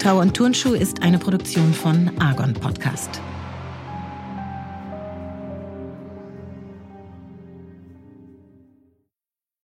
Trauer 0.00 0.22
und 0.22 0.34
Turnschuh 0.34 0.74
ist 0.74 1.02
eine 1.02 1.18
Produktion 1.18 1.72
von 1.72 2.10
Argon 2.18 2.52
Podcast. 2.52 3.20